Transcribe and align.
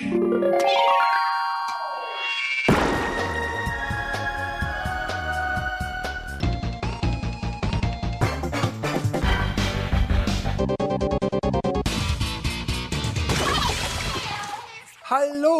Hallo, 0.00 0.08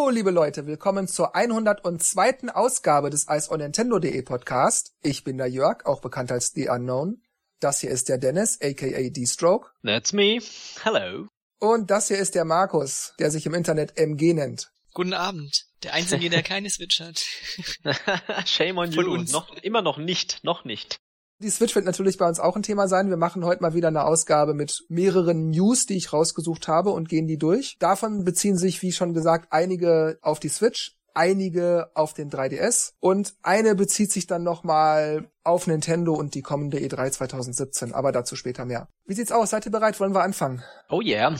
liebe 0.09 0.31
Leute, 0.31 0.65
willkommen 0.65 1.07
zur 1.07 1.35
102. 1.35 2.49
Ausgabe 2.51 3.11
des 3.11 3.27
Ice 3.29 3.51
on 3.51 3.59
Nintendo.de 3.59 4.23
Podcast. 4.23 4.95
Ich 5.03 5.23
bin 5.23 5.37
der 5.37 5.45
Jörg, 5.45 5.85
auch 5.85 6.01
bekannt 6.01 6.31
als 6.31 6.53
The 6.53 6.69
Unknown. 6.69 7.21
Das 7.59 7.81
hier 7.81 7.91
ist 7.91 8.09
der 8.09 8.17
Dennis, 8.17 8.57
aka 8.59 8.87
D-Stroke. 8.87 9.69
That's 9.83 10.13
me. 10.13 10.39
Hello. 10.83 11.27
Und 11.61 11.91
das 11.91 12.07
hier 12.07 12.17
ist 12.17 12.33
der 12.33 12.43
Markus, 12.43 13.13
der 13.19 13.29
sich 13.29 13.45
im 13.45 13.53
Internet 13.53 13.95
MG 13.95 14.33
nennt. 14.33 14.71
Guten 14.95 15.13
Abend. 15.13 15.67
Der 15.83 15.93
Einzige, 15.93 16.31
der 16.31 16.41
keine 16.41 16.71
Switch 16.71 16.99
hat. 16.99 17.23
Shame 18.47 18.79
on 18.79 18.91
Von 18.91 19.05
you. 19.05 19.13
uns. 19.13 19.31
Noch, 19.31 19.55
immer 19.57 19.83
noch 19.83 19.99
nicht, 19.99 20.43
noch 20.43 20.65
nicht. 20.65 20.97
Die 21.37 21.51
Switch 21.51 21.75
wird 21.75 21.85
natürlich 21.85 22.17
bei 22.17 22.27
uns 22.27 22.39
auch 22.39 22.55
ein 22.55 22.63
Thema 22.63 22.87
sein. 22.87 23.09
Wir 23.09 23.17
machen 23.17 23.45
heute 23.45 23.61
mal 23.61 23.75
wieder 23.75 23.89
eine 23.89 24.05
Ausgabe 24.05 24.55
mit 24.55 24.83
mehreren 24.89 25.51
News, 25.51 25.85
die 25.85 25.97
ich 25.97 26.11
rausgesucht 26.11 26.67
habe 26.67 26.89
und 26.89 27.09
gehen 27.09 27.27
die 27.27 27.37
durch. 27.37 27.77
Davon 27.77 28.23
beziehen 28.23 28.57
sich, 28.57 28.81
wie 28.81 28.91
schon 28.91 29.13
gesagt, 29.13 29.53
einige 29.53 30.17
auf 30.23 30.39
die 30.39 30.49
Switch, 30.49 30.97
einige 31.13 31.91
auf 31.93 32.13
den 32.13 32.29
3DS 32.29 32.93
und 32.99 33.33
eine 33.41 33.75
bezieht 33.75 34.11
sich 34.11 34.27
dann 34.27 34.43
nochmal 34.43 35.29
auf 35.43 35.67
Nintendo 35.67 36.13
und 36.13 36.35
die 36.35 36.41
kommende 36.41 36.79
E 36.79 36.87
E3 36.87 37.11
2017, 37.11 37.93
aber 37.93 38.11
dazu 38.11 38.35
später 38.35 38.65
mehr. 38.65 38.87
Wie 39.05 39.13
sieht's 39.13 39.31
aus? 39.31 39.51
Seid 39.51 39.65
ihr 39.65 39.71
bereit? 39.71 39.99
Wollen 39.99 40.13
wir 40.13 40.23
anfangen? 40.23 40.63
Oh 40.89 41.01
yeah. 41.01 41.35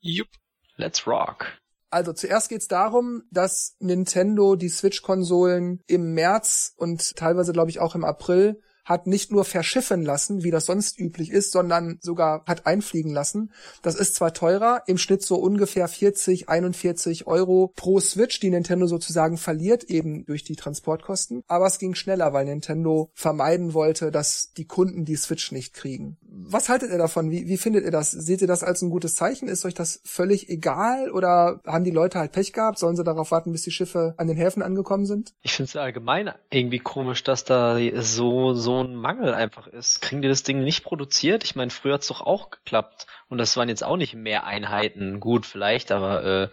Jupp. 0.00 0.28
Let's 0.76 1.06
rock. 1.06 1.46
Also 1.90 2.12
zuerst 2.12 2.48
geht's 2.48 2.66
darum, 2.66 3.22
dass 3.30 3.76
Nintendo 3.78 4.56
die 4.56 4.68
Switch-Konsolen 4.68 5.80
im 5.86 6.12
März 6.12 6.74
und 6.76 7.14
teilweise 7.14 7.52
glaube 7.52 7.70
ich 7.70 7.78
auch 7.78 7.94
im 7.94 8.04
April 8.04 8.60
hat 8.84 9.06
nicht 9.06 9.32
nur 9.32 9.44
verschiffen 9.44 10.02
lassen, 10.02 10.44
wie 10.44 10.50
das 10.50 10.66
sonst 10.66 10.98
üblich 10.98 11.30
ist, 11.30 11.52
sondern 11.52 11.98
sogar 12.00 12.44
hat 12.46 12.66
einfliegen 12.66 13.12
lassen. 13.12 13.50
Das 13.82 13.94
ist 13.94 14.14
zwar 14.14 14.34
teurer, 14.34 14.82
im 14.86 14.98
Schnitt 14.98 15.22
so 15.22 15.36
ungefähr 15.36 15.88
40, 15.88 16.48
41 16.48 17.26
Euro 17.26 17.72
pro 17.76 18.00
Switch, 18.00 18.40
die 18.40 18.50
Nintendo 18.50 18.86
sozusagen 18.86 19.38
verliert, 19.38 19.84
eben 19.84 20.24
durch 20.26 20.44
die 20.44 20.56
Transportkosten. 20.56 21.42
Aber 21.46 21.66
es 21.66 21.78
ging 21.78 21.94
schneller, 21.94 22.32
weil 22.32 22.44
Nintendo 22.44 23.10
vermeiden 23.14 23.74
wollte, 23.74 24.10
dass 24.10 24.52
die 24.56 24.66
Kunden 24.66 25.04
die 25.04 25.16
Switch 25.16 25.52
nicht 25.52 25.74
kriegen. 25.74 26.18
Was 26.36 26.68
haltet 26.68 26.90
ihr 26.90 26.98
davon? 26.98 27.30
Wie, 27.30 27.46
wie 27.46 27.56
findet 27.56 27.84
ihr 27.84 27.92
das? 27.92 28.10
Seht 28.10 28.40
ihr 28.40 28.48
das 28.48 28.64
als 28.64 28.82
ein 28.82 28.90
gutes 28.90 29.14
Zeichen? 29.14 29.46
Ist 29.46 29.64
euch 29.64 29.74
das 29.74 30.00
völlig 30.04 30.48
egal? 30.48 31.10
Oder 31.12 31.60
haben 31.64 31.84
die 31.84 31.92
Leute 31.92 32.18
halt 32.18 32.32
Pech 32.32 32.52
gehabt? 32.52 32.78
Sollen 32.78 32.96
sie 32.96 33.04
darauf 33.04 33.30
warten, 33.30 33.52
bis 33.52 33.62
die 33.62 33.70
Schiffe 33.70 34.14
an 34.16 34.26
den 34.26 34.36
Häfen 34.36 34.62
angekommen 34.62 35.06
sind? 35.06 35.32
Ich 35.42 35.52
finde 35.52 35.68
es 35.68 35.76
allgemein 35.76 36.32
irgendwie 36.50 36.80
komisch, 36.80 37.22
dass 37.22 37.44
da 37.44 37.78
so, 38.02 38.54
so 38.54 38.82
ein 38.82 38.96
Mangel 38.96 39.32
einfach 39.32 39.68
ist. 39.68 40.00
Kriegen 40.00 40.22
die 40.22 40.28
das 40.28 40.42
Ding 40.42 40.64
nicht 40.64 40.82
produziert? 40.82 41.44
Ich 41.44 41.54
meine, 41.54 41.70
früher 41.70 41.94
hat's 41.94 42.08
doch 42.08 42.20
auch 42.20 42.50
geklappt. 42.50 43.06
Und 43.28 43.38
das 43.38 43.56
waren 43.56 43.68
jetzt 43.68 43.84
auch 43.84 43.96
nicht 43.96 44.14
mehr 44.14 44.44
Einheiten. 44.44 45.20
Gut, 45.20 45.46
vielleicht, 45.46 45.92
aber 45.92 46.24
äh, 46.24 46.48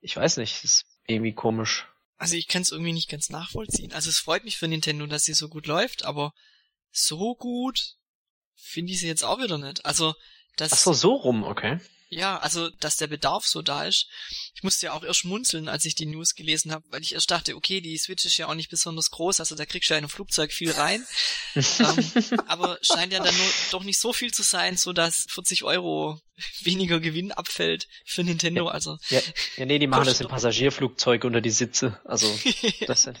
ich 0.00 0.16
weiß 0.16 0.36
nicht. 0.36 0.62
Das 0.62 0.70
ist 0.70 0.84
irgendwie 1.06 1.34
komisch. 1.34 1.88
Also 2.18 2.36
ich 2.36 2.48
kann 2.48 2.62
es 2.62 2.72
irgendwie 2.72 2.92
nicht 2.92 3.08
ganz 3.10 3.30
nachvollziehen. 3.30 3.92
Also 3.92 4.10
es 4.10 4.18
freut 4.18 4.44
mich 4.44 4.58
für 4.58 4.68
Nintendo, 4.68 5.06
dass 5.06 5.24
sie 5.24 5.34
so 5.34 5.48
gut 5.48 5.66
läuft, 5.66 6.04
aber 6.04 6.32
so 6.90 7.34
gut 7.34 7.97
finde 8.58 8.92
ich 8.92 9.00
sie 9.00 9.06
jetzt 9.06 9.24
auch 9.24 9.38
wieder 9.40 9.58
nicht. 9.58 9.84
Also 9.86 10.14
das 10.56 10.72
Ach 10.72 10.78
so, 10.78 10.92
so 10.92 11.14
rum, 11.14 11.44
okay. 11.44 11.80
ja, 12.08 12.38
also 12.38 12.68
dass 12.80 12.96
der 12.96 13.06
Bedarf 13.06 13.46
so 13.46 13.62
da 13.62 13.84
ist. 13.84 14.08
Ich 14.58 14.64
musste 14.64 14.86
ja 14.86 14.92
auch 14.92 15.04
erst 15.04 15.20
schmunzeln, 15.20 15.68
als 15.68 15.84
ich 15.84 15.94
die 15.94 16.04
News 16.06 16.34
gelesen 16.34 16.72
habe, 16.72 16.84
weil 16.90 17.00
ich 17.00 17.14
erst 17.14 17.30
dachte, 17.30 17.54
okay, 17.54 17.80
die 17.80 17.96
Switch 17.96 18.24
ist 18.24 18.36
ja 18.38 18.48
auch 18.48 18.56
nicht 18.56 18.70
besonders 18.70 19.10
groß, 19.12 19.38
also 19.38 19.54
da 19.54 19.64
kriegst 19.66 19.88
du 19.88 19.94
ja 19.94 19.98
in 19.98 20.02
einem 20.04 20.10
Flugzeug 20.10 20.52
viel 20.52 20.72
rein. 20.72 21.06
ähm, 21.54 22.40
aber 22.48 22.76
scheint 22.82 23.12
ja 23.12 23.22
dann 23.22 23.36
nur, 23.36 23.46
doch 23.70 23.84
nicht 23.84 24.00
so 24.00 24.12
viel 24.12 24.32
zu 24.32 24.42
sein, 24.42 24.76
so 24.76 24.92
dass 24.92 25.26
40 25.30 25.62
Euro 25.62 26.20
weniger 26.62 26.98
Gewinn 26.98 27.30
abfällt 27.30 27.86
für 28.04 28.24
Nintendo. 28.24 28.66
Also 28.66 28.98
Ja, 29.10 29.20
ja 29.58 29.64
nee, 29.66 29.78
die 29.78 29.86
machen 29.86 30.06
das 30.06 30.18
in 30.18 30.24
doch- 30.24 30.30
Passagierflugzeuge 30.32 31.24
unter 31.28 31.40
die 31.40 31.50
Sitze. 31.50 32.00
Also, 32.04 32.26
das 32.88 33.02
sind, 33.04 33.20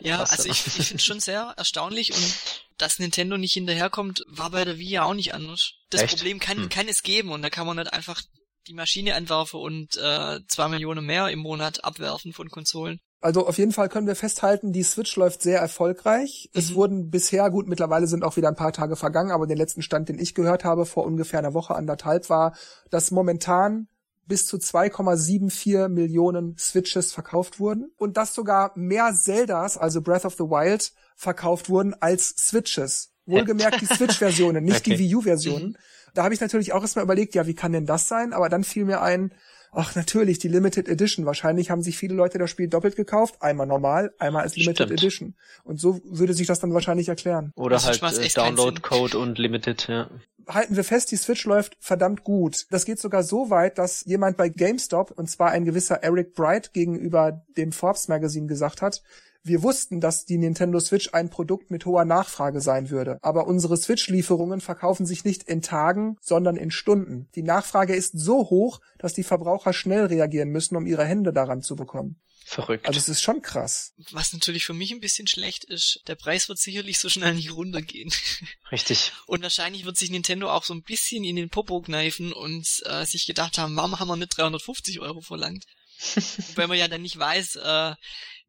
Ja, 0.00 0.20
also 0.20 0.44
ich, 0.48 0.66
ich 0.66 0.72
finde 0.72 0.94
es 0.96 1.04
schon 1.04 1.20
sehr 1.20 1.54
erstaunlich 1.56 2.12
und 2.12 2.34
dass 2.78 2.98
Nintendo 2.98 3.38
nicht 3.38 3.52
hinterherkommt, 3.54 4.24
war 4.26 4.50
bei 4.50 4.64
der 4.64 4.78
Wii 4.78 4.90
ja 4.90 5.04
auch 5.04 5.14
nicht 5.14 5.32
anders. 5.32 5.74
Das 5.90 6.02
Echt? 6.02 6.16
Problem 6.16 6.40
kann, 6.40 6.56
Hm. 6.56 6.68
kann 6.70 6.88
es 6.88 7.04
geben 7.04 7.30
und 7.30 7.42
da 7.42 7.50
kann 7.50 7.68
man 7.68 7.76
nicht 7.76 7.92
einfach 7.92 8.20
die 8.66 8.74
Maschine 8.74 9.12
entwerfen 9.12 9.60
und 9.60 9.96
äh, 9.96 10.40
zwei 10.48 10.68
Millionen 10.68 11.04
mehr 11.04 11.28
im 11.28 11.40
Monat 11.40 11.84
abwerfen 11.84 12.32
von 12.32 12.48
Konsolen. 12.50 13.00
Also 13.20 13.46
auf 13.46 13.56
jeden 13.58 13.72
Fall 13.72 13.88
können 13.88 14.08
wir 14.08 14.16
festhalten, 14.16 14.72
die 14.72 14.82
Switch 14.82 15.14
läuft 15.16 15.42
sehr 15.42 15.60
erfolgreich. 15.60 16.50
Es 16.54 16.70
Mhm. 16.70 16.74
wurden 16.74 17.10
bisher, 17.10 17.48
gut, 17.50 17.68
mittlerweile 17.68 18.08
sind 18.08 18.24
auch 18.24 18.36
wieder 18.36 18.48
ein 18.48 18.56
paar 18.56 18.72
Tage 18.72 18.96
vergangen, 18.96 19.30
aber 19.30 19.46
den 19.46 19.56
letzten 19.58 19.82
Stand, 19.82 20.08
den 20.08 20.18
ich 20.18 20.34
gehört 20.34 20.64
habe, 20.64 20.86
vor 20.86 21.04
ungefähr 21.04 21.38
einer 21.38 21.54
Woche, 21.54 21.74
anderthalb, 21.76 22.28
war, 22.30 22.56
dass 22.90 23.12
momentan 23.12 23.86
bis 24.26 24.46
zu 24.46 24.58
2,74 24.58 25.88
Millionen 25.88 26.56
Switches 26.58 27.12
verkauft 27.12 27.60
wurden 27.60 27.92
und 27.96 28.16
dass 28.16 28.34
sogar 28.34 28.72
mehr 28.76 29.12
Zeldas, 29.14 29.76
also 29.76 30.00
Breath 30.00 30.24
of 30.24 30.34
the 30.34 30.44
Wild, 30.44 30.92
verkauft 31.16 31.68
wurden 31.68 31.94
als 32.00 32.28
Switches. 32.30 33.10
Wohlgemerkt 33.26 33.80
die 33.80 33.86
Switch-Versionen, 33.86 34.64
nicht 34.64 34.78
Okay. 34.80 34.94
die 34.96 34.98
Wii 34.98 35.14
U-Versionen. 35.16 35.78
Da 36.14 36.24
habe 36.24 36.34
ich 36.34 36.40
natürlich 36.40 36.72
auch 36.72 36.82
erstmal 36.82 37.04
überlegt, 37.04 37.34
ja, 37.34 37.46
wie 37.46 37.54
kann 37.54 37.72
denn 37.72 37.86
das 37.86 38.08
sein? 38.08 38.32
Aber 38.32 38.48
dann 38.48 38.64
fiel 38.64 38.84
mir 38.84 39.00
ein, 39.00 39.32
ach 39.72 39.94
natürlich, 39.94 40.38
die 40.38 40.48
Limited 40.48 40.88
Edition. 40.88 41.26
Wahrscheinlich 41.26 41.70
haben 41.70 41.82
sich 41.82 41.96
viele 41.96 42.14
Leute 42.14 42.38
das 42.38 42.50
Spiel 42.50 42.68
doppelt 42.68 42.96
gekauft. 42.96 43.36
Einmal 43.40 43.66
normal, 43.66 44.12
einmal 44.18 44.42
als 44.42 44.56
Limited 44.56 44.88
Stimmt. 44.88 44.92
Edition. 44.92 45.34
Und 45.64 45.80
so 45.80 46.00
würde 46.04 46.34
sich 46.34 46.46
das 46.46 46.60
dann 46.60 46.74
wahrscheinlich 46.74 47.08
erklären. 47.08 47.52
oder 47.56 47.76
Also, 47.76 47.88
halt 48.02 48.18
äh, 48.18 48.28
Download-Code 48.28 49.18
und 49.18 49.38
Limited, 49.38 49.88
ja. 49.88 50.10
halten 50.46 50.76
wir 50.76 50.84
fest, 50.84 51.10
die 51.10 51.16
Switch 51.16 51.44
läuft 51.46 51.76
verdammt 51.80 52.22
gut. 52.24 52.66
Das 52.70 52.84
geht 52.84 53.00
sogar 53.00 53.22
so 53.22 53.50
weit, 53.50 53.78
dass 53.78 54.04
jemand 54.04 54.36
bei 54.36 54.48
GameStop, 54.48 55.10
und 55.12 55.30
zwar 55.30 55.50
ein 55.50 55.64
gewisser 55.64 56.02
Eric 56.02 56.34
Bright 56.34 56.72
gegenüber 56.72 57.44
dem 57.56 57.72
Forbes 57.72 58.08
Magazine 58.08 58.46
gesagt 58.46 58.82
hat, 58.82 59.02
wir 59.44 59.62
wussten, 59.62 60.00
dass 60.00 60.24
die 60.24 60.38
Nintendo 60.38 60.78
Switch 60.80 61.10
ein 61.12 61.30
Produkt 61.30 61.70
mit 61.70 61.84
hoher 61.86 62.04
Nachfrage 62.04 62.60
sein 62.60 62.90
würde. 62.90 63.18
Aber 63.22 63.46
unsere 63.46 63.76
Switch-Lieferungen 63.76 64.60
verkaufen 64.60 65.06
sich 65.06 65.24
nicht 65.24 65.42
in 65.44 65.62
Tagen, 65.62 66.16
sondern 66.20 66.56
in 66.56 66.70
Stunden. 66.70 67.28
Die 67.34 67.42
Nachfrage 67.42 67.94
ist 67.94 68.18
so 68.18 68.50
hoch, 68.50 68.80
dass 68.98 69.14
die 69.14 69.24
Verbraucher 69.24 69.72
schnell 69.72 70.06
reagieren 70.06 70.50
müssen, 70.50 70.76
um 70.76 70.86
ihre 70.86 71.04
Hände 71.04 71.32
daran 71.32 71.62
zu 71.62 71.76
bekommen. 71.76 72.20
Verrückt. 72.44 72.86
Also 72.86 72.98
es 72.98 73.08
ist 73.08 73.22
schon 73.22 73.40
krass. 73.40 73.94
Was 74.10 74.32
natürlich 74.32 74.64
für 74.64 74.74
mich 74.74 74.92
ein 74.92 75.00
bisschen 75.00 75.26
schlecht 75.26 75.64
ist, 75.64 76.00
der 76.06 76.16
Preis 76.16 76.48
wird 76.48 76.58
sicherlich 76.58 76.98
so 76.98 77.08
schnell 77.08 77.34
nicht 77.34 77.52
runtergehen. 77.52 78.12
Richtig. 78.72 79.12
Und 79.26 79.42
wahrscheinlich 79.42 79.84
wird 79.84 79.96
sich 79.96 80.10
Nintendo 80.10 80.50
auch 80.50 80.64
so 80.64 80.74
ein 80.74 80.82
bisschen 80.82 81.24
in 81.24 81.36
den 81.36 81.48
Popo 81.48 81.80
kneifen 81.80 82.32
und 82.32 82.66
äh, 82.84 83.06
sich 83.06 83.26
gedacht 83.26 83.58
haben, 83.58 83.76
warum 83.76 83.98
haben 83.98 84.08
wir 84.08 84.16
nicht 84.16 84.36
350 84.36 85.00
Euro 85.00 85.20
verlangt? 85.20 85.64
Weil 86.56 86.66
man 86.66 86.78
ja 86.78 86.88
dann 86.88 87.02
nicht 87.02 87.18
weiß, 87.18 87.56
äh, 87.56 87.94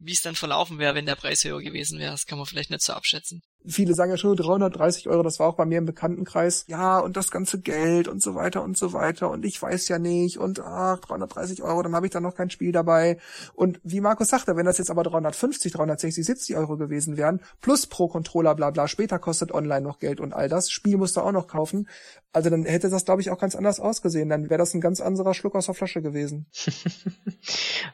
wie 0.05 0.11
es 0.11 0.21
dann 0.21 0.35
verlaufen 0.35 0.79
wäre, 0.79 0.95
wenn 0.95 1.05
der 1.05 1.15
Preis 1.15 1.43
höher 1.43 1.61
gewesen 1.61 1.99
wäre. 1.99 2.11
Das 2.11 2.25
kann 2.25 2.37
man 2.37 2.47
vielleicht 2.47 2.69
nicht 2.69 2.83
so 2.83 2.93
abschätzen. 2.93 3.41
Viele 3.65 3.93
sagen 3.93 4.11
ja 4.11 4.17
schon 4.17 4.35
330 4.35 5.09
Euro, 5.09 5.23
das 5.23 5.39
war 5.39 5.47
auch 5.47 5.55
bei 5.55 5.65
mir 5.65 5.77
im 5.77 5.85
Bekanntenkreis. 5.85 6.65
Ja, 6.67 6.99
und 6.99 7.17
das 7.17 7.31
ganze 7.31 7.59
Geld 7.59 8.07
und 8.07 8.21
so 8.21 8.35
weiter 8.35 8.63
und 8.63 8.77
so 8.77 8.93
weiter. 8.93 9.29
Und 9.29 9.45
ich 9.45 9.61
weiß 9.61 9.87
ja 9.87 9.99
nicht. 9.99 10.37
Und 10.37 10.59
ach, 10.59 10.99
330 10.99 11.63
Euro, 11.63 11.81
dann 11.81 11.95
habe 11.95 12.05
ich 12.05 12.11
da 12.11 12.19
noch 12.19 12.35
kein 12.35 12.49
Spiel 12.49 12.71
dabei. 12.71 13.17
Und 13.53 13.79
wie 13.83 14.01
Markus 14.01 14.29
sagte, 14.29 14.55
wenn 14.55 14.65
das 14.65 14.77
jetzt 14.77 14.91
aber 14.91 15.03
350, 15.03 15.71
360, 15.71 16.25
70 16.25 16.55
Euro 16.57 16.77
gewesen 16.77 17.17
wären, 17.17 17.41
plus 17.61 17.87
pro 17.87 18.07
Controller, 18.07 18.55
bla 18.55 18.71
bla, 18.71 18.87
später 18.87 19.19
kostet 19.19 19.51
online 19.51 19.81
noch 19.81 19.99
Geld 19.99 20.19
und 20.19 20.33
all 20.33 20.49
das. 20.49 20.69
Spiel 20.69 20.97
musst 20.97 21.17
du 21.17 21.21
auch 21.21 21.31
noch 21.31 21.47
kaufen. 21.47 21.87
Also 22.31 22.49
dann 22.49 22.65
hätte 22.65 22.89
das, 22.89 23.05
glaube 23.05 23.21
ich, 23.21 23.29
auch 23.29 23.37
ganz 23.37 23.55
anders 23.55 23.79
ausgesehen. 23.79 24.29
Dann 24.29 24.49
wäre 24.49 24.57
das 24.57 24.73
ein 24.73 24.81
ganz 24.81 25.01
anderer 25.01 25.33
Schluck 25.33 25.55
aus 25.55 25.67
der 25.67 25.75
Flasche 25.75 26.01
gewesen. 26.01 26.47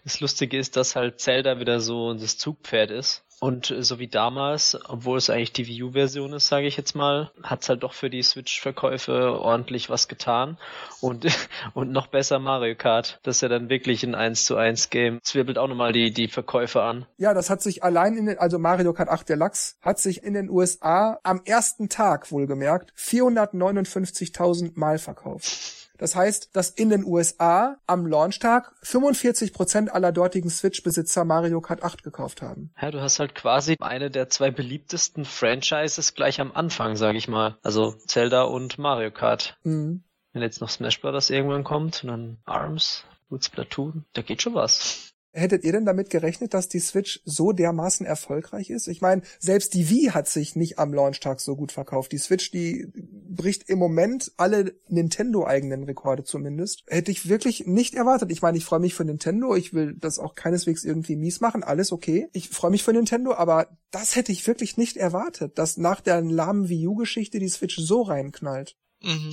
Das 0.03 0.19
Lustige 0.21 0.57
ist, 0.57 0.75
dass 0.75 0.95
halt 0.95 1.19
Zelda 1.19 1.59
wieder 1.59 1.79
so 1.79 2.13
das 2.13 2.37
Zugpferd 2.37 2.91
ist. 2.91 3.23
Und 3.39 3.71
äh, 3.71 3.83
so 3.83 3.99
wie 3.99 4.07
damals, 4.07 4.77
obwohl 4.87 5.17
es 5.17 5.29
eigentlich 5.29 5.53
die 5.53 5.67
Wii 5.67 5.83
U-Version 5.83 6.33
ist, 6.33 6.47
sage 6.47 6.67
ich 6.67 6.77
jetzt 6.77 6.95
mal, 6.95 7.31
hat's 7.41 7.69
halt 7.69 7.83
doch 7.83 7.93
für 7.93 8.09
die 8.09 8.21
Switch-Verkäufe 8.21 9.39
ordentlich 9.39 9.89
was 9.89 10.07
getan. 10.07 10.57
Und, 11.01 11.25
und 11.73 11.91
noch 11.91 12.07
besser 12.07 12.39
Mario 12.39 12.75
Kart. 12.75 13.19
Das 13.23 13.37
ist 13.37 13.41
ja 13.41 13.47
dann 13.47 13.69
wirklich 13.69 14.03
ein 14.03 14.15
1 14.15 14.45
zu 14.45 14.55
1 14.55 14.89
Game. 14.89 15.19
Das 15.23 15.35
wirbelt 15.35 15.57
auch 15.57 15.67
nochmal 15.67 15.93
die, 15.93 16.11
die 16.11 16.27
Verkäufe 16.27 16.81
an. 16.81 17.05
Ja, 17.17 17.33
das 17.33 17.49
hat 17.49 17.61
sich 17.61 17.83
allein 17.83 18.17
in 18.17 18.25
den, 18.25 18.37
also 18.37 18.59
Mario 18.59 18.93
Kart 18.93 19.09
8 19.09 19.29
Deluxe, 19.29 19.75
hat 19.81 19.99
sich 19.99 20.23
in 20.23 20.33
den 20.33 20.49
USA 20.49 21.19
am 21.23 21.41
ersten 21.45 21.89
Tag 21.89 22.31
wohlgemerkt 22.31 22.93
459.000 22.97 24.71
Mal 24.75 24.99
verkauft. 24.99 25.88
Das 25.99 26.15
heißt, 26.15 26.55
dass 26.55 26.69
in 26.69 26.89
den 26.89 27.03
USA 27.03 27.77
am 27.85 28.07
Launchtag 28.07 28.71
45% 28.83 29.89
aller 29.89 30.11
dortigen 30.11 30.49
Switch-Besitzer 30.49 31.25
Mario 31.25 31.61
Kart 31.61 31.83
8 31.83 32.03
gekauft 32.03 32.41
haben. 32.41 32.71
Ja, 32.81 32.89
du 32.89 33.01
hast 33.01 33.19
halt 33.19 33.35
quasi 33.35 33.75
eine 33.79 34.09
der 34.09 34.29
zwei 34.29 34.49
beliebtesten 34.49 35.25
Franchises 35.25 36.15
gleich 36.15 36.39
am 36.39 36.53
Anfang, 36.53 36.95
sage 36.95 37.17
ich 37.17 37.27
mal. 37.27 37.57
Also 37.61 37.93
Zelda 38.07 38.43
und 38.43 38.79
Mario 38.79 39.11
Kart. 39.11 39.57
Mhm. 39.63 40.03
Wenn 40.31 40.41
jetzt 40.41 40.61
noch 40.61 40.69
Smash 40.69 41.01
Bros. 41.01 41.29
irgendwann 41.29 41.63
kommt 41.63 42.03
und 42.03 42.09
dann 42.09 42.37
ARMS. 42.45 43.03
Gut, 43.27 43.43
Splatoon, 43.43 44.05
da 44.13 44.21
geht 44.21 44.41
schon 44.41 44.55
was. 44.55 45.13
Hättet 45.31 45.63
ihr 45.63 45.73
denn 45.73 45.85
damit 45.85 46.09
gerechnet, 46.09 46.55
dass 46.55 46.69
die 46.69 46.79
Switch 46.79 47.21
so 47.23 47.51
dermaßen 47.51 48.05
erfolgreich 48.05 48.71
ist? 48.71 48.87
Ich 48.87 49.01
meine, 49.01 49.21
selbst 49.37 49.75
die 49.75 49.89
Wii 49.89 50.09
hat 50.11 50.27
sich 50.27 50.55
nicht 50.55 50.79
am 50.79 50.91
Launchtag 50.91 51.39
so 51.39 51.55
gut 51.55 51.71
verkauft. 51.71 52.11
Die 52.11 52.17
Switch, 52.17 52.49
die 52.49 52.91
bricht 53.39 53.69
im 53.69 53.79
Moment 53.79 54.33
alle 54.35 54.75
Nintendo-eigenen 54.89 55.85
Rekorde 55.85 56.25
zumindest. 56.25 56.83
Hätte 56.87 57.09
ich 57.09 57.29
wirklich 57.29 57.65
nicht 57.65 57.95
erwartet. 57.95 58.33
Ich 58.33 58.41
meine, 58.41 58.57
ich 58.57 58.65
freue 58.65 58.81
mich 58.81 58.93
für 58.93 59.05
Nintendo. 59.05 59.55
Ich 59.55 59.73
will 59.73 59.95
das 59.97 60.19
auch 60.19 60.35
keineswegs 60.35 60.83
irgendwie 60.83 61.15
mies 61.15 61.39
machen. 61.39 61.63
Alles 61.63 61.93
okay. 61.93 62.27
Ich 62.33 62.49
freue 62.49 62.71
mich 62.71 62.83
für 62.83 62.91
Nintendo, 62.91 63.33
aber 63.33 63.69
das 63.91 64.17
hätte 64.17 64.33
ich 64.33 64.45
wirklich 64.45 64.75
nicht 64.75 64.97
erwartet, 64.97 65.57
dass 65.57 65.77
nach 65.77 66.01
der 66.01 66.21
lahmen 66.21 66.67
Wii 66.67 66.87
U-Geschichte 66.87 67.39
die 67.39 67.47
Switch 67.47 67.77
so 67.77 68.01
reinknallt. 68.01 68.75
Mhm. 69.01 69.31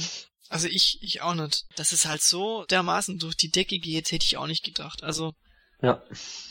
Also 0.51 0.69
ich, 0.69 0.99
ich 1.03 1.23
auch 1.23 1.35
nicht. 1.35 1.67
Dass 1.75 1.91
es 1.91 2.07
halt 2.07 2.23
so 2.23 2.65
dermaßen 2.67 3.19
durch 3.19 3.37
die 3.37 3.51
Decke 3.51 3.81
geht, 3.81 4.13
hätte 4.13 4.25
ich 4.25 4.37
auch 4.37 4.47
nicht 4.47 4.65
gedacht. 4.65 5.03
Also 5.03 5.33
ja. 5.83 6.03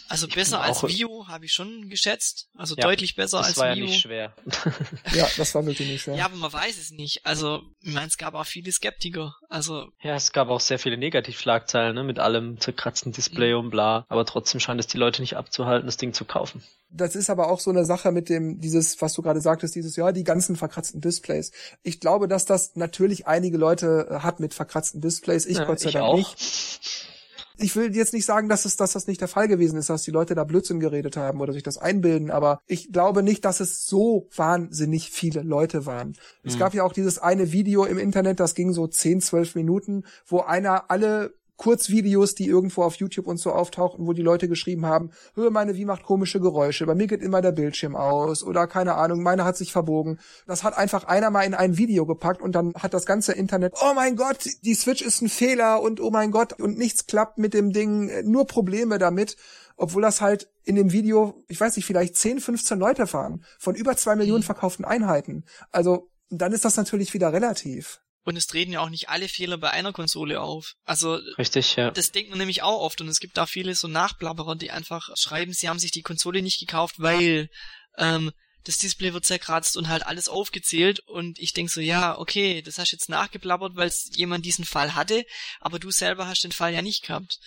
Also 0.08 0.28
besser 0.28 0.62
als 0.62 0.84
Vio 0.84 1.28
habe 1.28 1.46
ich 1.46 1.52
schon 1.52 1.90
geschätzt. 1.90 2.48
Also 2.56 2.76
ja, 2.76 2.84
deutlich 2.84 3.16
besser 3.16 3.40
als 3.40 3.48
Vio. 3.48 3.54
Das 3.54 3.58
war 3.58 3.70
ja 3.70 3.76
nicht 3.76 4.00
schwer. 4.00 4.36
ja, 5.14 5.28
das 5.36 5.56
war 5.56 5.66
wirklich 5.66 5.90
nicht 5.90 6.04
schwer. 6.04 6.16
Ja, 6.16 6.26
aber 6.26 6.36
man 6.36 6.54
weiß 6.54 6.78
es 6.78 6.92
nicht. 6.92 7.26
Also, 7.26 7.64
ich 7.82 7.94
meine, 7.94 8.08
es 8.08 8.18
gab 8.18 8.36
auch 8.36 8.46
viele 8.46 8.72
Skeptiker. 8.72 9.36
Also. 9.50 9.88
Ja, 10.02 10.16
es 10.16 10.32
gab 10.32 10.50
auch 10.50 10.60
sehr 10.60 10.78
viele 10.78 10.98
Negativschlagzeilen, 10.98 11.96
ne, 11.96 12.04
mit 12.04 12.20
allem 12.20 12.60
zerkratzten 12.60 13.14
Display 13.14 13.54
mhm. 13.54 13.60
und 13.60 13.70
bla. 13.72 14.06
Aber 14.08 14.26
trotzdem 14.26 14.60
scheint 14.60 14.80
es 14.80 14.88
die 14.88 14.98
Leute 14.98 15.22
nicht 15.22 15.38
abzuhalten, 15.38 15.88
das 15.88 15.98
Ding 15.98 16.14
zu 16.14 16.26
kaufen. 16.26 16.64
Das 16.92 17.16
ist 17.16 17.32
aber 17.32 17.50
auch 17.50 17.60
so 17.60 17.72
eine 17.72 17.84
Sache 17.84 18.12
mit 18.12 18.30
dem, 18.30 18.62
dieses, 18.62 19.02
was 19.02 19.14
du 19.14 19.24
gerade 19.24 19.42
sagtest, 19.42 19.74
dieses, 19.74 19.96
ja, 19.96 20.12
die 20.12 20.24
ganzen 20.24 20.56
verkratzten 20.56 21.02
Displays. 21.02 21.52
Ich 21.82 22.00
glaube, 22.00 22.28
dass 22.28 22.46
das 22.46 22.76
natürlich 22.76 23.26
einige 23.26 23.58
Leute 23.58 24.20
hat 24.22 24.40
mit 24.40 24.54
verkratzten 24.54 25.02
Displays. 25.02 25.48
Ich 25.48 25.58
ja, 25.58 25.66
Gott 25.66 25.80
sei 25.80 25.92
Dank 25.92 26.06
auch. 26.06 26.16
nicht. 26.16 27.15
Ich 27.58 27.76
will 27.76 27.96
jetzt 27.96 28.14
nicht 28.14 28.26
sagen, 28.26 28.50
dass 28.50 28.66
es, 28.66 28.78
dass 28.78 28.94
das 28.94 29.08
nicht 29.08 29.22
der 29.22 29.28
Fall 29.28 29.48
gewesen 29.48 29.78
ist, 29.78 29.90
dass 29.90 30.04
die 30.04 30.12
Leute 30.12 30.36
da 30.36 30.44
Blödsinn 30.44 30.80
geredet 30.80 31.18
haben 31.18 31.42
oder 31.42 31.54
sich 31.54 31.64
das 31.64 31.78
einbilden, 31.78 32.32
aber 32.32 32.60
ich 32.68 32.92
glaube 32.92 33.24
nicht, 33.24 33.46
dass 33.46 33.60
es 33.60 33.86
so 33.86 34.28
wahnsinnig 34.36 35.12
viele 35.12 35.42
Leute 35.42 35.86
waren. 35.86 36.10
Mhm. 36.10 36.16
Es 36.44 36.60
gab 36.60 36.74
ja 36.74 36.84
auch 36.84 36.94
dieses 36.94 37.20
eine 37.20 37.52
Video 37.52 37.86
im 37.86 37.98
Internet, 37.98 38.40
das 38.40 38.56
ging 38.56 38.74
so 38.74 38.88
10, 38.88 39.22
12 39.22 39.56
Minuten, 39.56 40.04
wo 40.26 40.42
einer 40.42 40.90
alle 40.90 41.34
Kurzvideos, 41.58 42.36
die 42.36 42.48
irgendwo 42.48 42.84
auf 42.84 42.96
YouTube 42.96 43.28
und 43.28 43.38
so 43.38 43.52
auftauchten, 43.52 44.08
wo 44.08 44.14
die 44.14 44.22
Leute 44.22 44.48
geschrieben 44.48 44.86
haben, 44.86 45.12
hör 45.36 45.50
meine 45.52 45.76
Wie 45.76 45.86
macht 45.86 46.04
komische 46.04 46.40
Geräusche, 46.40 46.86
bei 46.86 46.96
mir 46.96 47.08
geht 47.08 47.22
immer 47.22 47.42
der 47.42 47.52
Bildschirm 47.52 47.96
aus 47.96 48.44
oder 48.44 48.68
keine 48.68 48.96
Ahnung, 48.96 49.24
meine 49.24 49.46
hat 49.46 49.58
sich 49.58 49.72
verbogen. 49.72 50.20
Das 50.48 50.64
hat 50.64 50.78
einfach 50.78 51.06
einer 51.06 51.30
mal 51.30 51.44
in 51.44 51.54
ein 51.54 51.78
Video 51.78 52.06
gepackt 52.06 52.42
und 52.42 52.54
dann 52.54 52.74
hat 52.76 52.94
das 52.94 53.06
ganze 53.06 53.34
Internet, 53.34 53.74
oh 53.82 53.94
mein 53.96 54.16
Gott, 54.16 54.50
die 54.64 54.76
Switch 54.76 55.02
ist 55.02 55.22
ein 55.22 55.30
Fehler 55.30 55.82
und 55.82 56.02
oh 56.02 56.12
mein 56.12 56.32
Gott 56.32 56.60
und 56.60 56.78
nichts 56.78 57.08
klappt 57.08 57.38
mit 57.38 57.54
dem 57.54 57.72
Ding, 57.72 58.12
nur 58.30 58.46
Probleme 58.48 58.98
damit. 58.98 59.38
Obwohl 59.78 60.02
das 60.02 60.22
halt 60.22 60.50
in 60.64 60.76
dem 60.76 60.94
Video, 60.94 61.44
ich 61.50 61.60
weiß 61.60 61.76
nicht, 61.76 61.86
vielleicht 61.86 62.16
10, 62.16 62.40
15 62.40 62.80
Leute 62.80 63.12
waren 63.12 63.44
von 63.60 63.76
über 63.76 63.98
zwei 63.98 64.16
Millionen 64.16 64.40
mhm. 64.40 64.46
verkauften 64.46 64.86
Einheiten. 64.86 65.44
Also 65.72 66.10
dann 66.30 66.54
ist 66.54 66.66
das 66.66 66.78
natürlich 66.78 67.14
wieder 67.14 67.34
relativ. 67.34 68.00
Und 68.26 68.38
es 68.38 68.48
treten 68.48 68.74
ja 68.74 68.82
auch 68.82 68.90
nicht 68.90 69.08
alle 69.08 69.30
Fehler 69.30 69.58
bei 69.58 69.70
einer 69.70 69.94
Konsole 69.94 70.42
auf. 70.42 70.74
Also 70.84 71.20
richtig, 71.38 71.76
ja. 71.76 71.92
Das 71.92 72.12
denkt 72.12 72.32
man 72.32 72.40
nämlich 72.40 72.64
auch 72.64 72.82
oft 72.82 73.00
und 73.00 73.08
es 73.08 73.20
gibt 73.20 73.38
da 73.38 73.46
viele 73.46 73.76
so 73.76 73.88
Nachblabberer, 73.88 74.56
die 74.56 74.72
einfach 74.72 75.10
schreiben, 75.16 75.54
sie 75.54 75.70
haben 75.70 75.78
sich 75.78 75.92
die 75.92 76.02
Konsole 76.02 76.42
nicht 76.42 76.60
gekauft, 76.60 76.96
weil 76.98 77.50
ähm, 77.98 78.32
das 78.64 78.80
Display 78.80 79.14
wird 79.14 79.26
zerkratzt 79.26 79.78
und 79.78 79.90
halt 79.90 80.08
alles 80.08 80.28
aufgezählt 80.28 81.02
und 81.02 81.38
ich 81.38 81.54
denk 81.54 81.70
so, 81.70 81.82
ja, 81.82 82.18
okay, 82.18 82.64
das 82.64 82.80
hast 82.80 82.92
jetzt 82.92 83.10
nachgeblabbert, 83.10 83.76
weil 83.76 83.92
jemand 84.16 84.44
diesen 84.44 84.66
Fall 84.66 84.96
hatte, 84.96 85.24
aber 85.60 85.78
du 85.78 85.92
selber 85.92 86.28
hast 86.28 86.44
den 86.44 86.52
Fall 86.52 86.74
ja 86.74 86.82
nicht 86.82 87.04
gehabt. 87.06 87.40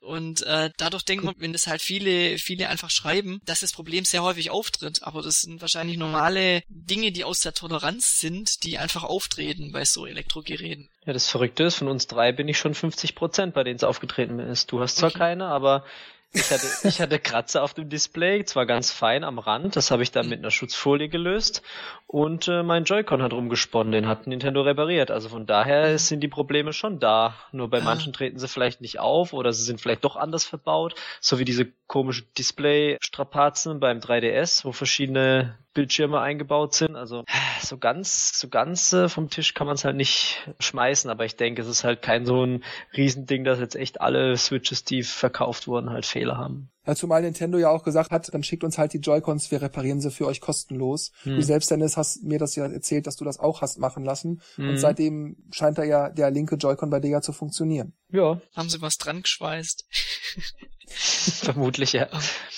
Und 0.00 0.42
äh, 0.42 0.70
dadurch 0.78 1.04
denkt 1.04 1.24
man, 1.24 1.34
wenn 1.38 1.52
das 1.52 1.66
halt 1.66 1.82
viele, 1.82 2.38
viele 2.38 2.68
einfach 2.68 2.90
schreiben, 2.90 3.40
dass 3.44 3.60
das 3.60 3.72
Problem 3.72 4.04
sehr 4.04 4.22
häufig 4.22 4.50
auftritt. 4.50 5.02
Aber 5.02 5.22
das 5.22 5.42
sind 5.42 5.60
wahrscheinlich 5.60 5.98
normale 5.98 6.62
Dinge, 6.68 7.12
die 7.12 7.24
aus 7.24 7.40
der 7.40 7.52
Toleranz 7.52 8.18
sind, 8.18 8.64
die 8.64 8.78
einfach 8.78 9.04
auftreten 9.04 9.72
bei 9.72 9.84
so 9.84 10.06
Elektrogeräten. 10.06 10.88
Ja, 11.04 11.12
das 11.12 11.28
Verrückte 11.28 11.64
ist, 11.64 11.76
von 11.76 11.88
uns 11.88 12.06
drei 12.06 12.32
bin 12.32 12.48
ich 12.48 12.58
schon 12.58 12.74
50 12.74 13.14
Prozent, 13.14 13.54
bei 13.54 13.62
denen 13.62 13.76
es 13.76 13.84
aufgetreten 13.84 14.38
ist. 14.38 14.72
Du 14.72 14.80
hast 14.80 14.96
zwar 14.96 15.10
okay. 15.10 15.18
keine, 15.18 15.46
aber 15.46 15.84
ich 16.32 16.50
hatte, 16.50 16.66
ich 16.84 17.00
hatte 17.00 17.18
Kratzer 17.18 17.62
auf 17.62 17.74
dem 17.74 17.88
Display, 17.88 18.44
zwar 18.44 18.66
ganz 18.66 18.92
fein 18.92 19.24
am 19.24 19.38
Rand, 19.38 19.76
das 19.76 19.90
habe 19.90 20.02
ich 20.02 20.12
dann 20.12 20.28
mit 20.28 20.38
einer 20.38 20.50
Schutzfolie 20.50 21.08
gelöst 21.08 21.62
und 22.06 22.48
äh, 22.48 22.62
mein 22.62 22.84
Joy-Con 22.84 23.22
hat 23.22 23.32
rumgesponnen, 23.32 23.92
den 23.92 24.08
hat 24.08 24.26
Nintendo 24.26 24.62
repariert. 24.62 25.10
Also 25.10 25.28
von 25.28 25.46
daher 25.46 25.98
sind 25.98 26.20
die 26.20 26.28
Probleme 26.28 26.72
schon 26.72 26.98
da. 26.98 27.34
Nur 27.52 27.70
bei 27.70 27.78
ah. 27.78 27.84
manchen 27.84 28.12
treten 28.12 28.38
sie 28.38 28.48
vielleicht 28.48 28.80
nicht 28.80 28.98
auf 28.98 29.32
oder 29.32 29.52
sie 29.52 29.62
sind 29.62 29.80
vielleicht 29.80 30.04
doch 30.04 30.16
anders 30.16 30.44
verbaut, 30.44 30.94
so 31.20 31.38
wie 31.38 31.44
diese 31.44 31.72
komischen 31.90 32.28
Display-Strapazen 32.38 33.80
beim 33.80 33.98
3DS, 33.98 34.64
wo 34.64 34.70
verschiedene 34.70 35.58
Bildschirme 35.74 36.20
eingebaut 36.20 36.72
sind. 36.72 36.94
Also 36.94 37.24
so 37.60 37.78
ganz, 37.78 38.38
so 38.38 38.48
ganz 38.48 38.92
äh, 38.92 39.08
vom 39.08 39.28
Tisch 39.28 39.54
kann 39.54 39.66
man 39.66 39.74
es 39.74 39.84
halt 39.84 39.96
nicht 39.96 40.48
schmeißen, 40.60 41.10
aber 41.10 41.24
ich 41.24 41.34
denke, 41.34 41.62
es 41.62 41.66
ist 41.66 41.82
halt 41.82 42.00
kein 42.00 42.26
so 42.26 42.46
ein 42.46 42.62
Riesending, 42.96 43.42
dass 43.42 43.58
jetzt 43.58 43.74
echt 43.74 44.00
alle 44.00 44.36
Switches, 44.36 44.84
die 44.84 45.02
verkauft 45.02 45.66
wurden, 45.66 45.90
halt 45.90 46.06
Fehler 46.06 46.38
haben. 46.38 46.70
Ja, 46.86 46.94
zumal 46.94 47.22
Nintendo 47.22 47.58
ja 47.58 47.70
auch 47.70 47.82
gesagt 47.82 48.12
hat, 48.12 48.32
dann 48.32 48.44
schickt 48.44 48.62
uns 48.62 48.78
halt 48.78 48.92
die 48.92 48.98
Joy-Cons, 48.98 49.50
wir 49.50 49.60
reparieren 49.60 50.00
sie 50.00 50.12
für 50.12 50.28
euch 50.28 50.40
kostenlos. 50.40 51.10
Hm. 51.24 51.36
Du 51.36 51.42
selbst, 51.42 51.72
Dennis, 51.72 51.96
hast 51.96 52.22
mir 52.22 52.38
das 52.38 52.54
ja 52.54 52.66
erzählt, 52.66 53.08
dass 53.08 53.16
du 53.16 53.24
das 53.24 53.40
auch 53.40 53.62
hast 53.62 53.80
machen 53.80 54.04
lassen. 54.04 54.42
Hm. 54.54 54.70
Und 54.70 54.78
seitdem 54.78 55.36
scheint 55.50 55.76
da 55.76 55.82
ja 55.82 56.08
der 56.08 56.30
linke 56.30 56.54
Joy-Con 56.54 56.90
bei 56.90 57.00
dir 57.00 57.10
ja 57.10 57.20
zu 57.20 57.32
funktionieren. 57.32 57.94
Ja. 58.10 58.40
Haben 58.54 58.70
sie 58.70 58.80
was 58.80 58.96
dran 58.96 59.22
geschweißt? 59.22 59.86
Vermutlich, 61.42 61.92
ja. 61.92 62.08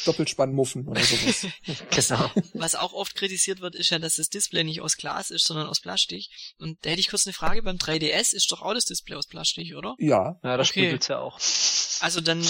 Doppelspannmuffen 0.05 0.89
oder 0.89 1.03
sowas. 1.03 1.47
genau. 1.91 2.31
Was 2.55 2.75
auch 2.75 2.93
oft 2.93 3.15
kritisiert 3.15 3.61
wird, 3.61 3.75
ist 3.75 3.91
ja, 3.91 3.99
dass 3.99 4.17
das 4.17 4.31
Display 4.31 4.65
nicht 4.65 4.81
aus 4.81 4.97
Glas 4.97 5.31
ist, 5.31 5.47
sondern 5.47 5.67
aus 5.67 5.81
Plastik. 5.81 6.27
Und 6.59 6.79
da 6.85 6.91
hätte 6.91 7.01
ich 7.01 7.09
kurz 7.09 7.27
eine 7.27 7.35
Frage, 7.35 7.63
beim 7.63 7.77
3DS 7.77 8.35
ist 8.35 8.51
doch 8.51 8.63
auch 8.63 8.75
das 8.75 8.87
Display 8.87 9.17
aus 9.17 9.27
Plastik, 9.27 9.75
oder? 9.77 9.95
Ja. 9.99 10.39
Ja, 10.43 10.57
das 10.57 10.71
okay. 10.71 10.81
spiegelt's 10.81 11.09
ja 11.09 11.19
auch. 11.19 11.39
Also 12.01 12.21
dann, 12.21 12.43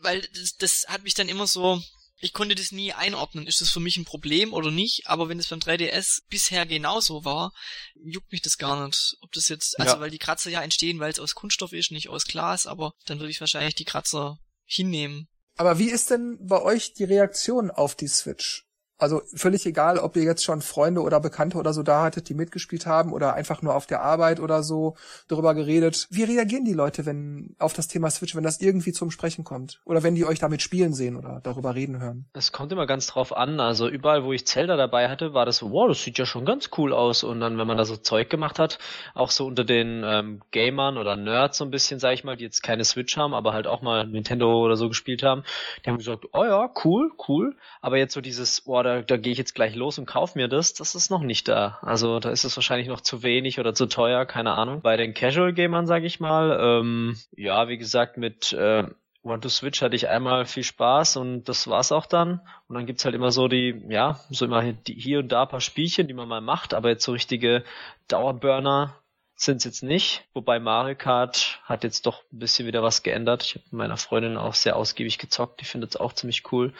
weil 0.00 0.20
das, 0.34 0.56
das 0.56 0.86
hat 0.88 1.02
mich 1.02 1.14
dann 1.14 1.28
immer 1.28 1.46
so, 1.46 1.82
ich 2.20 2.32
konnte 2.32 2.54
das 2.54 2.72
nie 2.72 2.92
einordnen. 2.92 3.46
Ist 3.46 3.60
das 3.60 3.70
für 3.70 3.80
mich 3.80 3.96
ein 3.96 4.04
Problem 4.04 4.52
oder 4.52 4.70
nicht? 4.70 5.06
Aber 5.06 5.28
wenn 5.28 5.38
es 5.38 5.48
beim 5.48 5.60
3DS 5.60 6.22
bisher 6.28 6.66
genauso 6.66 7.24
war, 7.24 7.52
juckt 7.94 8.32
mich 8.32 8.42
das 8.42 8.58
gar 8.58 8.86
nicht. 8.86 9.16
Ob 9.20 9.32
das 9.32 9.48
jetzt, 9.48 9.78
also 9.78 9.94
ja. 9.94 10.00
weil 10.00 10.10
die 10.10 10.18
Kratzer 10.18 10.50
ja 10.50 10.62
entstehen, 10.62 10.98
weil 10.98 11.12
es 11.12 11.20
aus 11.20 11.34
Kunststoff 11.34 11.72
ist, 11.72 11.92
nicht 11.92 12.08
aus 12.08 12.24
Glas, 12.24 12.66
aber 12.66 12.92
dann 13.06 13.20
würde 13.20 13.30
ich 13.30 13.40
wahrscheinlich 13.40 13.76
die 13.76 13.84
Kratzer 13.84 14.38
hinnehmen. 14.68 15.26
Aber 15.56 15.78
wie 15.78 15.90
ist 15.90 16.10
denn 16.10 16.38
bei 16.40 16.62
euch 16.62 16.92
die 16.92 17.04
Reaktion 17.04 17.70
auf 17.70 17.96
die 17.96 18.06
Switch? 18.06 18.67
Also 18.98 19.22
völlig 19.34 19.64
egal, 19.66 19.98
ob 19.98 20.16
ihr 20.16 20.24
jetzt 20.24 20.44
schon 20.44 20.60
Freunde 20.60 21.02
oder 21.02 21.20
Bekannte 21.20 21.58
oder 21.58 21.72
so 21.72 21.82
da 21.82 22.02
hattet, 22.02 22.28
die 22.28 22.34
mitgespielt 22.34 22.86
haben 22.86 23.12
oder 23.12 23.34
einfach 23.34 23.62
nur 23.62 23.74
auf 23.74 23.86
der 23.86 24.02
Arbeit 24.02 24.40
oder 24.40 24.62
so 24.62 24.96
darüber 25.28 25.54
geredet. 25.54 26.08
Wie 26.10 26.24
reagieren 26.24 26.64
die 26.64 26.72
Leute, 26.72 27.06
wenn 27.06 27.54
auf 27.58 27.72
das 27.72 27.86
Thema 27.86 28.10
Switch, 28.10 28.34
wenn 28.34 28.42
das 28.42 28.60
irgendwie 28.60 28.92
zum 28.92 29.10
Sprechen 29.10 29.44
kommt? 29.44 29.80
Oder 29.84 30.02
wenn 30.02 30.16
die 30.16 30.24
euch 30.24 30.40
damit 30.40 30.62
spielen 30.62 30.94
sehen 30.94 31.16
oder 31.16 31.40
darüber 31.42 31.74
reden 31.74 32.00
hören? 32.00 32.26
Es 32.32 32.50
kommt 32.50 32.72
immer 32.72 32.86
ganz 32.86 33.06
drauf 33.06 33.36
an. 33.36 33.60
Also 33.60 33.88
überall, 33.88 34.24
wo 34.24 34.32
ich 34.32 34.46
Zelda 34.46 34.76
dabei 34.76 35.08
hatte, 35.08 35.32
war 35.34 35.46
das 35.46 35.62
wow, 35.62 35.88
das 35.88 36.02
sieht 36.02 36.18
ja 36.18 36.26
schon 36.26 36.44
ganz 36.44 36.70
cool 36.76 36.92
aus. 36.92 37.22
Und 37.22 37.40
dann, 37.40 37.58
wenn 37.58 37.66
man 37.66 37.76
da 37.76 37.84
so 37.84 37.96
Zeug 37.96 38.28
gemacht 38.30 38.58
hat, 38.58 38.78
auch 39.14 39.30
so 39.30 39.46
unter 39.46 39.64
den 39.64 40.02
ähm, 40.04 40.40
Gamern 40.50 40.98
oder 40.98 41.16
Nerds 41.16 41.58
so 41.58 41.64
ein 41.64 41.70
bisschen, 41.70 42.00
sag 42.00 42.14
ich 42.14 42.24
mal, 42.24 42.36
die 42.36 42.44
jetzt 42.44 42.62
keine 42.62 42.84
Switch 42.84 43.16
haben, 43.16 43.34
aber 43.34 43.52
halt 43.52 43.66
auch 43.66 43.82
mal 43.82 44.06
Nintendo 44.06 44.60
oder 44.64 44.76
so 44.76 44.88
gespielt 44.88 45.22
haben, 45.22 45.44
die 45.84 45.90
haben 45.90 45.98
gesagt, 45.98 46.26
oh 46.32 46.44
ja, 46.44 46.70
cool, 46.84 47.12
cool. 47.28 47.56
Aber 47.80 47.96
jetzt 47.96 48.14
so 48.14 48.20
dieses, 48.20 48.66
oh, 48.66 48.82
da, 48.88 49.02
da 49.02 49.16
gehe 49.18 49.32
ich 49.32 49.38
jetzt 49.38 49.54
gleich 49.54 49.74
los 49.74 49.98
und 49.98 50.06
kauf 50.06 50.34
mir 50.34 50.48
das, 50.48 50.72
das 50.72 50.94
ist 50.94 51.10
noch 51.10 51.22
nicht 51.22 51.46
da. 51.48 51.78
Also 51.82 52.20
da 52.20 52.30
ist 52.30 52.44
es 52.44 52.56
wahrscheinlich 52.56 52.88
noch 52.88 53.02
zu 53.02 53.22
wenig 53.22 53.60
oder 53.60 53.74
zu 53.74 53.86
teuer, 53.86 54.24
keine 54.24 54.52
Ahnung. 54.54 54.80
Bei 54.80 54.96
den 54.96 55.12
Casual-Gamern, 55.12 55.86
sage 55.86 56.06
ich 56.06 56.20
mal, 56.20 56.58
ähm, 56.60 57.18
ja, 57.36 57.68
wie 57.68 57.76
gesagt, 57.76 58.16
mit 58.16 58.52
äh, 58.54 58.84
One 59.22 59.40
to 59.40 59.50
Switch 59.50 59.82
hatte 59.82 59.94
ich 59.96 60.08
einmal 60.08 60.46
viel 60.46 60.64
Spaß 60.64 61.18
und 61.18 61.44
das 61.44 61.68
war's 61.68 61.92
auch 61.92 62.06
dann. 62.06 62.40
Und 62.66 62.76
dann 62.76 62.86
gibt's 62.86 63.04
halt 63.04 63.14
immer 63.14 63.30
so 63.30 63.46
die, 63.46 63.82
ja, 63.88 64.20
so 64.30 64.46
immer 64.46 64.64
hier 64.86 65.18
und 65.18 65.28
da 65.28 65.44
paar 65.44 65.60
Spielchen, 65.60 66.08
die 66.08 66.14
man 66.14 66.28
mal 66.28 66.40
macht, 66.40 66.72
aber 66.72 66.88
jetzt 66.88 67.04
so 67.04 67.12
richtige 67.12 67.64
Dauerburner 68.08 68.94
sind's 69.36 69.64
jetzt 69.64 69.82
nicht. 69.82 70.24
Wobei 70.32 70.58
Mario 70.58 70.96
Kart 70.96 71.60
hat 71.64 71.84
jetzt 71.84 72.06
doch 72.06 72.22
ein 72.32 72.38
bisschen 72.38 72.66
wieder 72.66 72.82
was 72.82 73.02
geändert. 73.02 73.44
Ich 73.44 73.54
habe 73.54 73.64
mit 73.66 73.72
meiner 73.74 73.96
Freundin 73.96 74.36
auch 74.36 74.54
sehr 74.54 74.76
ausgiebig 74.76 75.18
gezockt. 75.18 75.60
Die 75.60 75.64
findet 75.64 75.90
es 75.90 75.96
auch 75.96 76.12
ziemlich 76.12 76.50
cool. 76.52 76.72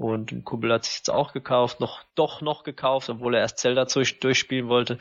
Und 0.00 0.32
ein 0.32 0.44
Kumpel 0.44 0.72
hat 0.72 0.86
sich 0.86 0.96
jetzt 0.96 1.10
auch 1.10 1.34
gekauft, 1.34 1.78
noch, 1.78 2.02
doch 2.14 2.40
noch 2.40 2.64
gekauft, 2.64 3.10
obwohl 3.10 3.34
er 3.34 3.42
erst 3.42 3.58
Zelda 3.58 3.84
durchspielen 3.84 4.66
wollte. 4.66 4.98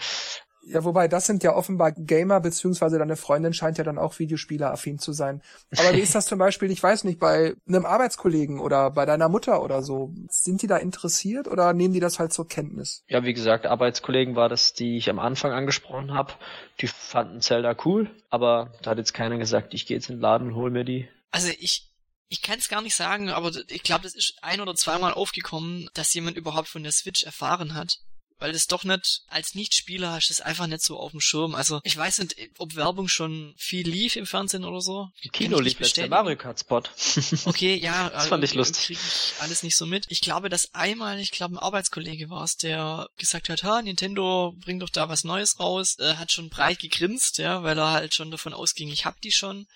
Ja, 0.65 0.84
wobei 0.84 1.08
das 1.08 1.25
sind 1.25 1.41
ja 1.41 1.56
offenbar 1.56 1.94
Gamer, 1.94 2.41
beziehungsweise 2.41 3.00
deine 3.00 3.15
Freundin 3.15 3.53
scheint 3.53 3.77
ja 3.77 3.86
dann 3.86 3.98
auch 3.98 4.20
Videospieler-affin 4.20 5.00
zu 5.00 5.13
sein. 5.13 5.41
Aber 5.77 5.94
wie 5.96 6.01
ist 6.01 6.15
das 6.15 6.25
zum 6.25 6.38
Beispiel, 6.38 6.70
ich 6.70 6.84
weiß 6.84 7.06
nicht, 7.06 7.18
bei 7.18 7.56
einem 7.65 7.86
Arbeitskollegen 7.86 8.60
oder 8.60 8.91
bei 8.91 9.06
deiner 9.06 9.29
Mutter 9.29 9.63
oder 9.63 9.84
so? 9.84 10.12
Sind 10.29 10.63
die 10.63 10.68
da 10.68 10.75
interessiert 10.75 11.48
oder 11.48 11.72
nehmen 11.72 11.94
die 11.94 12.01
das 12.01 12.20
halt 12.20 12.34
zur 12.34 12.50
Kenntnis? 12.50 13.06
Ja, 13.08 13.24
wie 13.24 13.34
gesagt, 13.34 13.68
Arbeitskollegen 13.68 14.36
war 14.36 14.50
das, 14.50 14.74
die 14.74 14.98
ich 14.98 15.10
am 15.10 15.20
Anfang 15.20 15.53
angesprochen 15.53 16.13
habe. 16.13 16.34
Die 16.82 16.88
fanden 16.88 17.39
Zelda 17.39 17.74
cool, 17.86 18.12
aber 18.29 18.74
da 18.82 18.91
hat 18.91 18.98
jetzt 18.98 19.13
keiner 19.13 19.38
gesagt, 19.38 19.74
ich 19.74 19.86
gehe 19.86 19.96
jetzt 19.96 20.10
in 20.10 20.18
den 20.18 20.22
Laden 20.22 20.50
und 20.50 20.56
hol 20.56 20.72
mir 20.72 20.84
die. 20.84 21.08
Also 21.32 21.50
ich, 21.58 21.88
ich 22.29 22.41
kann 22.41 22.59
es 22.59 22.69
gar 22.69 22.81
nicht 22.81 22.95
sagen, 22.95 23.29
aber 23.29 23.51
ich 23.67 23.83
glaube, 23.83 24.03
das 24.03 24.15
ist 24.15 24.36
ein 24.41 24.62
oder 24.62 24.75
zweimal 24.75 25.13
aufgekommen, 25.13 25.89
dass 25.93 26.13
jemand 26.13 26.38
überhaupt 26.38 26.69
von 26.69 26.83
der 26.83 26.91
Switch 26.91 27.24
erfahren 27.24 27.74
hat 27.74 28.00
weil 28.39 28.55
es 28.55 28.67
doch 28.67 28.86
nicht, 28.86 29.21
als 29.27 29.53
Nichtspieler 29.53 30.13
hast 30.13 30.29
du 30.29 30.33
es 30.33 30.41
einfach 30.41 30.67
nicht 30.67 30.81
so 30.81 30.98
auf 30.98 31.12
dem 31.12 31.19
Schirm. 31.19 31.55
Also 31.55 31.81
ich 31.83 31.95
weiß 31.95 32.19
nicht, 32.19 32.36
ob 32.57 32.75
Werbung 32.75 33.07
schon 33.07 33.53
viel 33.57 33.88
lief 33.88 34.15
im 34.15 34.25
Fernsehen 34.25 34.63
oder 34.63 34.81
so. 34.81 35.09
Die 35.24 35.29
Kino 35.29 35.59
lief 35.59 35.77
der 35.77 36.07
Mario 36.07 36.38
Kart 36.38 36.59
Spot. 36.59 36.81
Okay, 37.45 37.75
ja. 37.75 38.09
das 38.09 38.27
fand 38.27 38.43
ich 38.43 38.51
also, 38.51 38.59
lustig. 38.59 38.86
Krieg 38.86 38.98
ich 38.98 39.41
alles 39.41 39.63
nicht 39.63 39.75
so 39.75 39.86
mit. 39.86 40.05
Ich 40.09 40.21
glaube, 40.21 40.50
dass 40.50 40.74
einmal, 40.74 41.19
ich 41.19 41.31
glaube, 41.31 41.55
ein 41.55 41.59
Arbeitskollege 41.59 42.29
war 42.29 42.43
es, 42.43 42.55
der 42.55 43.09
gesagt 43.17 43.50
hat, 43.50 43.63
ha, 43.63 43.81
Nintendo 43.81 44.53
bringt 44.57 44.81
doch 44.81 44.89
da 44.89 45.09
was 45.09 45.24
Neues 45.24 45.59
raus, 45.59 45.98
äh, 46.00 46.15
hat 46.15 46.31
schon 46.31 46.50
breit 46.50 46.79
gegrinst, 46.79 47.38
ja, 47.38 47.63
weil 47.63 47.77
er 47.77 47.91
halt 47.91 48.15
schon 48.15 48.31
davon 48.31 48.53
ausging, 48.53 48.89
ich 48.89 49.05
hab 49.05 49.19
die 49.21 49.31
schon 49.31 49.67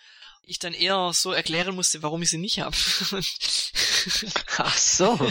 ich 0.45 0.59
dann 0.59 0.73
eher 0.73 1.11
so 1.13 1.31
erklären 1.31 1.75
musste, 1.75 2.03
warum 2.03 2.21
ich 2.21 2.29
sie 2.29 2.37
nicht 2.37 2.59
hab. 2.59 2.73
Ach 4.57 4.77
so. 4.77 5.19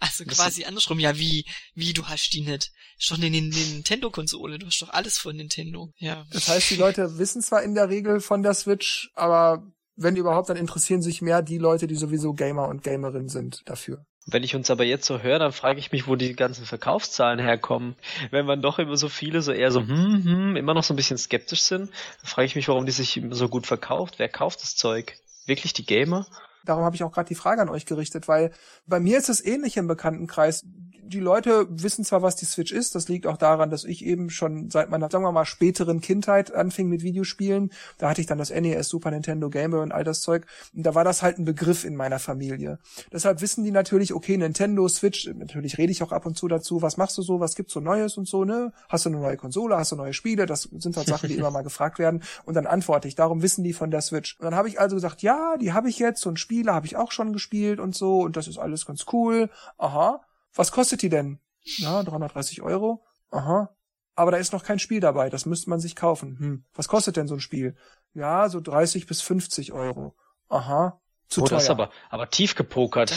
Also 0.00 0.24
quasi 0.26 0.64
andersrum, 0.64 1.00
ja, 1.00 1.18
wie, 1.18 1.44
wie, 1.74 1.92
du 1.92 2.06
hast 2.06 2.30
die 2.30 2.42
nicht. 2.42 2.70
Schon 2.98 3.20
in 3.20 3.32
den 3.32 3.48
Nintendo-Konsole, 3.48 4.60
du 4.60 4.66
hast 4.66 4.80
doch 4.80 4.90
alles 4.90 5.18
von 5.18 5.34
Nintendo, 5.34 5.92
ja. 5.96 6.24
Das 6.30 6.46
heißt, 6.46 6.70
die 6.70 6.76
Leute 6.76 7.18
wissen 7.18 7.42
zwar 7.42 7.64
in 7.64 7.74
der 7.74 7.88
Regel 7.88 8.20
von 8.20 8.44
der 8.44 8.54
Switch, 8.54 9.10
aber 9.14 9.66
wenn 9.96 10.14
überhaupt, 10.14 10.50
dann 10.50 10.56
interessieren 10.56 11.02
sich 11.02 11.20
mehr 11.20 11.42
die 11.42 11.58
Leute, 11.58 11.88
die 11.88 11.96
sowieso 11.96 12.32
Gamer 12.32 12.68
und 12.68 12.84
Gamerin 12.84 13.28
sind 13.28 13.62
dafür. 13.66 14.06
Wenn 14.30 14.42
ich 14.42 14.54
uns 14.54 14.70
aber 14.70 14.84
jetzt 14.84 15.06
so 15.06 15.20
höre, 15.20 15.38
dann 15.38 15.52
frage 15.52 15.78
ich 15.78 15.90
mich, 15.90 16.06
wo 16.06 16.14
die 16.14 16.36
ganzen 16.36 16.66
Verkaufszahlen 16.66 17.38
herkommen. 17.38 17.96
Wenn 18.30 18.44
man 18.44 18.60
doch 18.60 18.78
immer 18.78 18.98
so 18.98 19.08
viele 19.08 19.40
so 19.40 19.52
eher 19.52 19.70
so 19.70 19.80
hm, 19.80 20.22
hm, 20.22 20.56
immer 20.56 20.74
noch 20.74 20.84
so 20.84 20.92
ein 20.92 20.96
bisschen 20.96 21.16
skeptisch 21.16 21.62
sind, 21.62 21.88
dann 22.20 22.30
frage 22.30 22.44
ich 22.44 22.54
mich, 22.54 22.68
warum 22.68 22.84
die 22.84 22.92
sich 22.92 23.22
so 23.30 23.48
gut 23.48 23.66
verkauft. 23.66 24.18
Wer 24.18 24.28
kauft 24.28 24.60
das 24.60 24.76
Zeug? 24.76 25.14
Wirklich 25.46 25.72
die 25.72 25.86
Gamer? 25.86 26.26
Darum 26.66 26.84
habe 26.84 26.94
ich 26.94 27.02
auch 27.02 27.12
gerade 27.12 27.28
die 27.28 27.34
Frage 27.34 27.62
an 27.62 27.70
euch 27.70 27.86
gerichtet, 27.86 28.28
weil 28.28 28.52
bei 28.86 29.00
mir 29.00 29.16
ist 29.16 29.30
es 29.30 29.42
ähnlich 29.42 29.78
im 29.78 29.86
Bekanntenkreis. 29.86 30.66
Die 31.08 31.20
Leute 31.20 31.66
wissen 31.70 32.04
zwar, 32.04 32.22
was 32.22 32.36
die 32.36 32.44
Switch 32.44 32.72
ist, 32.72 32.94
das 32.94 33.08
liegt 33.08 33.26
auch 33.26 33.36
daran, 33.36 33.70
dass 33.70 33.84
ich 33.84 34.04
eben 34.04 34.28
schon 34.28 34.70
seit 34.70 34.90
meiner, 34.90 35.10
sagen 35.10 35.24
wir 35.24 35.32
mal, 35.32 35.46
späteren 35.46 36.00
Kindheit 36.00 36.54
anfing 36.54 36.88
mit 36.88 37.02
Videospielen. 37.02 37.72
Da 37.96 38.10
hatte 38.10 38.20
ich 38.20 38.26
dann 38.26 38.38
das 38.38 38.50
NES, 38.50 38.88
Super 38.88 39.10
Nintendo, 39.10 39.48
Game 39.48 39.70
Boy 39.70 39.80
und 39.80 39.92
all 39.92 40.04
das 40.04 40.20
Zeug. 40.20 40.46
Und 40.74 40.84
da 40.84 40.94
war 40.94 41.04
das 41.04 41.22
halt 41.22 41.38
ein 41.38 41.44
Begriff 41.44 41.84
in 41.84 41.96
meiner 41.96 42.18
Familie. 42.18 42.78
Deshalb 43.12 43.40
wissen 43.40 43.64
die 43.64 43.70
natürlich, 43.70 44.12
okay, 44.12 44.36
Nintendo, 44.36 44.86
Switch, 44.88 45.30
natürlich 45.34 45.78
rede 45.78 45.92
ich 45.92 46.02
auch 46.02 46.12
ab 46.12 46.26
und 46.26 46.36
zu 46.36 46.48
dazu, 46.48 46.82
was 46.82 46.98
machst 46.98 47.16
du 47.16 47.22
so, 47.22 47.40
was 47.40 47.54
gibt's 47.54 47.72
so 47.72 47.80
Neues 47.80 48.18
und 48.18 48.28
so, 48.28 48.44
ne? 48.44 48.72
Hast 48.90 49.06
du 49.06 49.08
eine 49.08 49.18
neue 49.18 49.36
Konsole, 49.36 49.76
hast 49.76 49.92
du 49.92 49.96
neue 49.96 50.12
Spiele? 50.12 50.44
Das 50.44 50.62
sind 50.62 50.96
halt 50.96 51.08
Sachen, 51.08 51.28
die 51.30 51.36
immer 51.36 51.50
mal 51.50 51.62
gefragt 51.68 51.98
werden. 51.98 52.22
Und 52.44 52.54
dann 52.54 52.66
antworte 52.66 53.08
ich, 53.08 53.14
darum 53.14 53.42
wissen 53.42 53.64
die 53.64 53.72
von 53.72 53.90
der 53.90 54.02
Switch. 54.02 54.36
Und 54.38 54.44
dann 54.44 54.54
habe 54.54 54.68
ich 54.68 54.78
also 54.78 54.96
gesagt, 54.96 55.22
ja, 55.22 55.56
die 55.56 55.72
habe 55.72 55.88
ich 55.88 55.98
jetzt, 55.98 56.20
so 56.20 56.28
ein 56.28 56.36
Spiel 56.36 56.58
Spiele 56.58 56.74
habe 56.74 56.86
ich 56.86 56.96
auch 56.96 57.12
schon 57.12 57.32
gespielt 57.32 57.78
und 57.78 57.94
so 57.94 58.22
und 58.22 58.36
das 58.36 58.48
ist 58.48 58.58
alles 58.58 58.84
ganz 58.84 59.06
cool. 59.12 59.48
Aha. 59.76 60.20
Was 60.54 60.72
kostet 60.72 61.02
die 61.02 61.08
denn? 61.08 61.40
Ja, 61.62 62.02
330 62.02 62.62
Euro. 62.62 63.04
Aha. 63.30 63.74
Aber 64.14 64.32
da 64.32 64.38
ist 64.38 64.52
noch 64.52 64.64
kein 64.64 64.80
Spiel 64.80 65.00
dabei, 65.00 65.30
das 65.30 65.46
müsste 65.46 65.70
man 65.70 65.78
sich 65.78 65.94
kaufen. 65.94 66.38
Hm. 66.38 66.64
Was 66.74 66.88
kostet 66.88 67.16
denn 67.16 67.28
so 67.28 67.34
ein 67.34 67.40
Spiel? 67.40 67.76
Ja, 68.14 68.48
so 68.48 68.60
30 68.60 69.06
bis 69.06 69.20
50 69.20 69.72
Euro. 69.72 70.16
Aha. 70.48 71.00
Zu 71.28 71.42
oh, 71.42 71.44
teuer. 71.44 71.58
das 71.58 71.64
ist 71.64 71.70
aber, 71.70 71.92
aber 72.08 72.30
tief 72.30 72.54
gepokert. 72.54 73.14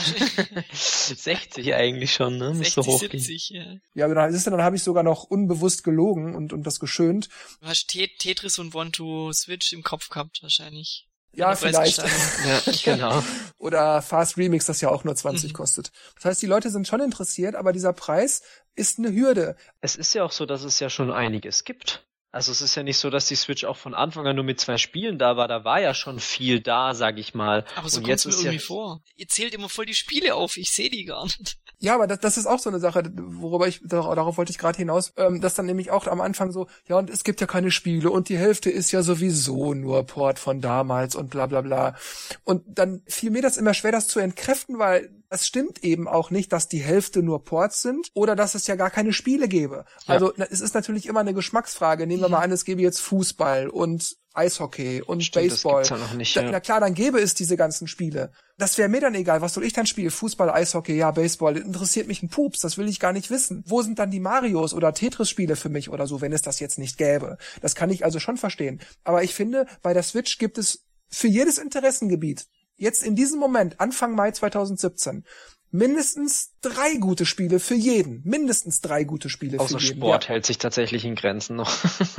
60 0.74 1.74
eigentlich 1.74 2.14
schon, 2.14 2.38
ne? 2.38 2.54
60, 2.54 2.74
so 2.74 2.98
70, 2.98 3.50
ja. 3.50 3.76
Ja, 3.94 4.08
genau. 4.08 4.28
Ist, 4.28 4.46
dann 4.46 4.62
habe 4.62 4.76
ich 4.76 4.84
sogar 4.84 5.02
noch 5.02 5.24
unbewusst 5.24 5.84
gelogen 5.86 6.36
und, 6.36 6.52
und 6.52 6.64
das 6.68 6.80
geschönt. 6.80 7.30
Du 7.62 7.68
hast 7.68 7.88
Tetris 7.88 8.60
und 8.60 8.76
One 8.76 8.92
to 8.92 9.32
Switch 9.32 9.72
im 9.72 9.82
Kopf 9.82 10.10
gehabt, 10.10 10.44
wahrscheinlich. 10.44 11.08
Ja, 11.34 11.56
vielleicht. 11.56 11.98
ja, 12.46 12.62
genau. 12.84 13.24
Oder 13.58 14.02
Fast 14.02 14.38
Remix, 14.38 14.66
das 14.66 14.82
ja 14.82 14.90
auch 14.90 15.04
nur 15.04 15.16
20 15.16 15.52
mhm. 15.52 15.56
kostet. 15.56 15.92
Das 16.16 16.26
heißt, 16.26 16.42
die 16.42 16.48
Leute 16.48 16.70
sind 16.70 16.88
schon 16.88 17.00
interessiert, 17.00 17.56
aber 17.56 17.72
dieser 17.72 17.94
Preis 17.94 18.42
ist 18.76 19.00
eine 19.00 19.14
Hürde. 19.14 19.56
Es 19.80 19.96
ist 19.96 20.14
ja 20.14 20.24
auch 20.24 20.32
so, 20.32 20.46
dass 20.46 20.64
es 20.64 20.80
ja 20.80 20.90
schon 20.90 21.12
einiges 21.12 21.64
gibt. 21.64 22.06
Also 22.34 22.54
es 22.54 22.62
ist 22.62 22.76
ja 22.76 22.84
nicht 22.84 22.98
so, 22.98 23.10
dass 23.10 23.28
die 23.28 23.36
Switch 23.36 23.66
auch 23.66 23.76
von 23.76 23.94
Anfang 23.94 24.26
an 24.26 24.38
nur 24.38 24.46
mit 24.46 24.60
zwei 24.60 24.78
Spielen 24.78 25.20
da 25.20 25.36
war. 25.36 25.50
Da 25.50 25.66
war 25.66 25.82
ja 25.82 25.94
schon 25.94 26.20
viel 26.20 26.62
da, 26.62 26.94
sag 26.94 27.18
ich 27.18 27.34
mal. 27.34 27.66
Aber 27.76 27.90
so 27.90 28.00
kommt 28.00 28.14
es 28.14 28.26
mir 28.26 28.32
irgendwie 28.32 28.56
ja 28.56 28.62
vor. 28.62 29.04
Ihr 29.16 29.28
zählt 29.28 29.54
immer 29.54 29.68
voll 29.68 29.86
die 29.86 29.94
Spiele 29.94 30.36
auf. 30.36 30.56
Ich 30.56 30.72
sehe 30.72 30.90
die 30.90 31.04
gar 31.04 31.26
nicht. 31.26 31.58
Ja, 31.82 31.96
aber 31.96 32.06
das, 32.06 32.20
das 32.20 32.38
ist 32.38 32.46
auch 32.46 32.60
so 32.60 32.70
eine 32.70 32.80
Sache, 32.80 33.04
worüber 33.16 33.68
ich, 33.68 33.82
darauf 33.84 34.38
wollte 34.38 34.52
ich 34.52 34.60
gerade 34.60 34.78
hinaus, 34.78 35.14
ähm, 35.18 35.42
dass 35.42 35.56
dann 35.56 35.66
nämlich 35.66 35.90
auch 35.90 36.06
am 36.06 36.22
Anfang 36.22 36.52
so, 36.52 36.68
ja, 36.88 36.98
und 36.98 37.10
es 37.10 37.24
gibt 37.24 37.42
ja 37.42 37.48
keine 37.48 37.72
Spiele 37.72 38.12
und 38.12 38.30
die 38.30 38.38
Hälfte 38.38 38.70
ist 38.70 38.92
ja 38.92 39.02
sowieso 39.02 39.74
nur 39.74 40.06
Port 40.06 40.38
von 40.38 40.62
damals 40.62 41.16
und 41.16 41.32
bla 41.32 41.48
bla 41.48 41.62
bla. 41.62 41.96
Und 42.44 42.64
dann 42.68 43.02
fiel 43.08 43.32
mir 43.32 43.42
das 43.42 43.58
immer 43.58 43.74
schwer, 43.74 43.92
das 43.92 44.08
zu 44.08 44.20
entkräften, 44.20 44.78
weil 44.78 45.10
es 45.30 45.48
stimmt 45.48 45.84
eben 45.84 46.08
auch 46.08 46.30
nicht, 46.30 46.54
dass 46.54 46.68
die 46.68 46.82
Hälfte 46.82 47.24
nur 47.24 47.44
Ports 47.44 47.82
sind 47.82 48.12
oder 48.14 48.36
dass 48.36 48.54
es 48.54 48.68
ja 48.68 48.76
gar 48.76 48.92
keine 48.92 49.12
Spiele 49.12 49.48
gäbe. 49.48 49.86
Ja. 50.06 50.14
Also 50.14 50.34
es 50.36 50.62
ist 50.62 50.76
natürlich 50.76 51.08
immer 51.08 51.22
eine 51.22 51.34
Geschmacksfrage. 51.34 52.06
Nehmen 52.06 52.22
wir 52.22 52.30
mal 52.30 52.42
an, 52.42 52.52
es 52.52 52.66
gäbe 52.66 52.82
jetzt 52.82 53.00
Fußball 53.00 53.70
und 53.70 54.18
Eishockey 54.34 55.02
und 55.02 55.24
Stimmt, 55.24 55.50
Baseball. 55.50 55.84
Ja 55.86 55.98
noch 55.98 56.14
nicht, 56.14 56.36
ja. 56.36 56.44
Na 56.44 56.60
klar, 56.60 56.80
dann 56.80 56.94
gäbe 56.94 57.20
es 57.20 57.34
diese 57.34 57.58
ganzen 57.58 57.88
Spiele. 57.88 58.32
Das 58.58 58.78
wäre 58.78 58.90
mir 58.90 59.02
dann 59.02 59.16
egal. 59.16 59.42
Was 59.42 59.54
soll 59.54 59.64
ich 59.64 59.74
dann 59.74 59.86
spielen? 59.86 60.12
Fußball, 60.12 60.50
Eishockey, 60.50 60.96
ja, 60.96 61.12
Baseball. 61.12 61.58
Interessiert 61.58 62.08
mich 62.08 62.24
ein 62.24 62.30
Pups. 62.30 62.62
Das 62.62 62.78
will 62.78 62.88
ich 62.88 63.00
gar 63.00 63.14
nicht 63.14 63.30
wissen. 63.30 63.64
Wo 63.68 63.82
sind 63.82 64.00
dann 64.00 64.12
die 64.12 64.20
Marios 64.20 64.74
oder 64.74 64.94
Tetris-Spiele 64.94 65.56
für 65.56 65.70
mich 65.70 65.90
oder 65.90 66.08
so, 66.08 66.22
wenn 66.22 66.34
es 66.34 66.42
das 66.42 66.60
jetzt 66.60 66.80
nicht 66.80 66.98
gäbe? 66.98 67.38
Das 67.62 67.76
kann 67.76 67.90
ich 67.90 68.06
also 68.06 68.20
schon 68.20 68.38
verstehen. 68.38 68.80
Aber 69.04 69.24
ich 69.24 69.34
finde, 69.34 69.66
bei 69.82 69.94
der 69.94 70.04
Switch 70.04 70.38
gibt 70.38 70.58
es 70.58 70.86
für 71.10 71.28
jedes 71.28 71.58
Interessengebiet 71.58 72.48
jetzt 72.78 73.04
in 73.04 73.16
diesem 73.16 73.40
Moment, 73.40 73.80
Anfang 73.80 74.16
Mai 74.16 74.32
2017, 74.32 75.24
mindestens 75.72 76.52
drei 76.62 76.96
gute 76.96 77.26
Spiele 77.26 77.60
für 77.60 77.76
jeden. 77.76 78.22
Mindestens 78.24 78.82
drei 78.82 79.04
gute 79.04 79.30
Spiele 79.30 79.60
Außer 79.60 79.80
für 79.80 79.86
jeden. 79.86 79.98
Sport 79.98 80.26
ja. 80.26 80.30
hält 80.30 80.46
sich 80.46 80.58
tatsächlich 80.58 81.06
in 81.06 81.16
Grenzen 81.16 81.56
noch. 81.56 81.72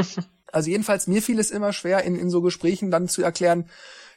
also 0.53 0.71
jedenfalls, 0.71 1.07
mir 1.07 1.23
fiel 1.23 1.39
es 1.39 1.51
immer 1.51 1.73
schwer, 1.73 2.03
in, 2.05 2.17
in 2.17 2.31
so 2.31 2.41
Gesprächen 2.43 2.91
dann 2.91 3.09
zu 3.09 3.23
erklären, 3.23 3.69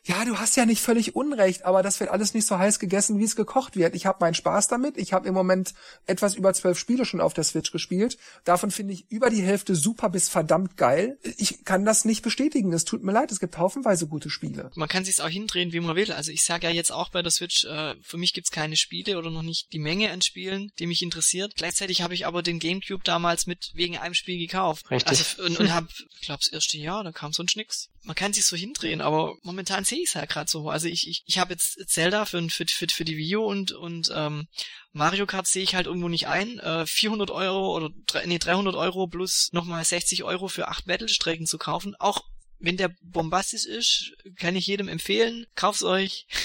ja, 0.07 0.23
du 0.23 0.37
hast 0.37 0.55
ja 0.55 0.67
nicht 0.67 0.81
völlig 0.81 1.15
Unrecht, 1.15 1.65
aber 1.65 1.81
das 1.81 1.99
wird 1.99 2.11
alles 2.11 2.35
nicht 2.35 2.45
so 2.45 2.59
heiß 2.59 2.77
gegessen, 2.77 3.17
wie 3.17 3.23
es 3.23 3.35
gekocht 3.35 3.75
wird. 3.75 3.95
Ich 3.95 4.05
habe 4.05 4.19
meinen 4.21 4.35
Spaß 4.35 4.67
damit. 4.67 4.97
Ich 4.97 5.13
habe 5.13 5.27
im 5.27 5.33
Moment 5.33 5.73
etwas 6.05 6.35
über 6.35 6.53
zwölf 6.53 6.77
Spiele 6.77 7.05
schon 7.05 7.21
auf 7.21 7.33
der 7.33 7.43
Switch 7.43 7.71
gespielt. 7.71 8.19
Davon 8.43 8.69
finde 8.69 8.93
ich 8.93 9.09
über 9.09 9.31
die 9.31 9.41
Hälfte 9.41 9.75
super 9.75 10.09
bis 10.09 10.29
verdammt 10.29 10.77
geil. 10.77 11.17
Ich 11.37 11.65
kann 11.65 11.85
das 11.85 12.05
nicht 12.05 12.21
bestätigen. 12.21 12.71
Es 12.71 12.85
tut 12.85 13.03
mir 13.03 13.13
leid. 13.13 13.31
Es 13.31 13.39
gibt 13.39 13.57
haufenweise 13.57 14.05
gute 14.05 14.29
Spiele. 14.29 14.69
Man 14.75 14.87
kann 14.87 15.05
sich 15.05 15.19
auch 15.21 15.27
hindrehen, 15.27 15.73
wie 15.73 15.79
man 15.79 15.95
will. 15.95 16.11
Also 16.11 16.31
ich 16.31 16.43
sage 16.43 16.67
ja 16.67 16.73
jetzt 16.73 16.91
auch 16.91 17.09
bei 17.09 17.23
der 17.23 17.31
Switch, 17.31 17.65
äh, 17.65 17.95
für 18.03 18.17
mich 18.17 18.33
gibt's 18.33 18.51
keine 18.51 18.77
Spiele 18.77 19.17
oder 19.17 19.31
noch 19.31 19.41
nicht 19.41 19.73
die 19.73 19.79
Menge 19.79 20.11
an 20.11 20.21
Spielen, 20.21 20.71
die 20.77 20.85
mich 20.85 21.01
interessiert. 21.01 21.55
Gleichzeitig 21.55 22.03
habe 22.03 22.13
ich 22.13 22.27
aber 22.27 22.43
den 22.43 22.59
GameCube 22.59 23.03
damals 23.03 23.47
mit 23.47 23.71
wegen 23.73 23.97
einem 23.97 24.13
Spiel 24.13 24.37
gekauft. 24.37 24.91
Richtig. 24.91 25.09
Also, 25.09 25.43
und, 25.43 25.59
und 25.59 25.73
habe, 25.73 25.87
ich 26.19 26.27
glaube, 26.27 26.41
das 26.43 26.53
erste 26.53 26.77
Jahr, 26.77 27.03
da 27.03 27.11
kam 27.11 27.33
sonst 27.33 27.55
nix. 27.57 27.89
Man 28.05 28.15
kann 28.15 28.33
sich 28.33 28.45
so 28.45 28.55
hindrehen, 28.55 29.01
aber 29.01 29.35
momentan 29.41 29.83
sehe 29.83 29.99
ich 29.99 30.09
es 30.09 30.13
ja 30.13 30.25
gerade 30.25 30.49
so. 30.49 30.69
Also 30.69 30.87
ich, 30.87 31.07
ich, 31.07 31.23
ich 31.25 31.39
habe 31.39 31.53
jetzt 31.53 31.89
Zelda 31.89 32.25
für, 32.25 32.41
für, 32.49 32.65
für, 32.67 32.87
für 32.87 33.05
die 33.05 33.17
Wii 33.17 33.35
U 33.37 33.45
und, 33.45 33.71
und 33.71 34.11
ähm, 34.13 34.47
Mario 34.93 35.25
Kart 35.25 35.47
sehe 35.47 35.63
ich 35.63 35.75
halt 35.75 35.87
irgendwo 35.87 36.07
nicht 36.07 36.27
ein. 36.27 36.59
Äh, 36.59 36.85
400 36.85 37.31
Euro 37.31 37.75
oder 37.75 37.89
nee, 38.25 38.37
300 38.37 38.75
Euro 38.75 39.07
plus 39.07 39.49
nochmal 39.51 39.83
60 39.83 40.23
Euro 40.23 40.47
für 40.47 40.67
acht 40.67 40.85
Battle-Strecken 40.85 41.47
zu 41.47 41.57
kaufen. 41.57 41.95
Auch 41.99 42.21
wenn 42.59 42.77
der 42.77 42.95
bombastisch 43.01 43.65
ist, 43.65 44.13
kann 44.37 44.55
ich 44.55 44.67
jedem 44.67 44.87
empfehlen, 44.87 45.45
kauf's 45.55 45.83
euch. 45.83 46.25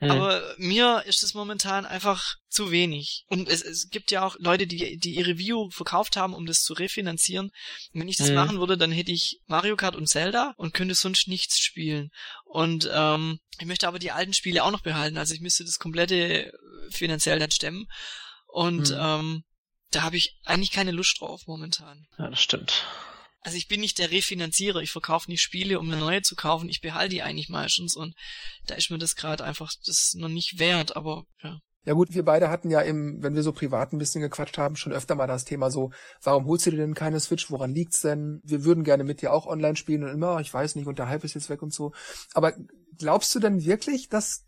Hm. 0.00 0.10
Aber 0.10 0.54
mir 0.56 1.04
ist 1.06 1.22
es 1.22 1.34
momentan 1.34 1.86
einfach 1.86 2.36
zu 2.48 2.72
wenig. 2.72 3.26
Und 3.28 3.48
es, 3.48 3.62
es 3.62 3.90
gibt 3.90 4.10
ja 4.10 4.24
auch 4.24 4.34
Leute, 4.38 4.66
die, 4.66 4.98
die 4.98 5.14
ihre 5.14 5.38
View 5.38 5.70
verkauft 5.70 6.16
haben, 6.16 6.34
um 6.34 6.46
das 6.46 6.62
zu 6.62 6.72
refinanzieren. 6.72 7.50
Und 7.92 8.00
wenn 8.00 8.08
ich 8.08 8.16
das 8.16 8.28
hm. 8.28 8.34
machen 8.34 8.58
würde, 8.58 8.78
dann 8.78 8.90
hätte 8.90 9.12
ich 9.12 9.40
Mario 9.46 9.76
Kart 9.76 9.94
und 9.94 10.08
Zelda 10.08 10.54
und 10.56 10.74
könnte 10.74 10.94
sonst 10.94 11.28
nichts 11.28 11.60
spielen. 11.60 12.10
Und 12.46 12.90
ähm, 12.92 13.38
ich 13.58 13.66
möchte 13.66 13.86
aber 13.86 13.98
die 13.98 14.10
alten 14.10 14.32
Spiele 14.32 14.64
auch 14.64 14.70
noch 14.72 14.82
behalten. 14.82 15.18
Also 15.18 15.34
ich 15.34 15.40
müsste 15.40 15.64
das 15.64 15.78
komplette 15.78 16.50
finanziell 16.90 17.38
dann 17.38 17.50
stemmen. 17.50 17.86
Und 18.46 18.88
hm. 18.88 18.98
ähm, 18.98 19.44
da 19.90 20.02
habe 20.02 20.16
ich 20.16 20.36
eigentlich 20.44 20.72
keine 20.72 20.92
Lust 20.92 21.20
drauf 21.20 21.42
momentan. 21.46 22.06
Ja, 22.18 22.30
das 22.30 22.40
stimmt. 22.40 22.84
Also 23.42 23.56
ich 23.56 23.68
bin 23.68 23.80
nicht 23.80 23.98
der 23.98 24.10
Refinanzierer, 24.10 24.80
ich 24.80 24.90
verkaufe 24.90 25.30
nicht 25.30 25.40
Spiele, 25.40 25.78
um 25.78 25.90
eine 25.90 26.00
neue 26.00 26.22
zu 26.22 26.36
kaufen, 26.36 26.68
ich 26.68 26.80
behalte 26.80 27.10
die 27.10 27.22
eigentlich 27.22 27.48
meistens 27.48 27.96
und 27.96 28.14
da 28.66 28.74
ist 28.74 28.90
mir 28.90 28.98
das 28.98 29.16
gerade 29.16 29.44
einfach 29.44 29.72
das 29.86 30.14
noch 30.14 30.28
nicht 30.28 30.58
wert, 30.58 30.94
aber 30.96 31.24
ja. 31.42 31.58
Ja 31.86 31.94
gut, 31.94 32.12
wir 32.12 32.24
beide 32.24 32.50
hatten 32.50 32.68
ja 32.68 32.80
im, 32.82 33.22
wenn 33.22 33.34
wir 33.34 33.42
so 33.42 33.52
privat 33.52 33.92
ein 33.92 33.98
bisschen 33.98 34.20
gequatscht 34.20 34.58
haben, 34.58 34.76
schon 34.76 34.92
öfter 34.92 35.14
mal 35.14 35.26
das 35.26 35.46
Thema 35.46 35.70
so, 35.70 35.92
warum 36.22 36.44
holst 36.44 36.66
du 36.66 36.70
dir 36.70 36.76
denn 36.76 36.94
keine 36.94 37.20
Switch? 37.20 37.50
Woran 37.50 37.74
liegt's 37.74 38.02
denn? 38.02 38.42
Wir 38.44 38.64
würden 38.64 38.84
gerne 38.84 39.02
mit 39.02 39.22
dir 39.22 39.32
auch 39.32 39.46
online 39.46 39.76
spielen 39.76 40.04
und 40.04 40.10
immer, 40.10 40.40
ich 40.40 40.52
weiß 40.52 40.76
nicht, 40.76 40.86
und 40.86 40.98
der 40.98 41.08
Hype 41.08 41.24
ist 41.24 41.34
jetzt 41.34 41.48
weg 41.48 41.62
und 41.62 41.72
so. 41.72 41.92
Aber 42.34 42.52
glaubst 42.98 43.34
du 43.34 43.38
denn 43.38 43.64
wirklich, 43.64 44.10
dass, 44.10 44.44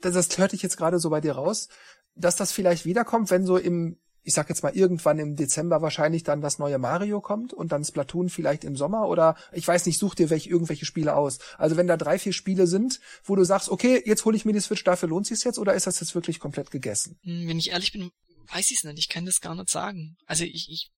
das, 0.00 0.14
das 0.14 0.38
hörte 0.38 0.56
ich 0.56 0.62
jetzt 0.62 0.78
gerade 0.78 0.98
so 0.98 1.10
bei 1.10 1.20
dir 1.20 1.32
raus, 1.32 1.68
dass 2.14 2.36
das 2.36 2.50
vielleicht 2.50 2.86
wiederkommt, 2.86 3.30
wenn 3.30 3.44
so 3.44 3.58
im 3.58 3.98
ich 4.22 4.34
sag 4.34 4.48
jetzt 4.48 4.62
mal 4.62 4.74
irgendwann 4.74 5.18
im 5.18 5.36
Dezember 5.36 5.82
wahrscheinlich 5.82 6.22
dann 6.22 6.40
das 6.40 6.58
neue 6.58 6.78
Mario 6.78 7.20
kommt 7.20 7.52
und 7.52 7.72
dann 7.72 7.84
Splatoon 7.84 8.28
vielleicht 8.28 8.64
im 8.64 8.76
Sommer 8.76 9.08
oder 9.08 9.36
ich 9.52 9.66
weiß 9.66 9.86
nicht, 9.86 9.98
such 9.98 10.14
dir 10.14 10.30
welche, 10.30 10.48
irgendwelche 10.50 10.86
Spiele 10.86 11.16
aus. 11.16 11.38
Also 11.58 11.76
wenn 11.76 11.86
da 11.86 11.96
drei, 11.96 12.18
vier 12.18 12.32
Spiele 12.32 12.66
sind, 12.66 13.00
wo 13.24 13.36
du 13.36 13.44
sagst, 13.44 13.68
okay, 13.68 14.02
jetzt 14.04 14.24
hole 14.24 14.36
ich 14.36 14.44
mir 14.44 14.52
die 14.52 14.60
Switch, 14.60 14.84
dafür 14.84 15.08
lohnt 15.08 15.26
sich 15.26 15.42
jetzt 15.44 15.58
oder 15.58 15.74
ist 15.74 15.86
das 15.86 16.00
jetzt 16.00 16.14
wirklich 16.14 16.38
komplett 16.38 16.70
gegessen? 16.70 17.18
Hm, 17.22 17.48
wenn 17.48 17.58
ich 17.58 17.70
ehrlich 17.70 17.92
bin, 17.92 18.10
weiß 18.52 18.70
ich 18.70 18.78
es 18.78 18.84
nicht. 18.84 18.98
Ich 18.98 19.08
kann 19.08 19.26
das 19.26 19.40
gar 19.40 19.54
nicht 19.54 19.70
sagen. 19.70 20.16
Also 20.26 20.44
ich, 20.44 20.70
ich 20.70 20.90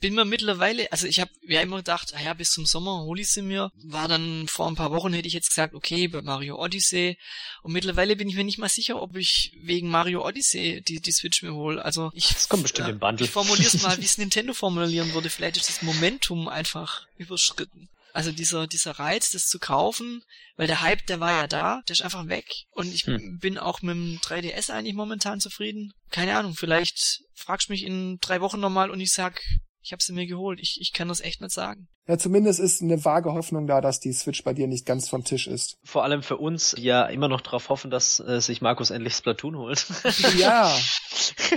bin 0.00 0.14
mir 0.14 0.24
mittlerweile, 0.24 0.90
also 0.90 1.06
ich 1.06 1.20
habe 1.20 1.30
ja 1.42 1.60
immer 1.60 1.76
gedacht, 1.76 2.14
ah 2.14 2.22
ja, 2.22 2.34
bis 2.34 2.50
zum 2.50 2.66
Sommer 2.66 3.02
hole 3.02 3.20
ich 3.20 3.30
sie 3.30 3.42
mir. 3.42 3.70
War 3.84 4.08
dann 4.08 4.48
vor 4.48 4.66
ein 4.66 4.74
paar 4.74 4.90
Wochen 4.90 5.12
hätte 5.12 5.28
ich 5.28 5.34
jetzt 5.34 5.50
gesagt, 5.50 5.74
okay, 5.74 6.08
bei 6.08 6.22
Mario 6.22 6.58
Odyssey. 6.58 7.18
Und 7.62 7.72
mittlerweile 7.72 8.16
bin 8.16 8.28
ich 8.28 8.34
mir 8.34 8.44
nicht 8.44 8.58
mal 8.58 8.68
sicher, 8.68 9.00
ob 9.00 9.16
ich 9.16 9.52
wegen 9.62 9.90
Mario 9.90 10.26
Odyssey 10.26 10.82
die, 10.82 11.00
die 11.00 11.12
Switch 11.12 11.42
mir 11.42 11.54
hole. 11.54 11.84
Also 11.84 12.10
ich, 12.14 12.28
das 12.28 12.48
kommt 12.48 12.62
bestimmt 12.62 12.88
äh, 12.88 12.92
im 12.92 12.98
Bundle. 12.98 13.26
Ich 13.26 13.30
formuliere 13.30 13.68
es 13.68 13.82
mal, 13.82 13.96
wie 13.98 14.04
es 14.04 14.18
Nintendo 14.18 14.54
formulieren 14.54 15.12
würde. 15.12 15.28
Vielleicht 15.28 15.58
ist 15.58 15.68
das 15.68 15.82
Momentum 15.82 16.48
einfach 16.48 17.06
überschritten. 17.16 17.88
Also 18.12 18.32
dieser, 18.32 18.66
dieser 18.66 18.92
Reiz, 18.98 19.30
das 19.30 19.46
zu 19.46 19.58
kaufen, 19.58 20.24
weil 20.56 20.66
der 20.66 20.80
Hype, 20.80 21.06
der 21.06 21.20
war 21.20 21.30
ja 21.30 21.46
da, 21.46 21.82
der 21.86 21.94
ist 21.94 22.02
einfach 22.02 22.26
weg. 22.26 22.46
Und 22.72 22.92
ich 22.92 23.06
hm. 23.06 23.38
bin 23.38 23.58
auch 23.58 23.82
mit 23.82 23.94
dem 23.94 24.18
3DS 24.18 24.70
eigentlich 24.70 24.94
momentan 24.94 25.40
zufrieden. 25.40 25.92
Keine 26.10 26.36
Ahnung, 26.36 26.54
vielleicht 26.56 27.22
fragst 27.34 27.68
du 27.68 27.72
mich 27.72 27.84
in 27.84 28.18
drei 28.20 28.40
Wochen 28.40 28.58
nochmal 28.58 28.90
und 28.90 29.00
ich 29.00 29.12
sag, 29.12 29.40
ich 29.82 29.92
habe 29.92 30.02
sie 30.02 30.12
mir 30.12 30.26
geholt. 30.26 30.60
Ich, 30.60 30.78
ich 30.80 30.92
kann 30.92 31.08
das 31.08 31.20
echt 31.20 31.40
nicht 31.40 31.52
sagen. 31.52 31.88
Ja, 32.06 32.18
zumindest 32.18 32.60
ist 32.60 32.82
eine 32.82 33.04
vage 33.04 33.32
Hoffnung 33.32 33.66
da, 33.66 33.80
dass 33.80 34.00
die 34.00 34.12
Switch 34.12 34.42
bei 34.42 34.52
dir 34.52 34.66
nicht 34.66 34.84
ganz 34.84 35.08
vom 35.08 35.24
Tisch 35.24 35.46
ist. 35.46 35.78
Vor 35.84 36.02
allem 36.02 36.22
für 36.22 36.38
uns, 36.38 36.72
die 36.76 36.82
ja 36.82 37.06
immer 37.06 37.28
noch 37.28 37.40
darauf 37.40 37.68
hoffen, 37.68 37.90
dass 37.90 38.20
äh, 38.20 38.40
sich 38.40 38.60
Markus 38.60 38.90
endlich 38.90 39.14
Splatoon 39.14 39.56
holt. 39.56 39.86
ja. 40.36 40.76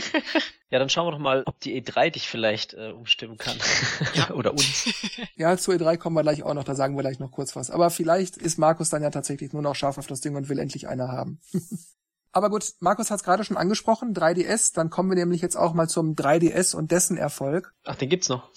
ja, 0.70 0.80
dann 0.80 0.90
schauen 0.90 1.08
wir 1.08 1.12
doch 1.12 1.20
mal, 1.20 1.44
ob 1.46 1.60
die 1.62 1.82
E3 1.82 2.12
dich 2.12 2.28
vielleicht 2.28 2.76
äh, 2.76 2.92
umstimmen 2.92 3.38
kann. 3.38 3.58
Ja. 4.14 4.30
Oder 4.32 4.52
uns. 4.52 4.90
Ja, 5.36 5.58
zur 5.58 5.74
E3 5.74 5.98
kommen 5.98 6.16
wir 6.16 6.22
gleich 6.22 6.44
auch 6.44 6.54
noch, 6.54 6.64
da 6.64 6.76
sagen 6.76 6.96
wir 6.96 7.02
gleich 7.02 7.20
noch 7.20 7.32
kurz 7.32 7.56
was. 7.56 7.72
Aber 7.72 7.90
vielleicht 7.90 8.38
ist 8.38 8.60
Markus 8.60 8.90
dann 8.90 9.02
ja 9.02 9.10
tatsächlich 9.10 9.54
nur 9.54 9.64
noch 9.64 9.76
scharf 9.76 9.98
auf 9.98 10.08
das 10.08 10.22
Ding 10.22 10.36
und 10.36 10.50
will 10.50 10.60
endlich 10.60 10.88
einer 10.88 11.08
haben. 11.08 11.40
Aber 12.34 12.50
gut, 12.50 12.74
Markus 12.80 13.12
hat 13.12 13.18
es 13.18 13.24
gerade 13.24 13.44
schon 13.44 13.58
angesprochen, 13.58 14.14
3DS, 14.16 14.74
dann 14.74 14.90
kommen 14.90 15.10
wir 15.10 15.16
nämlich 15.16 15.42
jetzt 15.42 15.56
auch 15.56 15.74
mal 15.74 15.88
zum 15.88 16.16
3DS 16.16 16.76
und 16.76 16.92
dessen 16.92 17.16
Erfolg. 17.16 17.74
Ach, 17.86 17.96
den 17.96 18.10
gibt's 18.10 18.28
noch. 18.28 18.50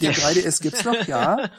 Den 0.00 0.12
3DS 0.12 0.62
gibt's 0.62 0.84
noch, 0.84 1.06
ja. 1.06 1.50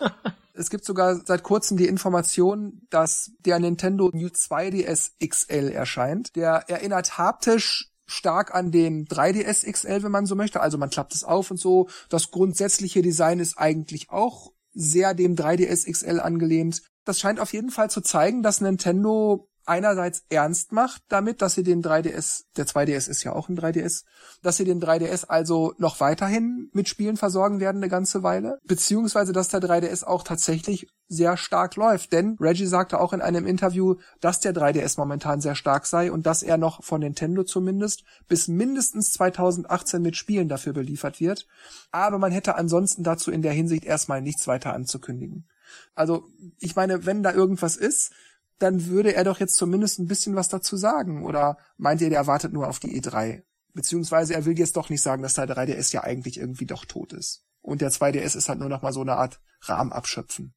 Es 0.57 0.69
gibt 0.69 0.85
sogar 0.85 1.19
seit 1.25 1.43
kurzem 1.43 1.75
die 1.75 1.85
Information, 1.85 2.81
dass 2.89 3.31
der 3.39 3.59
Nintendo 3.59 4.09
New 4.13 4.27
2DS 4.27 5.11
XL 5.19 5.69
erscheint. 5.69 6.33
Der 6.37 6.69
erinnert 6.69 7.17
haptisch 7.17 7.91
stark 8.05 8.55
an 8.55 8.71
den 8.71 9.05
3DS 9.05 9.69
XL, 9.69 10.03
wenn 10.03 10.13
man 10.13 10.25
so 10.25 10.35
möchte. 10.35 10.61
Also 10.61 10.77
man 10.77 10.89
klappt 10.89 11.13
es 11.13 11.25
auf 11.25 11.51
und 11.51 11.59
so. 11.59 11.89
Das 12.07 12.31
grundsätzliche 12.31 13.01
Design 13.01 13.39
ist 13.39 13.57
eigentlich 13.57 14.09
auch 14.09 14.53
sehr 14.73 15.13
dem 15.13 15.35
3DS 15.35 15.91
XL 15.91 16.21
angelehnt. 16.21 16.83
Das 17.03 17.19
scheint 17.19 17.41
auf 17.41 17.51
jeden 17.51 17.69
Fall 17.69 17.89
zu 17.89 17.99
zeigen, 17.99 18.41
dass 18.41 18.61
Nintendo 18.61 19.49
einerseits 19.65 20.24
ernst 20.29 20.72
macht 20.72 21.03
damit, 21.10 21.41
dass 21.41 21.53
sie 21.53 21.63
den 21.63 21.84
3DS, 21.84 22.43
der 22.55 22.67
2DS 22.67 23.10
ist 23.10 23.24
ja 23.24 23.34
auch 23.34 23.50
ein 23.50 23.57
3DS, 23.57 24.03
dass 24.41 24.57
sie 24.57 24.65
den 24.65 24.81
3DS 24.81 25.25
also 25.25 25.74
noch 25.77 26.00
weiterhin 26.00 26.69
mit 26.74 26.88
Spielen 26.88 27.17
versorgen 27.17 27.60
werden 27.60 27.77
eine 27.77 27.89
ganze 27.89 28.24
Weile, 28.24 28.60
beziehungsweise 28.63 29.34
dass 29.34 29.50
der 29.50 29.62
3DS 29.62 30.03
auch 30.03 30.24
tatsächlich 30.24 30.88
sehr 31.07 31.38
stark 31.38 31.75
läuft, 31.75 32.13
denn 32.13 32.36
Reggie 32.39 32.65
sagte 32.65 33.00
auch 33.00 33.13
in 33.13 33.22
einem 33.22 33.45
Interview, 33.45 33.95
dass 34.22 34.39
der 34.39 34.55
3DS 34.55 34.98
momentan 34.98 35.39
sehr 35.39 35.55
stark 35.55 35.86
sei 35.86 36.12
und 36.12 36.25
dass 36.25 36.41
er 36.41 36.57
noch 36.57 36.84
von 36.84 37.01
Nintendo 37.01 37.43
zumindest 37.43 38.03
bis 38.27 38.48
mindestens 38.48 39.12
2018 39.12 40.01
mit 40.01 40.15
Spielen 40.15 40.50
dafür 40.50 40.74
beliefert 40.74 41.19
wird, 41.19 41.45
aber 41.91 42.17
man 42.17 42.31
hätte 42.31 42.55
ansonsten 42.55 43.03
dazu 43.03 43.31
in 43.31 43.41
der 43.41 43.53
Hinsicht 43.53 43.86
erstmal 43.86 44.22
nichts 44.22 44.48
weiter 44.48 44.74
anzukündigen. 44.74 45.48
Also, 45.93 46.27
ich 46.60 46.75
meine, 46.75 47.05
wenn 47.05 47.24
da 47.24 47.34
irgendwas 47.34 47.75
ist, 47.75 48.12
dann 48.59 48.85
würde 48.85 49.13
er 49.13 49.24
doch 49.24 49.39
jetzt 49.39 49.55
zumindest 49.55 50.00
ein 50.00 50.07
bisschen 50.07 50.35
was 50.35 50.50
dazu 50.50 50.77
sagen. 50.77 51.25
Oder 51.25 51.57
meint 51.77 52.01
ihr, 52.01 52.09
der 52.09 52.19
erwartet 52.19 52.53
nur 52.53 52.67
auf 52.67 52.79
die 52.79 53.00
E3? 53.00 53.43
Beziehungsweise 53.74 54.33
er 54.33 54.46
will 54.46 54.57
jetzt 54.57 54.77
doch 54.77 54.89
nicht 54.89 55.01
sagen, 55.01 55.22
dass 55.22 55.33
der 55.33 55.48
3DS 55.48 55.94
ja 55.94 56.03
eigentlich 56.03 56.37
irgendwie 56.37 56.65
doch 56.65 56.85
tot 56.85 57.11
ist. 57.11 57.44
Und 57.61 57.81
der 57.81 57.91
2DS 57.91 58.37
ist 58.37 58.48
halt 58.48 58.59
nur 58.59 58.70
noch 58.70 58.81
mal 58.81 58.94
so 58.94 59.01
eine 59.01 59.18
Art 59.18 59.39
Rahmen 59.61 59.91
abschöpfen. 59.91 60.53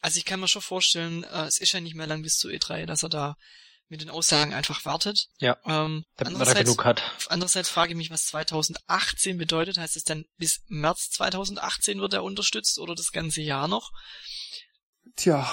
Also 0.00 0.18
ich 0.18 0.24
kann 0.24 0.40
mir 0.40 0.48
schon 0.48 0.62
vorstellen, 0.62 1.24
äh, 1.24 1.46
es 1.46 1.60
ist 1.60 1.72
ja 1.72 1.80
nicht 1.80 1.94
mehr 1.94 2.06
lang 2.06 2.22
bis 2.22 2.36
zur 2.36 2.50
E3, 2.50 2.86
dass 2.86 3.02
er 3.02 3.08
da 3.08 3.36
mit 3.88 4.00
den 4.00 4.10
Aussagen 4.10 4.52
einfach 4.52 4.84
wartet. 4.84 5.28
Ja. 5.38 5.56
Ähm, 5.64 6.04
damit 6.16 6.36
man 6.36 6.46
da 6.46 6.54
genug 6.54 6.84
hat. 6.84 7.02
Andererseits 7.28 7.68
frage 7.68 7.92
ich 7.92 7.96
mich, 7.96 8.10
was 8.10 8.26
2018 8.26 9.38
bedeutet. 9.38 9.78
Heißt 9.78 9.96
es 9.96 10.04
dann 10.04 10.24
bis 10.36 10.60
März 10.68 11.10
2018 11.10 12.00
wird 12.00 12.12
er 12.12 12.24
unterstützt 12.24 12.78
oder 12.78 12.94
das 12.94 13.12
ganze 13.12 13.40
Jahr 13.40 13.68
noch? 13.68 13.90
Tja, 15.16 15.48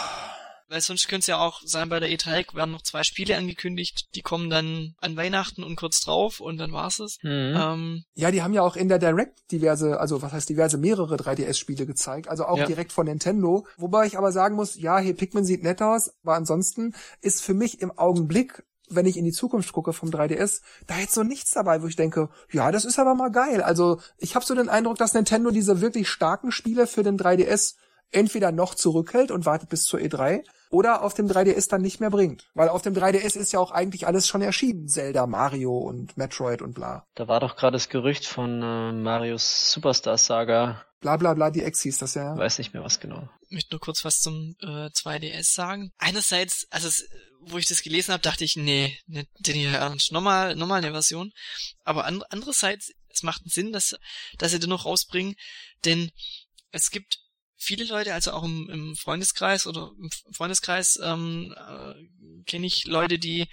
weil 0.68 0.82
sonst 0.82 1.08
könnte 1.08 1.22
es 1.22 1.28
ja 1.28 1.40
auch 1.40 1.62
sein, 1.64 1.90
bei 1.90 2.00
der 2.00 2.10
E3 2.10 2.56
werden 2.56 2.72
noch 2.72 2.82
zwei 2.82 3.04
Spiele 3.04 3.38
angekündigt, 3.38 4.08
die 4.16 4.22
kommen 4.22 4.50
dann 4.50 4.96
an 5.00 5.16
Weihnachten 5.16 5.64
und 5.64 5.76
kurz 5.76 6.02
drauf 6.02 6.40
und 6.40 6.58
dann 6.58 6.72
war's 6.72 7.00
es. 7.00 7.18
Mhm. 7.22 7.56
Ähm, 7.56 8.04
ja, 8.14 8.32
die 8.32 8.42
haben 8.42 8.54
ja 8.54 8.62
auch 8.62 8.76
in 8.76 8.90
der 8.90 9.00
Direct 9.00 9.52
diverse, 9.52 10.00
also 10.00 10.22
was 10.22 10.34
heißt 10.34 10.50
diverse, 10.50 10.78
mehrere 10.78 11.16
3DS-Spiele 11.16 11.86
gezeigt, 11.86 12.28
also 12.28 12.46
auch 12.46 12.58
ja. 12.58 12.66
direkt 12.66 12.92
von 12.92 13.06
Nintendo. 13.06 13.68
Wobei 13.78 14.06
ich 14.06 14.18
aber 14.18 14.32
sagen 14.32 14.56
muss, 14.56 14.76
ja, 14.76 15.00
hier 15.00 15.16
Pikmin 15.16 15.46
sieht 15.46 15.64
nett 15.64 15.82
aus, 15.82 16.12
aber 16.24 16.36
ansonsten 16.36 16.94
ist 17.22 17.44
für 17.44 17.54
mich 17.54 17.82
im 17.82 17.98
Augenblick 17.98 18.64
wenn 18.90 19.06
ich 19.06 19.18
in 19.18 19.26
die 19.26 19.32
Zukunft 19.32 19.74
gucke 19.74 19.94
vom 19.94 20.10
3DS, 20.10 20.62
da 20.88 20.98
jetzt 21.00 21.14
so 21.14 21.24
nichts 21.24 21.52
dabei, 21.52 21.82
wo 21.82 21.88
ich 21.88 21.96
denke, 21.96 22.30
ja, 22.52 22.72
das 22.72 22.86
ist 22.86 23.00
aber 23.00 23.16
mal 23.16 23.32
geil. 23.32 23.62
Also 23.62 24.00
ich 24.18 24.36
habe 24.36 24.46
so 24.46 24.54
den 24.54 24.70
Eindruck, 24.70 24.98
dass 24.98 25.14
Nintendo 25.14 25.52
diese 25.52 25.82
wirklich 25.82 26.10
starken 26.10 26.52
Spiele 26.52 26.88
für 26.88 27.04
den 27.04 27.18
3DS 27.18 27.76
entweder 28.12 28.52
noch 28.52 28.76
zurückhält 28.76 29.32
und 29.32 29.46
wartet 29.46 29.70
bis 29.70 29.84
zur 29.84 30.00
E3 30.00 30.44
oder 30.70 31.04
auf 31.04 31.14
dem 31.14 31.28
3DS 31.28 31.70
dann 31.70 31.82
nicht 31.82 32.00
mehr 32.00 32.10
bringt. 32.10 32.50
Weil 32.54 32.70
auf 32.70 32.82
dem 32.82 32.94
3DS 32.94 33.38
ist 33.38 33.54
ja 33.54 33.60
auch 33.60 33.72
eigentlich 33.72 34.08
alles 34.08 34.28
schon 34.28 34.42
erschienen. 34.42 34.88
Zelda, 34.88 35.28
Mario 35.28 35.78
und 35.78 36.18
Metroid 36.18 36.62
und 36.62 36.74
bla. 36.74 37.06
Da 37.16 37.28
war 37.28 37.40
doch 37.40 37.56
gerade 37.56 37.76
das 37.76 37.90
Gerücht 37.90 38.26
von 38.26 38.62
äh, 38.62 38.92
Marios 38.92 39.72
Superstar 39.72 40.18
Saga. 40.18 40.86
Bla 41.02 41.18
bla 41.18 41.34
bla, 41.34 41.52
die 41.52 41.64
Ex 41.64 41.82
hieß 41.84 42.00
das 42.00 42.16
ja. 42.16 42.36
Weiß 42.36 42.58
nicht 42.58 42.74
mehr 42.74 42.84
was 42.84 43.00
genau. 43.00 43.30
Ich 43.42 43.52
möchte 43.52 43.74
nur 43.76 43.80
kurz 43.80 44.04
was 44.04 44.22
zum 44.22 44.56
äh, 44.62 44.88
2DS 44.88 45.54
sagen. 45.54 45.92
Einerseits, 45.98 46.68
also 46.72 46.88
es, 46.88 47.08
wo 47.42 47.58
ich 47.58 47.68
das 47.68 47.84
gelesen 47.84 48.12
habe, 48.12 48.24
dachte 48.24 48.44
ich, 48.44 48.56
nee, 48.56 48.98
nicht 49.06 49.30
den 49.40 49.56
hier 49.56 49.72
ernst. 49.72 50.12
Nochmal, 50.12 50.56
nochmal 50.56 50.80
eine 50.80 50.92
Version. 50.92 51.32
Aber 51.84 52.06
and, 52.06 52.24
andererseits, 52.32 52.92
es 53.10 53.24
macht 53.24 53.42
einen 53.42 53.52
Sinn, 53.52 53.72
dass, 53.72 53.96
dass 54.40 54.52
sie 54.52 54.60
den 54.60 54.70
noch 54.70 54.86
rausbringen, 54.86 55.36
denn 55.86 56.12
es 56.72 56.90
gibt 56.90 57.20
viele 57.58 57.86
Leute, 57.86 58.14
also 58.14 58.32
auch 58.32 58.44
im, 58.44 58.70
im 58.70 58.96
Freundeskreis 58.96 59.68
oder 59.68 59.92
im 60.00 60.10
Freundeskreis 60.34 61.00
ähm, 61.02 61.56
äh, 61.58 62.44
kenne 62.46 62.68
ich 62.68 62.86
Leute, 62.86 63.18
die 63.18 63.48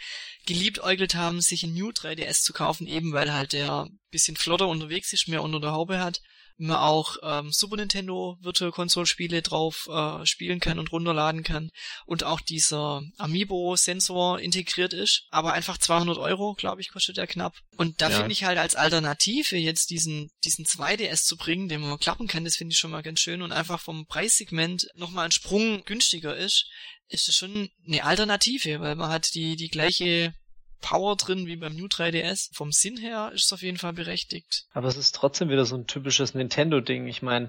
geliebäugelt 0.47 1.15
haben, 1.15 1.41
sich 1.41 1.63
ein 1.63 1.75
New 1.75 1.91
3DS 1.91 2.43
zu 2.43 2.53
kaufen, 2.53 2.87
eben 2.87 3.13
weil 3.13 3.33
halt 3.33 3.53
der 3.53 3.89
bisschen 4.11 4.37
flotter 4.37 4.69
unterwegs 4.69 5.13
ist, 5.13 5.29
mehr 5.29 5.43
unter 5.43 5.61
der 5.61 5.73
Haube 5.73 6.01
hat 6.01 6.21
man 6.57 6.77
auch 6.77 7.17
ähm, 7.23 7.53
Super 7.53 7.77
Nintendo 7.77 8.37
Virtual 8.41 8.73
Console 8.73 9.07
Spiele 9.07 9.43
drauf 9.43 9.89
äh, 9.91 10.25
spielen 10.27 10.61
kann 10.61 10.79
und 10.79 10.93
runterladen 10.93 11.43
kann 11.43 11.71
und 12.07 12.25
auch 12.25 12.41
dieser 12.41 13.03
Amiibo 13.19 13.77
Sensor 13.77 14.41
integriert 14.41 14.93
ist, 14.93 15.27
aber 15.31 15.53
einfach 15.53 15.79
200 15.79 16.19
Euro, 16.19 16.55
glaube 16.55 16.81
ich, 16.81 16.91
kostet 16.91 17.17
der 17.17 17.27
knapp. 17.27 17.55
Und 17.77 18.01
da 18.01 18.11
ja. 18.11 18.17
finde 18.19 18.33
ich 18.33 18.45
halt 18.45 18.59
als 18.59 18.75
Alternative 18.77 19.57
jetzt 19.57 19.91
diesen 19.91 20.31
diesen 20.45 20.65
2DS 20.65 21.25
zu 21.25 21.37
bringen, 21.37 21.69
den 21.69 21.81
man 21.81 21.99
klappen 21.99 22.27
kann, 22.27 22.45
das 22.45 22.57
finde 22.57 22.73
ich 22.73 22.79
schon 22.79 22.91
mal 22.91 23.03
ganz 23.03 23.21
schön 23.21 23.43
und 23.43 23.53
einfach 23.53 23.81
vom 23.81 24.07
Preissegment 24.07 24.89
nochmal 24.95 25.27
ein 25.27 25.33
Sprung 25.33 25.85
günstiger 25.85 26.37
ist, 26.37 26.67
ist 27.09 27.29
das 27.29 27.37
schon 27.37 27.71
eine 27.87 28.05
Alternative, 28.05 28.81
weil 28.81 28.95
man 28.95 29.11
hat 29.11 29.35
die 29.35 29.57
die 29.57 29.69
gleiche 29.69 30.35
Power 30.83 31.17
drin 31.17 31.47
wie 31.47 31.57
beim 31.57 31.75
New 31.75 31.87
3DS. 31.87 32.51
Vom 32.55 32.73
Sinn 32.73 32.99
her 32.99 33.31
ist 33.35 33.47
es 33.47 33.53
auf 33.53 33.63
jeden 33.63 33.79
Fall 33.79 33.95
berechtigt. 33.95 34.67
Aber 34.75 34.89
es 34.89 34.99
ist 34.99 35.15
trotzdem 35.15 35.49
wieder 35.49 35.65
so 35.65 35.77
ein 35.77 35.87
typisches 35.87 36.35
Nintendo-Ding. 36.35 37.07
Ich 37.07 37.23
meine, 37.23 37.49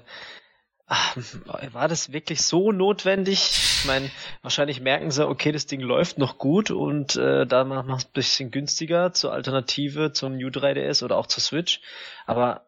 war 1.72 1.88
das 1.88 2.12
wirklich 2.12 2.42
so 2.42 2.72
notwendig? 2.72 3.52
Ich 3.52 3.86
meine, 3.86 4.10
wahrscheinlich 4.42 4.82
merken 4.82 5.12
sie, 5.12 5.28
okay, 5.28 5.52
das 5.52 5.66
Ding 5.66 5.82
läuft 5.82 6.18
noch 6.18 6.38
gut 6.38 6.72
und 6.72 7.16
äh, 7.16 7.46
da 7.46 7.64
macht 7.64 7.88
man 7.88 7.98
es 7.98 8.06
ein 8.06 8.12
bisschen 8.14 8.52
günstiger 8.52 9.14
zur 9.14 9.34
Alternative 9.34 10.12
zum 10.14 10.38
New 10.38 10.50
3DS 10.50 11.04
oder 11.04 11.18
auch 11.18 11.28
zur 11.28 11.42
Switch. 11.42 11.82
Aber 12.26 12.66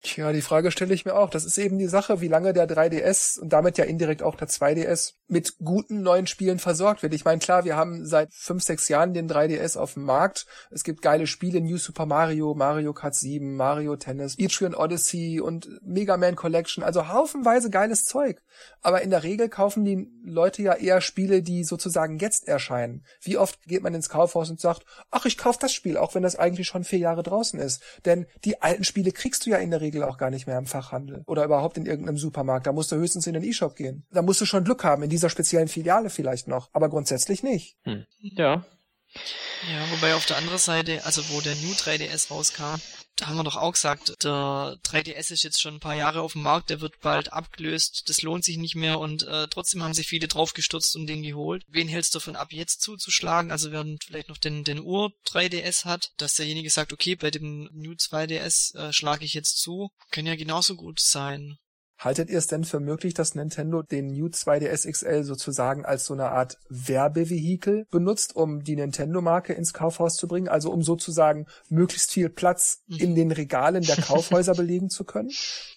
Tja, 0.00 0.32
die 0.32 0.42
Frage 0.42 0.70
stelle 0.70 0.94
ich 0.94 1.04
mir 1.04 1.16
auch. 1.16 1.28
Das 1.28 1.44
ist 1.44 1.58
eben 1.58 1.76
die 1.76 1.88
Sache, 1.88 2.20
wie 2.20 2.28
lange 2.28 2.52
der 2.52 2.68
3DS 2.68 3.40
und 3.40 3.52
damit 3.52 3.78
ja 3.78 3.84
indirekt 3.84 4.22
auch 4.22 4.36
der 4.36 4.46
2DS 4.46 5.14
mit 5.26 5.58
guten 5.58 6.02
neuen 6.02 6.28
Spielen 6.28 6.60
versorgt 6.60 7.02
wird. 7.02 7.14
Ich 7.14 7.24
meine, 7.24 7.40
klar, 7.40 7.64
wir 7.64 7.76
haben 7.76 8.06
seit 8.06 8.32
fünf, 8.32 8.62
sechs 8.62 8.88
Jahren 8.88 9.12
den 9.12 9.28
3DS 9.28 9.76
auf 9.76 9.94
dem 9.94 10.04
Markt. 10.04 10.46
Es 10.70 10.84
gibt 10.84 11.02
geile 11.02 11.26
Spiele, 11.26 11.60
New 11.60 11.78
Super 11.78 12.06
Mario, 12.06 12.54
Mario 12.54 12.92
Kart 12.92 13.16
7, 13.16 13.56
Mario 13.56 13.96
Tennis, 13.96 14.36
Etrian 14.38 14.76
Odyssey 14.76 15.40
und 15.40 15.68
Mega 15.82 16.16
Man 16.16 16.36
Collection. 16.36 16.84
Also 16.84 17.08
haufenweise 17.08 17.68
geiles 17.68 18.04
Zeug. 18.04 18.40
Aber 18.82 19.02
in 19.02 19.10
der 19.10 19.24
Regel 19.24 19.48
kaufen 19.48 19.84
die 19.84 20.08
Leute 20.24 20.62
ja 20.62 20.74
eher 20.74 21.00
Spiele, 21.00 21.42
die 21.42 21.64
sozusagen 21.64 22.18
jetzt 22.18 22.46
erscheinen. 22.46 23.04
Wie 23.20 23.36
oft 23.36 23.60
geht 23.66 23.82
man 23.82 23.94
ins 23.94 24.08
Kaufhaus 24.08 24.48
und 24.48 24.60
sagt, 24.60 24.84
ach, 25.10 25.26
ich 25.26 25.36
kauf 25.36 25.58
das 25.58 25.72
Spiel, 25.72 25.96
auch 25.96 26.14
wenn 26.14 26.22
das 26.22 26.36
eigentlich 26.36 26.68
schon 26.68 26.84
vier 26.84 27.00
Jahre 27.00 27.24
draußen 27.24 27.58
ist. 27.58 27.82
Denn 28.04 28.26
die 28.44 28.62
alten 28.62 28.84
Spiele 28.84 29.10
kriegst 29.10 29.44
du 29.44 29.50
ja 29.50 29.56
in 29.56 29.72
der 29.72 29.80
Regel 29.80 29.87
auch 29.96 30.18
gar 30.18 30.30
nicht 30.30 30.46
mehr 30.46 30.58
im 30.58 30.66
Fachhandel 30.66 31.22
oder 31.26 31.44
überhaupt 31.44 31.76
in 31.76 31.86
irgendeinem 31.86 32.18
Supermarkt. 32.18 32.66
Da 32.66 32.72
musst 32.72 32.92
du 32.92 32.96
höchstens 32.96 33.26
in 33.26 33.34
den 33.34 33.42
E-Shop 33.42 33.76
gehen. 33.76 34.06
Da 34.10 34.22
musst 34.22 34.40
du 34.40 34.46
schon 34.46 34.64
Glück 34.64 34.84
haben, 34.84 35.02
in 35.02 35.10
dieser 35.10 35.30
speziellen 35.30 35.68
Filiale 35.68 36.10
vielleicht 36.10 36.48
noch, 36.48 36.70
aber 36.72 36.88
grundsätzlich 36.88 37.42
nicht. 37.42 37.76
Hm. 37.84 38.06
Ja. 38.20 38.64
Ja, 39.70 39.90
wobei 39.90 40.14
auf 40.14 40.26
der 40.26 40.36
anderen 40.36 40.58
Seite, 40.58 41.04
also 41.04 41.22
wo 41.30 41.40
der 41.40 41.54
New 41.56 41.72
3DS 41.72 42.30
rauskam, 42.30 42.80
da 43.18 43.26
haben 43.26 43.36
wir 43.36 43.44
doch 43.44 43.56
auch 43.56 43.72
gesagt, 43.72 44.22
der 44.22 44.78
3DS 44.84 45.32
ist 45.32 45.42
jetzt 45.42 45.60
schon 45.60 45.74
ein 45.74 45.80
paar 45.80 45.96
Jahre 45.96 46.22
auf 46.22 46.32
dem 46.32 46.42
Markt, 46.42 46.70
der 46.70 46.80
wird 46.80 47.00
bald 47.00 47.32
abgelöst, 47.32 48.08
das 48.08 48.22
lohnt 48.22 48.44
sich 48.44 48.58
nicht 48.58 48.76
mehr 48.76 49.00
und 49.00 49.24
äh, 49.24 49.48
trotzdem 49.48 49.82
haben 49.82 49.92
sich 49.92 50.06
viele 50.06 50.28
draufgestürzt 50.28 50.94
und 50.94 51.08
den 51.08 51.24
geholt. 51.24 51.64
Wen 51.66 51.88
hältst 51.88 52.14
du 52.14 52.20
davon 52.20 52.36
ab, 52.36 52.52
jetzt 52.52 52.80
zuzuschlagen? 52.80 53.50
Also 53.50 53.72
wer 53.72 53.84
vielleicht 54.06 54.28
noch 54.28 54.38
den, 54.38 54.62
den 54.62 54.80
Ur 54.80 55.12
3DS 55.26 55.84
hat, 55.84 56.12
dass 56.16 56.34
derjenige 56.34 56.70
sagt, 56.70 56.92
okay, 56.92 57.16
bei 57.16 57.32
dem 57.32 57.68
New 57.72 57.92
2DS 57.92 58.76
äh, 58.76 58.92
schlage 58.92 59.24
ich 59.24 59.34
jetzt 59.34 59.58
zu, 59.60 59.90
kann 60.12 60.26
ja 60.26 60.36
genauso 60.36 60.76
gut 60.76 61.00
sein. 61.00 61.58
Haltet 61.98 62.30
ihr 62.30 62.38
es 62.38 62.46
denn 62.46 62.62
für 62.62 62.78
möglich, 62.78 63.12
dass 63.12 63.34
Nintendo 63.34 63.82
den 63.82 64.06
New 64.06 64.26
2DS 64.26 64.88
XL 64.88 65.24
sozusagen 65.24 65.84
als 65.84 66.04
so 66.04 66.14
eine 66.14 66.30
Art 66.30 66.56
Werbevehikel 66.68 67.86
benutzt, 67.90 68.36
um 68.36 68.62
die 68.62 68.76
Nintendo-Marke 68.76 69.52
ins 69.52 69.72
Kaufhaus 69.72 70.14
zu 70.14 70.28
bringen? 70.28 70.48
Also 70.48 70.70
um 70.70 70.82
sozusagen 70.82 71.46
möglichst 71.68 72.12
viel 72.12 72.28
Platz 72.28 72.84
in 72.86 73.16
den 73.16 73.32
Regalen 73.32 73.82
der 73.82 73.96
Kaufhäuser 73.96 74.54
belegen 74.56 74.90
zu 74.90 75.02
können? 75.02 75.30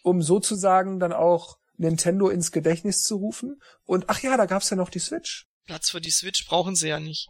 Um 0.04 0.22
sozusagen 0.22 1.00
dann 1.00 1.12
auch 1.12 1.58
Nintendo 1.78 2.30
ins 2.30 2.52
Gedächtnis 2.52 3.02
zu 3.02 3.16
rufen? 3.16 3.60
Und 3.86 4.06
ach 4.08 4.22
ja, 4.22 4.38
da 4.38 4.46
gab's 4.46 4.70
ja 4.70 4.78
noch 4.78 4.90
die 4.90 5.00
Switch. 5.00 5.48
Platz 5.66 5.90
für 5.90 6.02
die 6.02 6.12
Switch 6.12 6.46
brauchen 6.46 6.76
sie 6.76 6.90
ja 6.90 7.00
nicht. 7.00 7.30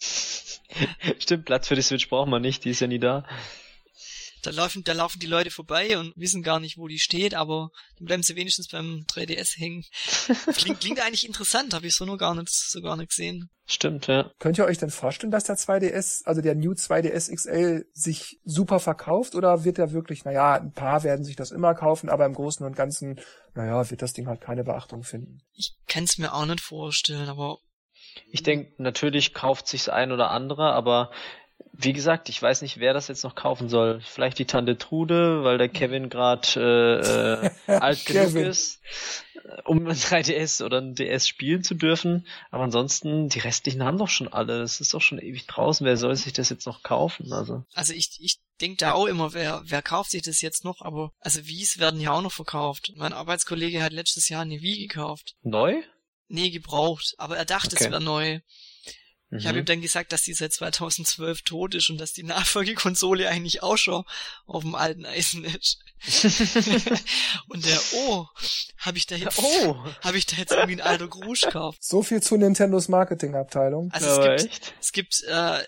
Stimmt, 1.18 1.44
Platz 1.44 1.68
für 1.68 1.76
die 1.76 1.82
Switch 1.82 2.08
brauchen 2.08 2.30
wir 2.30 2.40
nicht, 2.40 2.64
die 2.64 2.70
ist 2.70 2.80
ja 2.80 2.88
nie 2.88 2.98
da. 2.98 3.24
Da 4.46 4.52
laufen, 4.52 4.84
da 4.84 4.92
laufen 4.92 5.18
die 5.18 5.26
Leute 5.26 5.50
vorbei 5.50 5.98
und 5.98 6.12
wissen 6.14 6.42
gar 6.42 6.60
nicht, 6.60 6.78
wo 6.78 6.86
die 6.86 7.00
steht, 7.00 7.34
aber 7.34 7.70
dann 7.98 8.06
bleiben 8.06 8.22
sie 8.22 8.36
wenigstens 8.36 8.68
beim 8.68 9.04
3DS 9.10 9.58
hängen. 9.58 9.84
Klingt, 10.54 10.80
klingt 10.80 11.00
eigentlich 11.00 11.26
interessant, 11.26 11.74
habe 11.74 11.88
ich 11.88 11.96
so 11.96 12.04
noch 12.04 12.16
gar 12.16 12.34
nicht, 12.36 12.48
so 12.48 12.80
gar 12.80 12.96
nicht 12.96 13.08
gesehen. 13.08 13.50
Stimmt, 13.64 14.06
ja. 14.06 14.30
Könnt 14.38 14.56
ihr 14.58 14.64
euch 14.64 14.78
denn 14.78 14.90
vorstellen, 14.90 15.32
dass 15.32 15.42
der 15.42 15.56
2DS, 15.56 16.24
also 16.24 16.40
der 16.40 16.54
New 16.54 16.72
2DS 16.72 17.34
XL, 17.34 17.84
sich 17.92 18.38
super 18.44 18.78
verkauft 18.78 19.34
oder 19.34 19.64
wird 19.64 19.78
er 19.78 19.90
wirklich, 19.90 20.24
naja, 20.24 20.54
ein 20.54 20.72
paar 20.72 21.02
werden 21.02 21.24
sich 21.24 21.34
das 21.34 21.50
immer 21.50 21.74
kaufen, 21.74 22.08
aber 22.08 22.24
im 22.24 22.34
Großen 22.34 22.64
und 22.64 22.76
Ganzen, 22.76 23.20
naja, 23.54 23.90
wird 23.90 24.02
das 24.02 24.12
Ding 24.12 24.28
halt 24.28 24.40
keine 24.40 24.62
Beachtung 24.62 25.02
finden? 25.02 25.40
Ich 25.54 25.74
kann 25.88 26.04
es 26.04 26.18
mir 26.18 26.32
auch 26.32 26.46
nicht 26.46 26.60
vorstellen, 26.60 27.28
aber 27.28 27.58
ich 28.30 28.42
denke, 28.42 28.72
natürlich 28.80 29.34
kauft 29.34 29.66
sich's 29.66 29.88
ein 29.88 30.12
oder 30.12 30.30
andere, 30.30 30.72
aber 30.72 31.10
wie 31.78 31.92
gesagt, 31.92 32.28
ich 32.28 32.40
weiß 32.40 32.62
nicht, 32.62 32.78
wer 32.78 32.94
das 32.94 33.08
jetzt 33.08 33.22
noch 33.22 33.34
kaufen 33.34 33.68
soll. 33.68 34.00
Vielleicht 34.00 34.38
die 34.38 34.46
Tante 34.46 34.78
Trude, 34.78 35.44
weil 35.44 35.58
der 35.58 35.68
Kevin 35.68 36.08
gerade 36.08 37.50
äh, 37.68 37.72
äh, 37.72 37.76
alt 37.76 38.06
genug 38.06 38.34
ist, 38.34 38.80
äh, 39.34 39.62
um 39.64 39.86
ein 39.86 39.94
3DS 39.94 40.64
oder 40.64 40.80
ein 40.80 40.94
DS 40.94 41.28
spielen 41.28 41.62
zu 41.62 41.74
dürfen. 41.74 42.26
Aber 42.50 42.64
ansonsten, 42.64 43.28
die 43.28 43.40
restlichen 43.40 43.84
haben 43.84 43.98
doch 43.98 44.08
schon 44.08 44.28
alle. 44.28 44.60
Das 44.60 44.80
ist 44.80 44.94
doch 44.94 45.02
schon 45.02 45.18
ewig 45.18 45.46
draußen. 45.46 45.84
Wer 45.84 45.96
soll 45.96 46.16
sich 46.16 46.32
das 46.32 46.48
jetzt 46.48 46.66
noch 46.66 46.82
kaufen? 46.82 47.32
Also, 47.32 47.64
also 47.74 47.92
ich, 47.92 48.18
ich 48.20 48.38
denke 48.60 48.78
da 48.78 48.92
auch 48.92 49.06
immer, 49.06 49.34
wer, 49.34 49.62
wer 49.64 49.82
kauft 49.82 50.10
sich 50.10 50.22
das 50.22 50.40
jetzt 50.40 50.64
noch? 50.64 50.80
Aber 50.80 51.12
also 51.20 51.46
Wies 51.46 51.78
werden 51.78 52.00
ja 52.00 52.12
auch 52.12 52.22
noch 52.22 52.32
verkauft. 52.32 52.92
Mein 52.96 53.12
Arbeitskollege 53.12 53.82
hat 53.82 53.92
letztes 53.92 54.28
Jahr 54.28 54.42
eine 54.42 54.62
Wii 54.62 54.86
gekauft. 54.86 55.36
Neu? 55.42 55.82
Nee, 56.28 56.50
gebraucht. 56.50 57.14
Aber 57.18 57.36
er 57.36 57.44
dachte, 57.44 57.76
okay. 57.76 57.84
es 57.84 57.90
wäre 57.90 58.02
neu. 58.02 58.40
Ich 59.30 59.44
mhm. 59.44 59.48
habe 59.48 59.58
ihm 59.58 59.64
dann 59.64 59.80
gesagt, 59.80 60.12
dass 60.12 60.22
die 60.22 60.34
seit 60.34 60.52
2012 60.52 61.42
tot 61.42 61.74
ist 61.74 61.90
und 61.90 61.98
dass 61.98 62.12
die 62.12 62.22
Nachfolgekonsole 62.22 63.28
eigentlich 63.28 63.62
auch 63.62 63.76
schon 63.76 64.04
auf 64.46 64.62
dem 64.62 64.76
alten 64.76 65.04
Eisen 65.04 65.44
ist. 65.44 65.80
und 67.48 67.66
der, 67.66 67.80
oh, 67.94 68.26
habe 68.78 68.98
ich 68.98 69.06
da 69.06 69.16
jetzt, 69.16 69.38
oh. 69.38 69.76
habe 70.02 70.18
ich 70.18 70.26
da 70.26 70.36
jetzt 70.36 70.52
irgendwie 70.52 70.80
ein 70.80 70.86
alter 70.86 71.08
Grusch 71.08 71.40
gekauft. 71.40 71.82
So 71.82 72.02
viel 72.02 72.22
zu 72.22 72.36
Nintendos 72.36 72.88
Marketingabteilung. 72.88 73.90
Also 73.90 74.10
es 74.10 74.20
gibt, 74.20 74.52
echt? 74.52 74.74
es 74.80 74.92
gibt, 74.92 75.22
äh, 75.24 75.62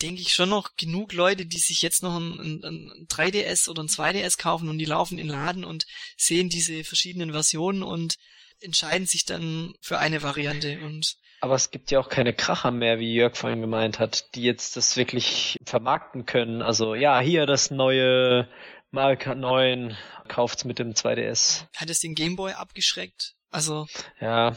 denke 0.00 0.22
ich 0.22 0.32
schon 0.32 0.48
noch 0.48 0.76
genug 0.76 1.12
Leute, 1.12 1.44
die 1.44 1.58
sich 1.58 1.82
jetzt 1.82 2.02
noch 2.02 2.16
ein, 2.16 2.40
ein, 2.40 2.64
ein 2.64 3.06
3DS 3.08 3.68
oder 3.68 3.82
ein 3.82 3.88
2DS 3.88 4.38
kaufen 4.38 4.70
und 4.70 4.78
die 4.78 4.86
laufen 4.86 5.18
in 5.18 5.26
den 5.26 5.36
Laden 5.36 5.64
und 5.64 5.84
sehen 6.16 6.48
diese 6.48 6.82
verschiedenen 6.84 7.32
Versionen 7.32 7.82
und 7.82 8.16
entscheiden 8.60 9.06
sich 9.06 9.26
dann 9.26 9.74
für 9.80 9.98
eine 9.98 10.22
Variante 10.22 10.80
und 10.80 11.16
aber 11.42 11.56
es 11.56 11.72
gibt 11.72 11.90
ja 11.90 11.98
auch 11.98 12.08
keine 12.08 12.32
Kracher 12.32 12.70
mehr, 12.70 13.00
wie 13.00 13.12
Jörg 13.12 13.36
vorhin 13.36 13.60
gemeint 13.60 13.98
hat, 13.98 14.36
die 14.36 14.44
jetzt 14.44 14.76
das 14.76 14.96
wirklich 14.96 15.58
vermarkten 15.66 16.24
können. 16.24 16.62
Also 16.62 16.94
ja, 16.94 17.18
hier 17.18 17.46
das 17.46 17.72
neue 17.72 18.46
Mark 18.92 19.26
9, 19.26 19.96
kauft's 20.28 20.64
mit 20.64 20.78
dem 20.78 20.92
2DS. 20.92 21.64
Hat 21.76 21.90
es 21.90 21.98
den 21.98 22.14
Gameboy 22.14 22.52
abgeschreckt? 22.52 23.34
Also. 23.50 23.88
Ja. 24.20 24.56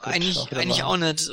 Eigentlich, 0.00 0.36
auch 0.36 0.50
eigentlich 0.52 0.82
auch 0.82 0.96
nicht. 0.96 1.30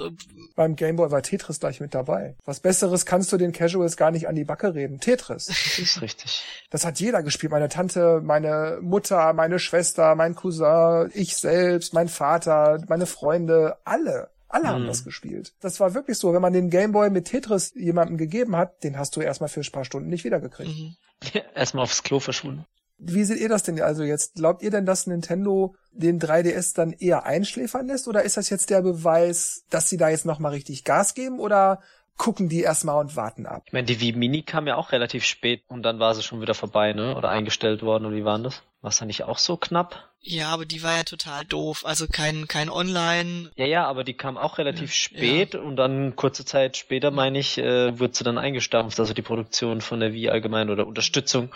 Beim 0.56 0.76
Gameboy 0.76 1.10
war 1.10 1.24
Tetris 1.24 1.60
gleich 1.60 1.80
mit 1.80 1.96
dabei. 1.96 2.36
Was 2.46 2.60
Besseres 2.60 3.08
kannst 3.08 3.34
du 3.34 3.38
den 3.38 3.54
Casuals 3.54 3.98
gar 3.98 4.12
nicht 4.12 4.28
an 4.28 4.36
die 4.36 4.46
Backe 4.46 4.76
reden. 4.76 5.00
Tetris. 5.00 5.48
Das 5.48 5.80
ist 5.80 6.02
richtig. 6.02 6.44
Das 6.70 6.86
hat 6.86 7.00
jeder 7.00 7.24
gespielt. 7.24 7.52
Meine 7.52 7.70
Tante, 7.70 8.22
meine 8.24 8.78
Mutter, 8.82 9.34
meine 9.34 9.58
Schwester, 9.58 10.14
mein 10.14 10.36
Cousin, 10.36 11.10
ich 11.16 11.36
selbst, 11.36 11.96
mein 11.96 12.08
Vater, 12.08 12.84
meine 12.88 13.08
Freunde, 13.08 13.78
alle. 13.84 14.30
Alle 14.52 14.68
haben 14.68 14.84
mhm. 14.84 14.88
das 14.88 15.04
gespielt. 15.04 15.54
Das 15.62 15.80
war 15.80 15.94
wirklich 15.94 16.18
so. 16.18 16.34
Wenn 16.34 16.42
man 16.42 16.54
den 16.54 16.70
Gameboy 16.70 17.10
mit 17.10 17.26
Tetris 17.26 17.74
jemandem 17.76 18.18
gegeben 18.18 18.56
hat, 18.56 18.84
den 18.84 18.98
hast 18.98 19.16
du 19.16 19.22
erstmal 19.22 19.50
für 19.50 19.62
ein 19.62 19.72
paar 19.72 19.86
Stunden 19.86 20.10
nicht 20.10 20.24
wiedergekriegt. 20.24 20.70
Mhm. 20.70 20.96
erstmal 21.56 21.84
aufs 21.84 22.04
Klo 22.04 22.20
verschwunden. 22.20 22.66
Wie 23.04 23.24
seht 23.24 23.40
ihr 23.40 23.50
das 23.50 23.64
denn 23.64 23.82
also 23.82 24.04
jetzt? 24.04 24.36
Glaubt 24.36 24.62
ihr 24.62 24.70
denn, 24.70 24.86
dass 24.86 25.08
Nintendo 25.08 25.76
den 25.92 26.20
3DS 26.20 26.76
dann 26.76 26.92
eher 26.92 27.26
einschläfern 27.26 27.88
lässt? 27.88 28.08
Oder 28.08 28.22
ist 28.22 28.38
das 28.38 28.52
jetzt 28.52 28.70
der 28.70 28.84
Beweis, 28.84 29.64
dass 29.72 29.90
sie 29.90 29.98
da 29.98 30.10
jetzt 30.10 30.26
nochmal 30.26 30.52
richtig 30.52 30.84
Gas 30.84 31.16
geben? 31.16 31.40
Oder 31.40 31.82
gucken 32.22 32.50
die 32.50 32.62
erstmal 32.62 33.00
und 33.02 33.16
warten 33.16 33.48
ab? 33.48 33.64
Ich 33.66 33.74
meine, 33.74 33.88
die 33.88 34.00
Wii 34.00 34.12
Mini 34.12 34.44
kam 34.44 34.68
ja 34.68 34.76
auch 34.76 34.92
relativ 34.92 35.26
spät 35.26 35.64
und 35.68 35.82
dann 35.82 35.98
war 35.98 36.14
sie 36.14 36.22
schon 36.22 36.40
wieder 36.40 36.54
vorbei, 36.54 36.94
ne? 36.94 37.16
Oder 37.16 37.30
eingestellt 37.30 37.82
worden. 37.82 38.06
Und 38.06 38.16
wie 38.16 38.24
waren 38.24 38.44
das? 38.44 38.62
War 38.82 38.90
es 38.90 39.00
da 39.00 39.06
nicht 39.06 39.24
auch 39.24 39.40
so 39.40 39.58
knapp? 39.58 40.08
Ja, 40.20 40.50
aber 40.50 40.68
die 40.68 40.84
war 40.84 40.98
ja 40.98 41.04
total 41.04 41.46
doof. 41.46 41.84
Also 41.84 42.06
kein, 42.06 42.48
kein 42.48 42.70
Online. 42.70 43.50
Ja, 43.56 43.66
ja, 43.66 43.88
aber 43.88 44.04
die 44.04 44.14
kam 44.14 44.38
auch 44.38 44.60
relativ 44.60 44.94
spät 44.94 45.56
ja. 45.56 45.62
und 45.62 45.78
dann 45.78 46.16
kurze 46.16 46.46
Zeit 46.46 46.78
später, 46.78 47.10
meine 47.10 47.40
ich, 47.40 47.58
äh, 47.58 47.98
wird 47.98 48.16
sie 48.16 48.24
dann 48.24 48.38
eingestampft, 48.38 49.00
also 49.00 49.16
die 49.16 49.24
Produktion 49.24 49.82
von 49.82 50.00
der 50.00 50.14
Wii 50.14 50.30
allgemein 50.30 50.70
oder 50.70 50.86
Unterstützung. 50.86 51.52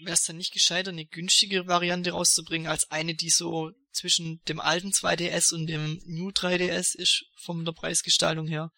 Wäre 0.00 0.12
es 0.12 0.24
dann 0.24 0.36
nicht 0.36 0.52
gescheiter, 0.52 0.90
eine 0.90 1.06
günstigere 1.06 1.66
Variante 1.66 2.10
rauszubringen, 2.10 2.66
als 2.70 2.90
eine, 2.90 3.14
die 3.14 3.30
so 3.30 3.70
zwischen 3.90 4.42
dem 4.48 4.60
alten 4.60 4.90
2DS 4.90 5.54
und 5.54 5.66
dem 5.66 5.98
New 6.04 6.28
3DS 6.28 6.94
ist, 6.94 7.24
von 7.36 7.64
der 7.64 7.72
Preisgestaltung 7.72 8.46
her? 8.46 8.70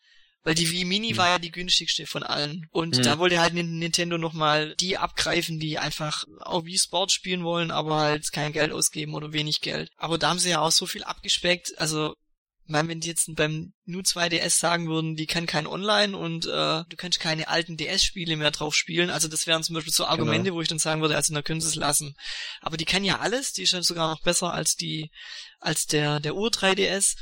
Weil 0.46 0.54
die 0.54 0.70
Wii 0.70 0.85
Mini 0.85 1.12
mhm. 1.12 1.16
war 1.16 1.28
ja 1.28 1.38
die 1.40 1.50
günstigste 1.50 2.06
von 2.06 2.22
allen. 2.22 2.68
Und 2.70 2.98
mhm. 2.98 3.02
da 3.02 3.18
wollte 3.18 3.40
halt 3.40 3.52
Nintendo 3.54 4.16
nochmal 4.16 4.76
die 4.76 4.96
abgreifen, 4.96 5.59
die 5.59 5.76
einfach 5.76 6.22
auch 6.38 6.64
Wii 6.64 6.78
Sport 6.78 7.11
spielen 7.11 7.42
wollen, 7.42 7.72
aber 7.72 7.96
halt 7.96 8.30
kein 8.30 8.52
Geld 8.52 8.70
ausgeben 8.70 9.14
oder 9.14 9.32
wenig 9.32 9.61
Geld. 9.61 9.90
Aber 9.96 10.18
da 10.18 10.28
haben 10.28 10.38
sie 10.38 10.50
ja 10.50 10.61
auch 10.61 10.70
so 10.70 10.87
viel 10.87 11.02
abgespeckt. 11.02 11.76
Also 11.78 12.14
ich 12.62 12.70
meine, 12.70 12.88
wenn 12.88 13.00
die 13.00 13.09
jetzt 13.09 13.28
beim 13.35 13.72
Nu 13.87 14.02
2DS 14.02 14.50
sagen 14.50 14.87
würden, 14.87 15.16
die 15.16 15.26
kann 15.26 15.46
kein 15.46 15.66
Online 15.66 16.16
und 16.16 16.46
äh, 16.46 16.85
du 16.88 16.96
kannst 16.96 17.18
keine 17.18 17.48
alten 17.48 17.76
DS-Spiele 17.76 18.37
mehr 18.37 18.52
drauf 18.52 18.76
spielen, 18.76 19.11
also 19.11 19.26
das 19.26 19.48
wären 19.48 19.64
zum 19.64 19.74
Beispiel 19.74 19.92
so 19.92 20.04
Argumente, 20.04 20.44
genau. 20.44 20.56
wo 20.56 20.62
ich 20.62 20.68
dann 20.68 20.78
sagen 20.78 21.00
würde, 21.00 21.16
also 21.16 21.35
da 21.35 21.42
können 21.42 21.61
sie 21.61 21.68
es 21.68 21.74
lassen. 21.74 22.14
Aber 22.61 22.76
die 22.76 22.85
kann 22.85 23.02
ja 23.02 23.18
alles, 23.18 23.52
die 23.52 23.64
ist 23.64 23.72
ja 23.72 23.82
sogar 23.82 24.11
noch 24.11 24.22
besser 24.22 24.52
als 24.52 24.76
die, 24.76 25.11
als 25.59 25.87
der, 25.87 26.20
der 26.20 26.37
Ur 26.37 26.50
3DS. 26.50 27.16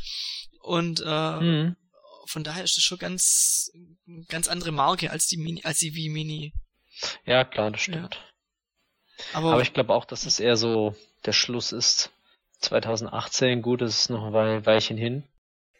Und 0.61 1.03
äh, 1.07 1.41
mhm 1.41 1.77
von 2.27 2.45
daher 2.45 2.65
ist 2.65 2.77
das 2.77 2.85
schon 2.85 2.99
ganz, 2.99 3.71
ganz 4.29 4.49
andere 4.49 4.73
Marke 4.73 5.11
als 5.11 5.27
die 5.27 5.37
Mini, 5.37 5.63
als 5.65 5.79
die 5.79 5.95
Wii 5.95 6.09
Mini. 6.09 6.53
Ja, 7.25 7.45
klar, 7.45 7.71
das 7.71 7.83
stimmt. 7.83 8.15
Ja. 8.15 9.31
Aber, 9.33 9.53
Aber, 9.53 9.63
ich 9.63 9.73
glaube 9.73 9.95
auch, 9.95 10.05
dass 10.05 10.27
es 10.27 10.41
eher 10.41 10.57
so 10.57 10.95
der 11.25 11.33
Schluss 11.33 11.73
ist. 11.73 12.11
2018, 12.61 13.63
gut, 13.63 13.83
es 13.83 13.99
ist 14.01 14.11
noch 14.11 14.25
ein 14.25 14.67
Weilchen 14.67 14.97
hin. 14.97 15.25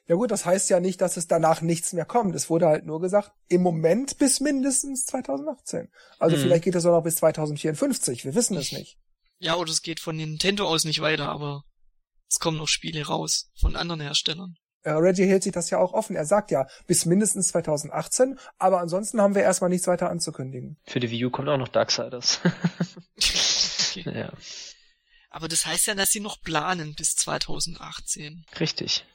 Ja 0.07 0.17
gut, 0.17 0.31
das 0.31 0.45
heißt 0.45 0.69
ja 0.69 0.81
nicht, 0.81 1.01
dass 1.01 1.17
es 1.17 1.29
danach 1.29 1.63
nichts 1.63 1.95
mehr 1.95 2.05
kommt. 2.05 2.35
Es 2.35 2.51
wurde 2.51 2.67
halt 2.67 2.85
nur 2.85 3.01
gesagt, 3.01 3.33
im 3.49 3.63
Moment 3.63 4.19
bis 4.19 4.41
mindestens 4.41 5.07
2018. 5.07 5.89
Also 6.19 6.37
hm. 6.37 6.43
vielleicht 6.43 6.65
geht 6.65 6.75
es 6.75 6.85
auch 6.85 6.91
noch 6.91 7.03
bis 7.03 7.17
2054, 7.17 8.25
wir 8.25 8.35
wissen 8.35 8.57
es 8.57 8.73
nicht. 8.73 8.99
Ja, 9.39 9.57
oder 9.57 9.71
es 9.71 9.83
geht 9.83 10.01
von 10.01 10.17
Nintendo 10.17 10.67
aus 10.67 10.85
nicht 10.85 11.01
weiter, 11.01 11.29
aber 11.29 11.65
es 12.29 12.39
kommen 12.39 12.59
noch 12.59 12.69
Spiele 12.69 13.07
raus 13.07 13.51
von 13.59 13.77
anderen 13.77 14.01
Herstellern. 14.01 14.57
Äh, 14.85 14.93
Reggie 14.93 15.27
hält 15.27 15.43
sich 15.43 15.53
das 15.53 15.71
ja 15.71 15.79
auch 15.79 15.95
offen. 15.95 16.15
Er 16.15 16.27
sagt 16.27 16.51
ja, 16.51 16.67
bis 16.87 17.07
mindestens 17.07 17.49
2018, 17.49 18.39
aber 18.59 18.81
ansonsten 18.81 19.21
haben 19.21 19.35
wir 19.35 19.43
erstmal 19.43 19.71
nichts 19.71 19.87
weiter 19.87 20.11
anzukündigen. 20.11 20.77
Für 20.85 21.01
die 21.01 21.11
Wii 21.11 21.25
U 21.25 21.31
kommt 21.31 21.49
auch 21.49 21.57
noch 21.57 21.69
Darksiders. 21.69 22.41
okay. 23.97 24.19
ja. 24.19 24.33
Aber 25.31 25.49
das 25.49 25.67
heißt 25.67 25.87
ja, 25.87 25.95
dass 25.95 26.11
sie 26.11 26.21
noch 26.21 26.41
planen 26.43 26.95
bis 26.95 27.17
2018. 27.17 28.45
Richtig. 28.61 29.07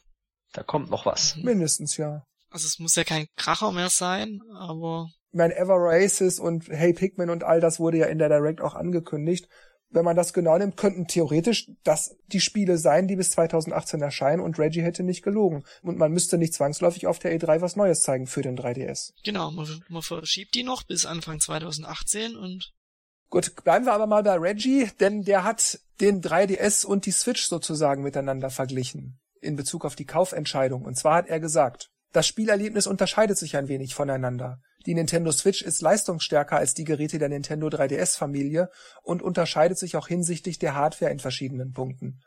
Da 0.53 0.63
kommt 0.63 0.89
noch 0.89 1.05
was. 1.05 1.36
Mhm. 1.36 1.43
Mindestens, 1.43 1.97
ja. 1.97 2.23
Also 2.49 2.65
es 2.65 2.79
muss 2.79 2.95
ja 2.95 3.03
kein 3.03 3.27
Kracher 3.36 3.71
mehr 3.71 3.89
sein, 3.89 4.41
aber. 4.55 5.10
Ich 5.32 5.38
meine, 5.38 5.55
Ever 5.55 5.75
Races 5.77 6.39
und 6.39 6.67
Hey 6.67 6.93
Pikmin 6.93 7.29
und 7.29 7.43
all 7.43 7.62
das 7.62 7.79
wurde 7.79 7.99
ja 7.99 8.08
in 8.08 8.17
der 8.17 8.29
Direct 8.29 8.60
auch 8.60 8.73
angekündigt 8.73 9.47
wenn 9.91 10.06
man 10.06 10.15
das 10.15 10.34
genau 10.34 10.58
nimmt, 10.58 10.78
könnten 10.78 11.08
theoretisch 11.08 11.71
das 11.84 12.15
die 12.28 12.39
Spiele 12.39 12.78
sein, 12.78 13.08
die 13.08 13.15
bis 13.15 13.32
2018 13.32 14.02
erscheinen 14.02 14.41
und 14.41 14.60
Reggie 14.60 14.84
hätte 14.84 15.04
nicht 15.04 15.23
gelogen. 15.23 15.63
Und 15.82 15.97
man 15.97 16.12
müsste 16.12 16.38
nicht 16.38 16.54
zwangsläufig 16.54 17.08
auf 17.08 17.19
der 17.19 17.38
E3 17.38 17.62
was 17.62 17.75
Neues 17.75 18.02
zeigen 18.02 18.28
für 18.28 18.41
den 18.41 18.58
3DS. 18.58 19.13
Genau, 19.23 19.52
man, 19.52 19.84
man 19.89 20.02
verschiebt 20.02 20.54
die 20.56 20.63
noch 20.63 20.84
bis 20.84 21.06
Anfang 21.06 21.39
2018 21.39 22.36
und 22.36 22.73
Gut, 23.32 23.63
bleiben 23.63 23.86
wir 23.86 23.93
aber 23.93 24.08
mal 24.08 24.23
bei 24.23 24.38
Reggie, 24.38 24.89
denn 24.99 25.23
der 25.23 25.43
hat 25.43 25.80
den 26.02 26.21
3DS 26.23 26.84
und 26.84 27.06
die 27.06 27.12
Switch 27.12 27.45
sozusagen 27.45 28.02
miteinander 28.02 28.49
verglichen 28.49 29.19
in 29.41 29.56
Bezug 29.56 29.86
auf 29.86 29.95
die 29.95 30.06
Kaufentscheidung. 30.06 30.84
Und 30.84 30.95
zwar 30.95 31.15
hat 31.15 31.28
er 31.28 31.39
gesagt, 31.39 31.89
das 32.12 32.28
Spielerlebnis 32.28 32.88
unterscheidet 32.88 33.38
sich 33.38 33.56
ein 33.56 33.67
wenig 33.67 33.93
voneinander. 33.93 34.60
Die 34.85 34.93
Nintendo 34.93 35.31
Switch 35.31 35.61
ist 35.61 35.81
leistungsstärker 35.81 36.57
als 36.57 36.73
die 36.73 36.85
Geräte 36.85 37.19
der 37.19 37.29
Nintendo 37.29 37.67
3DS-Familie 37.67 38.69
und 39.03 39.21
unterscheidet 39.21 39.77
sich 39.77 39.97
auch 39.97 40.07
hinsichtlich 40.07 40.57
der 40.57 40.75
Hardware 40.75 41.11
in 41.11 41.19
verschiedenen 41.19 41.73
Punkten. 41.73 42.21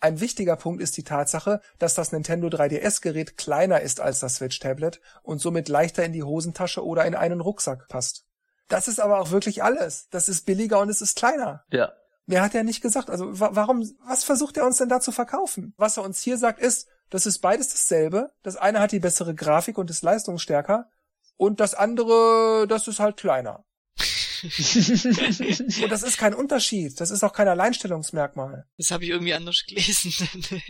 Ein 0.00 0.20
wichtiger 0.20 0.56
Punkt 0.56 0.82
ist 0.82 0.96
die 0.98 1.04
Tatsache, 1.04 1.60
dass 1.78 1.94
das 1.94 2.12
Nintendo 2.12 2.48
3DS-Gerät 2.48 3.38
kleiner 3.38 3.80
ist 3.80 4.00
als 4.00 4.20
das 4.20 4.36
Switch-Tablet 4.36 5.00
und 5.22 5.40
somit 5.40 5.68
leichter 5.68 6.04
in 6.04 6.12
die 6.12 6.22
Hosentasche 6.22 6.84
oder 6.84 7.06
in 7.06 7.14
einen 7.14 7.40
Rucksack 7.40 7.88
passt. 7.88 8.24
Das 8.68 8.88
ist 8.88 9.00
aber 9.00 9.20
auch 9.20 9.30
wirklich 9.30 9.62
alles. 9.62 10.08
Das 10.10 10.28
ist 10.28 10.44
billiger 10.44 10.80
und 10.80 10.90
es 10.90 11.00
ist 11.00 11.16
kleiner. 11.16 11.64
Ja. 11.70 11.92
Mehr 12.26 12.42
hat 12.42 12.54
er 12.54 12.64
nicht 12.64 12.82
gesagt. 12.82 13.08
Also 13.08 13.28
warum, 13.30 13.88
was 14.06 14.24
versucht 14.24 14.56
er 14.56 14.66
uns 14.66 14.78
denn 14.78 14.88
da 14.88 15.00
zu 15.00 15.12
verkaufen? 15.12 15.72
Was 15.76 15.96
er 15.96 16.02
uns 16.02 16.20
hier 16.20 16.36
sagt 16.36 16.60
ist, 16.60 16.88
das 17.08 17.24
ist 17.24 17.38
beides 17.38 17.68
dasselbe. 17.68 18.32
Das 18.42 18.56
eine 18.56 18.80
hat 18.80 18.92
die 18.92 18.98
bessere 18.98 19.34
Grafik 19.34 19.78
und 19.78 19.90
ist 19.90 20.02
leistungsstärker. 20.02 20.90
Und 21.36 21.60
das 21.60 21.74
andere, 21.74 22.66
das 22.68 22.88
ist 22.88 22.98
halt 22.98 23.16
kleiner. 23.16 23.64
und 24.42 25.90
das 25.90 26.02
ist 26.02 26.18
kein 26.18 26.34
Unterschied. 26.34 27.00
Das 27.00 27.10
ist 27.10 27.22
auch 27.24 27.32
kein 27.32 27.48
Alleinstellungsmerkmal. 27.48 28.66
Das 28.76 28.90
habe 28.90 29.04
ich 29.04 29.10
irgendwie 29.10 29.34
anders 29.34 29.64
gelesen. 29.66 30.12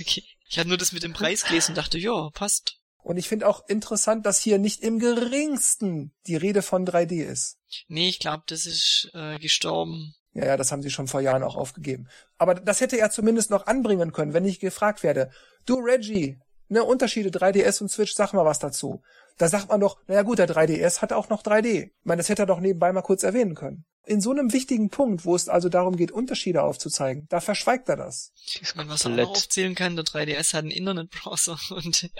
okay. 0.00 0.24
Ich 0.48 0.58
habe 0.58 0.68
nur 0.68 0.78
das 0.78 0.92
mit 0.92 1.04
dem 1.04 1.12
Preis 1.12 1.44
gelesen 1.44 1.72
und 1.72 1.78
dachte, 1.78 1.98
ja, 1.98 2.30
passt. 2.30 2.80
Und 3.02 3.16
ich 3.16 3.28
finde 3.28 3.46
auch 3.46 3.68
interessant, 3.68 4.26
dass 4.26 4.40
hier 4.40 4.58
nicht 4.58 4.82
im 4.82 4.98
geringsten 4.98 6.12
die 6.26 6.36
Rede 6.36 6.62
von 6.62 6.84
3D 6.84 7.24
ist. 7.24 7.58
Nee, 7.88 8.08
ich 8.08 8.18
glaube, 8.18 8.42
das 8.46 8.66
ist 8.66 9.10
äh, 9.14 9.38
gestorben. 9.38 10.14
Ja, 10.32 10.46
ja, 10.46 10.56
das 10.56 10.70
haben 10.70 10.82
sie 10.82 10.90
schon 10.90 11.08
vor 11.08 11.20
Jahren 11.20 11.42
auch 11.42 11.56
aufgegeben. 11.56 12.08
Aber 12.36 12.54
das 12.54 12.80
hätte 12.80 12.98
er 12.98 13.10
zumindest 13.10 13.50
noch 13.50 13.66
anbringen 13.66 14.12
können, 14.12 14.34
wenn 14.34 14.44
ich 14.44 14.60
gefragt 14.60 15.02
werde. 15.02 15.30
Du, 15.66 15.76
Reggie, 15.76 16.38
ne, 16.68 16.84
Unterschiede 16.84 17.30
3DS 17.30 17.80
und 17.80 17.88
Switch, 17.88 18.14
sag 18.14 18.32
mal 18.32 18.44
was 18.44 18.58
dazu. 18.58 19.02
Da 19.40 19.48
sagt 19.48 19.70
man 19.70 19.80
doch, 19.80 19.96
naja 20.06 20.20
gut, 20.20 20.38
der 20.38 20.46
3DS 20.46 21.00
hat 21.00 21.14
auch 21.14 21.30
noch 21.30 21.42
3D. 21.42 21.84
Ich 21.84 21.92
meine, 22.04 22.18
das 22.18 22.28
hätte 22.28 22.42
er 22.42 22.46
doch 22.46 22.60
nebenbei 22.60 22.92
mal 22.92 23.00
kurz 23.00 23.22
erwähnen 23.22 23.54
können. 23.54 23.86
In 24.04 24.20
so 24.20 24.32
einem 24.32 24.52
wichtigen 24.52 24.90
Punkt, 24.90 25.24
wo 25.24 25.34
es 25.34 25.48
also 25.48 25.70
darum 25.70 25.96
geht, 25.96 26.12
Unterschiede 26.12 26.62
aufzuzeigen, 26.62 27.26
da 27.30 27.40
verschweigt 27.40 27.88
er 27.88 27.96
das. 27.96 28.34
Man, 28.74 28.90
was 28.90 29.06
er 29.06 29.12
auch 29.24 29.30
aufzählen 29.30 29.74
kann, 29.74 29.96
der 29.96 30.04
3DS 30.04 30.52
hat 30.52 30.64
einen 30.64 30.70
Internetbrowser 30.72 31.58
und 31.70 32.02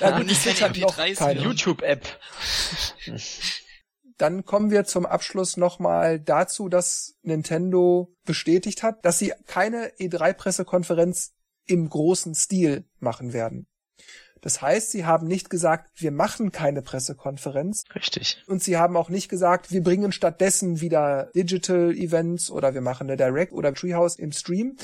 ja, 0.00 0.18
gut, 0.18 0.30
die 0.30 0.34
Switch 0.34 0.62
hat 0.62 0.78
noch 0.78 0.96
keine 0.96 1.42
YouTube-App. 1.42 2.06
Dann 4.16 4.46
kommen 4.46 4.70
wir 4.70 4.84
zum 4.84 5.04
Abschluss 5.04 5.58
nochmal 5.58 6.20
dazu, 6.20 6.70
dass 6.70 7.18
Nintendo 7.20 8.16
bestätigt 8.24 8.82
hat, 8.82 9.04
dass 9.04 9.18
sie 9.18 9.34
keine 9.44 9.92
E3-Pressekonferenz 9.98 11.32
im 11.66 11.86
großen 11.90 12.34
Stil 12.34 12.88
machen 12.98 13.34
werden. 13.34 13.66
Das 14.40 14.62
heißt, 14.62 14.90
sie 14.90 15.04
haben 15.04 15.26
nicht 15.26 15.50
gesagt, 15.50 15.90
wir 15.96 16.10
machen 16.10 16.52
keine 16.52 16.82
Pressekonferenz. 16.82 17.84
Richtig. 17.94 18.42
Und 18.46 18.62
sie 18.62 18.76
haben 18.76 18.96
auch 18.96 19.08
nicht 19.08 19.28
gesagt, 19.28 19.72
wir 19.72 19.82
bringen 19.82 20.12
stattdessen 20.12 20.80
wieder 20.80 21.30
Digital 21.34 21.92
Events 21.94 22.50
oder 22.50 22.74
wir 22.74 22.80
machen 22.80 23.08
eine 23.08 23.16
Direct 23.16 23.52
oder 23.52 23.74
Treehouse 23.74 24.16
im 24.16 24.32
Stream. 24.32 24.76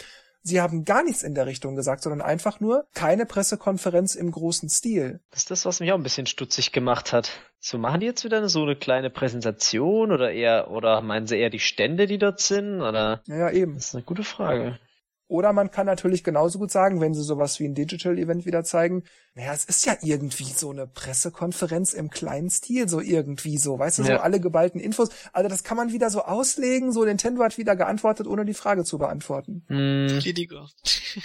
Sie 0.46 0.60
haben 0.60 0.84
gar 0.84 1.02
nichts 1.02 1.22
in 1.22 1.34
der 1.34 1.46
Richtung 1.46 1.74
gesagt, 1.74 2.02
sondern 2.02 2.20
einfach 2.20 2.60
nur 2.60 2.86
keine 2.92 3.24
Pressekonferenz 3.24 4.14
im 4.14 4.30
großen 4.30 4.68
Stil. 4.68 5.20
Das 5.30 5.40
ist 5.40 5.50
das, 5.50 5.64
was 5.64 5.80
mich 5.80 5.90
auch 5.90 5.96
ein 5.96 6.02
bisschen 6.02 6.26
stutzig 6.26 6.70
gemacht 6.70 7.14
hat. 7.14 7.30
So, 7.60 7.78
machen 7.78 8.00
die 8.00 8.06
jetzt 8.06 8.24
wieder 8.24 8.46
so 8.50 8.62
eine 8.62 8.76
kleine 8.76 9.08
Präsentation 9.08 10.12
oder 10.12 10.32
eher, 10.32 10.70
oder 10.70 11.00
meinen 11.00 11.26
sie 11.26 11.38
eher 11.38 11.48
die 11.48 11.60
Stände, 11.60 12.06
die 12.06 12.18
dort 12.18 12.40
sind, 12.40 12.82
oder? 12.82 13.22
Ja, 13.26 13.36
ja 13.36 13.50
eben. 13.52 13.76
Das 13.76 13.86
ist 13.86 13.94
eine 13.94 14.04
gute 14.04 14.22
Frage. 14.22 14.78
Oder 15.26 15.52
man 15.52 15.70
kann 15.70 15.86
natürlich 15.86 16.22
genauso 16.22 16.58
gut 16.58 16.70
sagen, 16.70 17.00
wenn 17.00 17.14
sie 17.14 17.22
sowas 17.22 17.58
wie 17.58 17.64
ein 17.64 17.74
Digital-Event 17.74 18.44
wieder 18.44 18.62
zeigen, 18.62 19.04
naja, 19.34 19.52
es 19.52 19.64
ist 19.64 19.86
ja 19.86 19.96
irgendwie 20.02 20.44
so 20.44 20.70
eine 20.70 20.86
Pressekonferenz 20.86 21.94
im 21.94 22.10
kleinen 22.10 22.50
Stil, 22.50 22.88
so 22.88 23.00
irgendwie 23.00 23.56
so, 23.56 23.78
weißt 23.78 23.98
du, 23.98 24.02
ja. 24.02 24.16
so 24.16 24.22
alle 24.22 24.38
geballten 24.38 24.80
Infos. 24.80 25.08
Also 25.32 25.48
das 25.48 25.64
kann 25.64 25.76
man 25.76 25.92
wieder 25.92 26.10
so 26.10 26.22
auslegen, 26.22 26.92
so 26.92 27.04
Nintendo 27.04 27.42
hat 27.42 27.56
wieder 27.56 27.74
geantwortet, 27.74 28.26
ohne 28.26 28.44
die 28.44 28.54
Frage 28.54 28.84
zu 28.84 28.98
beantworten. 28.98 29.64
Mm. 29.68 30.18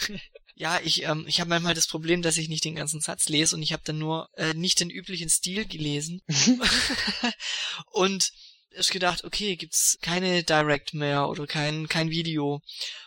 ja, 0.55 0.79
ich, 0.83 1.03
ähm, 1.03 1.25
ich 1.27 1.41
habe 1.41 1.49
manchmal 1.49 1.73
das 1.73 1.88
Problem, 1.88 2.21
dass 2.21 2.38
ich 2.38 2.49
nicht 2.49 2.63
den 2.65 2.75
ganzen 2.75 3.01
Satz 3.01 3.27
lese 3.27 3.55
und 3.55 3.62
ich 3.62 3.73
habe 3.73 3.83
dann 3.85 3.99
nur 3.99 4.29
äh, 4.38 4.53
nicht 4.53 4.79
den 4.79 4.89
üblichen 4.89 5.29
Stil 5.29 5.65
gelesen. 5.65 6.21
und 7.91 8.31
erst 8.71 8.91
gedacht, 8.91 9.23
okay, 9.23 9.55
gibt's 9.55 9.97
keine 10.01 10.43
Direct 10.43 10.93
mehr 10.93 11.27
oder 11.27 11.47
kein 11.47 11.88
kein 11.88 12.10
Video 12.10 12.62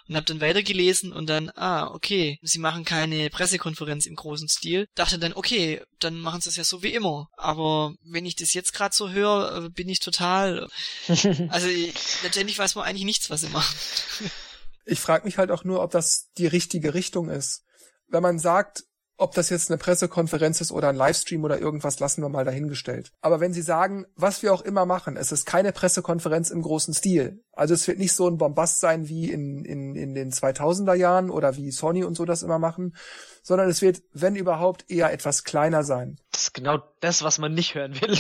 und 0.08 0.16
habe 0.16 0.26
dann 0.26 0.40
weitergelesen 0.40 1.12
und 1.12 1.26
dann 1.28 1.50
ah, 1.54 1.88
okay, 1.88 2.38
sie 2.42 2.58
machen 2.58 2.84
keine 2.84 3.30
Pressekonferenz 3.30 4.06
im 4.06 4.16
großen 4.16 4.48
Stil. 4.48 4.88
Dachte 4.94 5.18
dann, 5.18 5.32
okay, 5.32 5.82
dann 5.98 6.18
machen 6.18 6.40
sie 6.40 6.50
es 6.50 6.56
ja 6.56 6.64
so 6.64 6.82
wie 6.82 6.92
immer, 6.92 7.28
aber 7.36 7.94
wenn 8.04 8.26
ich 8.26 8.36
das 8.36 8.54
jetzt 8.54 8.72
gerade 8.72 8.94
so 8.94 9.10
höre, 9.10 9.64
äh, 9.64 9.68
bin 9.70 9.88
ich 9.88 10.00
total 10.00 10.68
also 11.48 11.68
letztendlich 12.22 12.58
weiß 12.58 12.74
man 12.74 12.84
eigentlich 12.84 13.04
nichts, 13.04 13.30
was 13.30 13.42
sie 13.42 13.48
machen. 13.48 13.74
Ich 14.84 14.98
frage 14.98 15.24
mich 15.24 15.38
halt 15.38 15.50
auch 15.50 15.64
nur, 15.64 15.82
ob 15.82 15.92
das 15.92 16.30
die 16.38 16.46
richtige 16.46 16.94
Richtung 16.94 17.30
ist. 17.30 17.62
Wenn 18.08 18.22
man 18.22 18.38
sagt, 18.38 18.84
ob 19.22 19.34
das 19.34 19.50
jetzt 19.50 19.70
eine 19.70 19.78
Pressekonferenz 19.78 20.60
ist 20.60 20.72
oder 20.72 20.88
ein 20.88 20.96
Livestream 20.96 21.44
oder 21.44 21.58
irgendwas, 21.58 22.00
lassen 22.00 22.22
wir 22.22 22.28
mal 22.28 22.44
dahingestellt. 22.44 23.12
Aber 23.20 23.40
wenn 23.40 23.52
Sie 23.52 23.62
sagen, 23.62 24.04
was 24.16 24.42
wir 24.42 24.52
auch 24.52 24.62
immer 24.62 24.84
machen, 24.84 25.16
es 25.16 25.32
ist 25.32 25.46
keine 25.46 25.72
Pressekonferenz 25.72 26.50
im 26.50 26.62
großen 26.62 26.92
Stil. 26.92 27.42
Also 27.52 27.74
es 27.74 27.86
wird 27.86 27.98
nicht 27.98 28.12
so 28.14 28.28
ein 28.28 28.38
Bombast 28.38 28.80
sein 28.80 29.08
wie 29.08 29.30
in, 29.30 29.64
in, 29.64 29.94
in 29.94 30.14
den 30.14 30.30
2000er 30.30 30.94
Jahren 30.94 31.30
oder 31.30 31.56
wie 31.56 31.70
Sony 31.70 32.02
und 32.02 32.14
so 32.16 32.24
das 32.24 32.42
immer 32.42 32.58
machen, 32.58 32.94
sondern 33.42 33.68
es 33.68 33.82
wird, 33.82 34.02
wenn 34.12 34.36
überhaupt, 34.36 34.90
eher 34.90 35.12
etwas 35.12 35.44
kleiner 35.44 35.82
sein. 35.82 36.18
Das 36.30 36.44
ist 36.44 36.54
genau 36.54 36.78
das, 37.00 37.22
was 37.24 37.38
man 37.38 37.52
nicht 37.52 37.74
hören 37.74 38.00
will. 38.00 38.16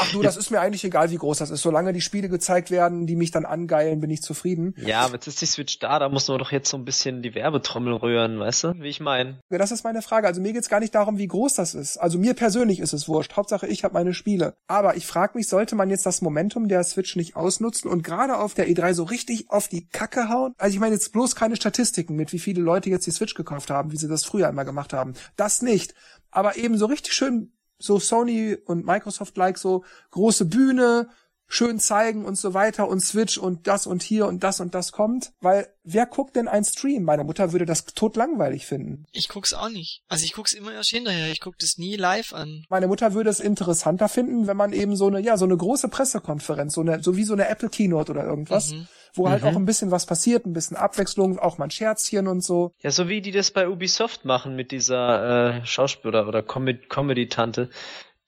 Ach 0.00 0.12
du, 0.12 0.22
das 0.22 0.36
ist 0.36 0.50
mir 0.50 0.60
eigentlich 0.60 0.84
egal, 0.84 1.10
wie 1.10 1.16
groß 1.16 1.38
das 1.38 1.50
ist. 1.50 1.62
Solange 1.62 1.92
die 1.92 2.00
Spiele 2.00 2.28
gezeigt 2.28 2.70
werden, 2.70 3.06
die 3.06 3.16
mich 3.16 3.32
dann 3.32 3.44
angeilen, 3.44 4.00
bin 4.00 4.10
ich 4.10 4.22
zufrieden. 4.22 4.74
Ja, 4.76 5.00
aber 5.00 5.14
jetzt 5.14 5.26
ist 5.26 5.40
die 5.40 5.46
Switch 5.46 5.78
da, 5.80 5.98
da 5.98 6.08
muss 6.08 6.28
man 6.28 6.38
doch 6.38 6.52
jetzt 6.52 6.70
so 6.70 6.76
ein 6.76 6.84
bisschen 6.84 7.22
die 7.22 7.34
Werbetrommel 7.34 7.94
rühren, 7.94 8.38
weißt 8.38 8.64
du, 8.64 8.74
wie 8.78 8.88
ich 8.88 9.00
meine. 9.00 9.40
Ja, 9.50 9.58
das 9.58 9.72
ist 9.72 9.82
meine 9.82 10.02
Frage. 10.02 10.28
Also 10.28 10.40
mir 10.40 10.52
geht's 10.52 10.68
gar 10.68 10.80
nicht 10.80 10.94
darum, 10.94 11.18
wie 11.18 11.26
groß 11.26 11.54
das 11.54 11.74
ist. 11.74 11.96
Also 11.96 12.18
mir 12.18 12.34
persönlich 12.34 12.78
ist 12.78 12.92
es 12.92 13.08
wurscht. 13.08 13.36
Hauptsache, 13.36 13.66
ich 13.66 13.82
habe 13.82 13.94
meine 13.94 14.14
Spiele. 14.14 14.54
Aber 14.68 14.96
ich 14.96 15.06
frage 15.06 15.36
mich, 15.36 15.48
sollte 15.48 15.74
man 15.74 15.90
jetzt 15.90 16.06
das 16.06 16.22
Momentum 16.22 16.68
der 16.68 16.84
Switch 16.84 17.16
nicht 17.16 17.34
ausnutzen 17.34 17.90
und 17.90 18.04
gerade 18.04 18.27
auf 18.36 18.54
der 18.54 18.68
E3 18.68 18.94
so 18.94 19.04
richtig 19.04 19.50
auf 19.50 19.68
die 19.68 19.86
Kacke 19.88 20.28
hauen? 20.28 20.54
Also 20.58 20.74
ich 20.74 20.80
meine 20.80 20.94
jetzt 20.94 21.12
bloß 21.12 21.34
keine 21.34 21.56
Statistiken 21.56 22.16
mit, 22.16 22.32
wie 22.32 22.38
viele 22.38 22.62
Leute 22.62 22.90
jetzt 22.90 23.06
die 23.06 23.10
Switch 23.10 23.34
gekauft 23.34 23.70
haben, 23.70 23.92
wie 23.92 23.96
sie 23.96 24.08
das 24.08 24.24
früher 24.24 24.48
immer 24.48 24.64
gemacht 24.64 24.92
haben. 24.92 25.14
Das 25.36 25.62
nicht. 25.62 25.94
Aber 26.30 26.56
eben 26.56 26.76
so 26.76 26.86
richtig 26.86 27.14
schön 27.14 27.52
so 27.78 27.98
Sony 27.98 28.56
und 28.64 28.84
Microsoft-like 28.84 29.56
so 29.56 29.84
große 30.10 30.44
Bühne, 30.46 31.08
schön 31.48 31.80
zeigen 31.80 32.26
und 32.26 32.36
so 32.36 32.52
weiter 32.52 32.88
und 32.88 33.00
Switch 33.00 33.38
und 33.38 33.66
das 33.66 33.86
und 33.86 34.02
hier 34.02 34.26
und 34.26 34.44
das 34.44 34.60
und 34.60 34.74
das 34.74 34.92
kommt, 34.92 35.32
weil 35.40 35.66
wer 35.82 36.04
guckt 36.04 36.36
denn 36.36 36.46
ein 36.46 36.62
Stream? 36.62 37.04
Meine 37.04 37.24
Mutter 37.24 37.52
würde 37.52 37.64
das 37.64 37.86
tot 37.86 38.16
langweilig 38.16 38.66
finden. 38.66 39.06
Ich 39.12 39.28
guck's 39.28 39.54
auch 39.54 39.70
nicht. 39.70 40.02
Also 40.08 40.24
ich 40.24 40.34
guck's 40.34 40.52
immer 40.52 40.72
erst 40.72 40.90
hinterher. 40.90 41.32
Ich 41.32 41.40
guck 41.40 41.58
das 41.58 41.78
nie 41.78 41.96
live 41.96 42.34
an. 42.34 42.66
Meine 42.68 42.86
Mutter 42.86 43.14
würde 43.14 43.30
es 43.30 43.40
interessanter 43.40 44.10
finden, 44.10 44.46
wenn 44.46 44.58
man 44.58 44.74
eben 44.74 44.94
so 44.94 45.06
eine, 45.06 45.20
ja, 45.20 45.38
so 45.38 45.46
eine 45.46 45.56
große 45.56 45.88
Pressekonferenz, 45.88 46.74
so 46.74 46.82
eine, 46.82 47.02
so 47.02 47.16
wie 47.16 47.24
so 47.24 47.32
eine 47.32 47.48
Apple 47.48 47.70
Keynote 47.70 48.12
oder 48.12 48.24
irgendwas, 48.24 48.72
mhm. 48.72 48.86
wo 49.14 49.30
halt 49.30 49.42
mhm. 49.42 49.48
auch 49.48 49.56
ein 49.56 49.64
bisschen 49.64 49.90
was 49.90 50.04
passiert, 50.04 50.44
ein 50.44 50.52
bisschen 50.52 50.76
Abwechslung, 50.76 51.38
auch 51.38 51.56
mal 51.56 51.64
ein 51.64 51.70
Scherzchen 51.70 52.28
und 52.28 52.44
so. 52.44 52.72
Ja, 52.82 52.90
so 52.90 53.08
wie 53.08 53.22
die 53.22 53.32
das 53.32 53.50
bei 53.50 53.68
Ubisoft 53.68 54.26
machen 54.26 54.54
mit 54.54 54.70
dieser 54.70 55.60
äh, 55.60 55.66
Schauspieler 55.66 56.28
oder 56.28 56.42
Comedy-Tante. 56.42 57.70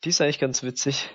Die 0.05 0.09
ist 0.09 0.23
eigentlich 0.23 0.39
ganz 0.39 0.63
witzig. 0.63 1.11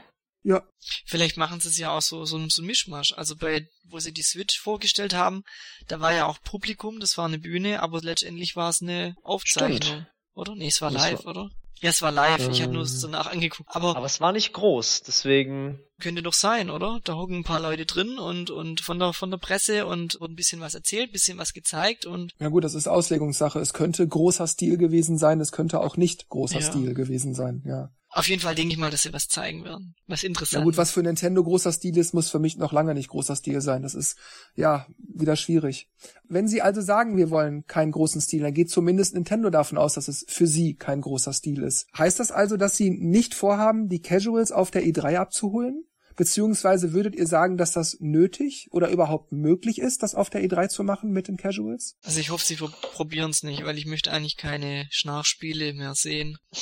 Ja. 0.48 0.62
Vielleicht 1.06 1.38
machen 1.38 1.60
sie 1.60 1.70
es 1.70 1.78
ja 1.78 1.90
auch 1.90 2.02
so, 2.04 2.24
so, 2.26 2.38
so 2.50 2.62
ein 2.62 2.66
Mischmasch. 2.66 3.14
Also 3.18 3.36
bei, 3.36 3.68
wo 3.90 3.98
sie 4.00 4.14
die 4.14 4.22
Switch 4.22 4.60
vorgestellt 4.60 5.16
haben, 5.16 5.44
da 5.88 6.00
war 6.00 6.14
ja 6.14 6.28
auch 6.28 6.38
Publikum, 6.44 7.00
das 7.00 7.18
war 7.18 7.26
eine 7.26 7.40
Bühne, 7.40 7.82
aber 7.82 8.00
letztendlich 8.02 8.56
war 8.56 8.70
es 8.70 8.82
eine 8.82 9.16
Aufzeichnung. 9.24 9.82
Stimmt. 9.82 10.08
Oder? 10.36 10.56
Nee, 10.56 10.68
es 10.68 10.82
war 10.82 10.92
live, 10.92 11.26
oder? 11.26 11.50
Ja, 11.82 11.90
es 11.90 12.02
war 12.02 12.12
live. 12.12 12.48
Ich 12.50 12.62
habe 12.62 12.72
nur 12.72 12.84
Ähm. 12.84 12.88
es 12.88 13.02
danach 13.02 13.26
angeguckt. 13.28 13.70
Aber, 13.74 13.96
Aber 13.98 14.06
es 14.06 14.22
war 14.22 14.32
nicht 14.32 14.54
groß, 14.54 15.02
deswegen. 15.04 15.80
könnte 16.00 16.22
doch 16.22 16.34
sein, 16.34 16.70
oder? 16.70 17.00
Da 17.04 17.16
hocken 17.16 17.38
ein 17.40 17.44
paar 17.44 17.60
Leute 17.60 17.86
drin 17.86 18.18
und, 18.20 18.50
und 18.52 18.82
von 18.82 19.00
der, 19.00 19.14
von 19.14 19.32
der 19.32 19.38
Presse 19.40 19.86
und, 19.88 20.16
und 20.16 20.32
ein 20.32 20.36
bisschen 20.36 20.62
was 20.62 20.74
erzählt, 20.76 21.12
bisschen 21.12 21.38
was 21.38 21.54
gezeigt 21.54 22.06
und 22.06 22.34
Ja 22.40 22.50
gut, 22.50 22.64
das 22.64 22.76
ist 22.76 22.88
Auslegungssache. 22.88 23.60
Es 23.60 23.74
könnte 23.74 24.08
großer 24.08 24.46
Stil 24.48 24.78
gewesen 24.78 25.18
sein, 25.18 25.42
es 25.42 25.52
könnte 25.52 25.80
auch 25.82 25.98
nicht 25.98 26.30
großer 26.30 26.60
Ja. 26.60 26.66
Stil 26.72 26.94
gewesen 26.94 27.34
sein, 27.34 27.64
ja. 27.66 27.90
Auf 28.16 28.30
jeden 28.30 28.42
Fall 28.42 28.56
denke 28.56 28.74
ich 28.74 28.80
mal, 28.80 28.90
dass 28.90 29.02
sie 29.02 29.12
was 29.12 29.28
zeigen 29.28 29.66
werden. 29.66 29.94
Was 30.08 30.24
Na 30.24 30.28
interessant. 30.28 30.64
gut, 30.64 30.78
was 30.78 30.92
für 30.92 31.04
Nintendo 31.04 31.44
großer 31.44 31.74
Stil 31.74 31.98
ist, 31.98 32.14
muss 32.14 32.30
für 32.30 32.40
mich 32.40 32.56
noch 32.58 32.72
lange 32.72 32.94
nicht 32.94 33.10
großer 33.10 33.36
Stil 33.36 33.60
sein. 33.60 33.82
Das 33.82 33.94
ist, 33.94 34.16
ja, 34.56 34.88
wieder 34.98 35.36
schwierig. 35.36 35.90
Wenn 36.24 36.48
Sie 36.48 36.62
also 36.62 36.80
sagen, 36.80 37.18
wir 37.18 37.30
wollen 37.30 37.66
keinen 37.68 37.92
großen 37.92 38.22
Stil, 38.22 38.42
dann 38.42 38.54
geht 38.54 38.70
zumindest 38.70 39.16
Nintendo 39.16 39.50
davon 39.50 39.78
aus, 39.78 39.96
dass 39.96 40.08
es 40.08 40.26
für 40.30 40.48
Sie 40.48 40.76
kein 40.76 41.02
großer 41.02 41.34
Stil 41.34 41.62
ist. 41.62 41.88
Heißt 41.98 42.22
das 42.22 42.32
also, 42.32 42.56
dass 42.56 42.78
Sie 42.78 42.90
nicht 42.90 43.34
vorhaben, 43.34 43.90
die 43.90 44.02
Casuals 44.02 44.54
auf 44.54 44.72
der 44.72 44.84
E3 44.84 45.18
abzuholen? 45.18 45.84
Beziehungsweise 46.16 46.94
würdet 46.94 47.16
ihr 47.16 47.28
sagen, 47.28 47.58
dass 47.58 47.72
das 47.72 47.98
nötig 48.00 48.68
oder 48.72 48.90
überhaupt 48.90 49.32
möglich 49.32 49.80
ist, 49.80 50.04
das 50.04 50.16
auf 50.16 50.30
der 50.30 50.44
E3 50.44 50.70
zu 50.70 50.84
machen 50.84 51.12
mit 51.12 51.28
den 51.28 51.38
Casuals? 51.38 51.96
Also 52.04 52.20
ich 52.20 52.30
hoffe, 52.30 52.46
sie 52.46 52.56
probieren 52.56 53.32
es 53.32 53.44
nicht, 53.44 53.66
weil 53.66 53.78
ich 53.78 53.86
möchte 53.86 54.12
eigentlich 54.12 54.38
keine 54.38 54.88
Schnarchspiele 54.92 55.74
mehr 55.74 55.94
sehen. 55.96 56.38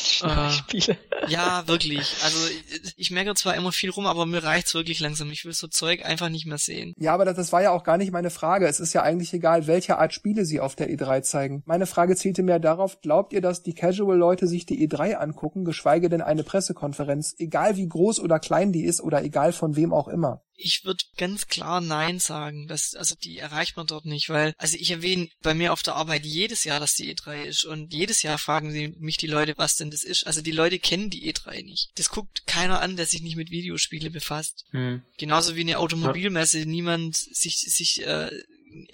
Spiele. 0.52 0.98
Ja, 1.28 1.64
wirklich. 1.68 2.16
Also 2.24 2.38
ich- 2.48 2.94
ich 2.98 3.12
meckere 3.12 3.36
zwar 3.36 3.56
immer 3.56 3.72
viel 3.72 3.90
rum, 3.90 4.06
aber 4.06 4.26
mir 4.26 4.44
reicht's 4.44 4.74
wirklich 4.74 5.00
langsam. 5.00 5.32
Ich 5.32 5.46
will 5.46 5.54
so 5.54 5.68
Zeug 5.68 6.06
einfach 6.06 6.30
nicht 6.30 6.46
mehr 6.46 6.58
sehen. 6.58 6.94
Ja, 6.98 7.14
aber 7.14 7.26
das, 7.26 7.36
das 7.36 7.52
war 7.52 7.62
ja 7.62 7.72
auch 7.72 7.84
gar 7.84 7.98
nicht 7.98 8.12
meine 8.12 8.30
Frage. 8.30 8.68
Es 8.68 8.80
ist 8.80 8.94
ja 8.94 9.04
eigentlich 9.04 9.34
egal, 9.34 9.68
welche 9.68 9.98
Art 9.98 10.14
Spiele 10.14 10.46
sie 10.46 10.60
auf 10.60 10.76
der 10.76 10.90
E3 10.90 11.22
zeigen. 11.22 11.64
Meine 11.66 11.86
Frage 11.86 12.16
zielte 12.16 12.44
mehr 12.44 12.60
darauf, 12.60 13.02
glaubt 13.02 13.34
ihr, 13.34 13.42
dass 13.42 13.64
die 13.64 13.74
Casual-Leute 13.74 14.48
sich 14.48 14.66
die 14.66 14.88
E3 14.88 15.14
angucken, 15.16 15.66
geschweige 15.66 16.10
denn 16.10 16.22
eine 16.22 16.44
Pressekonferenz, 16.44 17.36
egal 17.38 17.78
wie 17.78 17.88
groß 17.88 18.20
oder 18.20 18.40
klein 18.40 18.72
die 18.72 18.86
ist 18.86 19.02
oder 19.02 19.24
egal 19.24 19.43
von 19.52 19.76
wem 19.76 19.94
auch 19.94 20.08
immer? 20.08 20.42
Ich 20.56 20.86
würde 20.86 21.04
ganz 21.18 21.48
klar 21.48 21.82
Nein 21.82 22.20
sagen. 22.20 22.68
Das, 22.68 22.96
also 22.96 23.16
die 23.16 23.38
erreicht 23.40 23.76
man 23.76 23.88
dort 23.88 24.06
nicht, 24.06 24.30
weil, 24.30 24.54
also 24.58 24.78
ich 24.80 24.92
erwähne 24.92 25.28
bei 25.42 25.54
mir 25.54 25.74
auf 25.74 25.84
der 25.84 25.96
Arbeit 25.96 26.26
jedes 26.26 26.64
Jahr, 26.64 26.80
dass 26.80 26.94
die 26.94 27.14
E3 27.14 27.44
ist 27.44 27.66
und 27.66 27.94
jedes 27.94 28.22
Jahr 28.22 28.38
fragen 28.38 28.72
sie 28.72 28.96
mich 29.00 29.18
die 29.18 29.28
Leute, 29.28 29.56
was 29.58 29.76
denn 29.76 29.92
das 29.92 30.04
ist. 30.04 30.26
Also 30.28 30.42
die 30.42 30.52
Leute 30.52 30.80
kennen 30.80 31.10
die 31.10 31.34
E3 31.34 31.64
nicht. 31.64 31.90
Das 31.96 32.10
guckt 32.10 32.46
keiner 32.46 32.82
an, 32.82 32.96
der 32.96 33.08
sich 33.08 33.22
nicht 33.22 33.36
mit 33.36 33.52
Videospiele 33.52 34.12
befasst. 34.12 34.66
Hm. 34.72 35.02
Genauso 35.18 35.56
wie 35.56 35.62
eine 35.62 35.80
Automobilmesse 35.80 36.66
niemand 36.66 37.18
sich, 37.18 37.58
sich, 37.58 38.06
äh, 38.06 38.30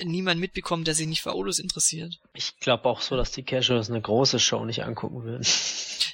niemand 0.03 0.39
mitbekommt, 0.39 0.87
der 0.87 0.95
sich 0.95 1.07
nicht 1.07 1.21
für 1.21 1.33
Autos 1.33 1.59
interessiert. 1.59 2.19
Ich 2.33 2.57
glaube 2.59 2.85
auch 2.85 3.01
so, 3.01 3.15
dass 3.15 3.31
die 3.31 3.43
Casuals 3.43 3.89
eine 3.89 4.01
große 4.01 4.39
Show 4.39 4.65
nicht 4.65 4.83
angucken 4.83 5.23
würden. 5.23 5.45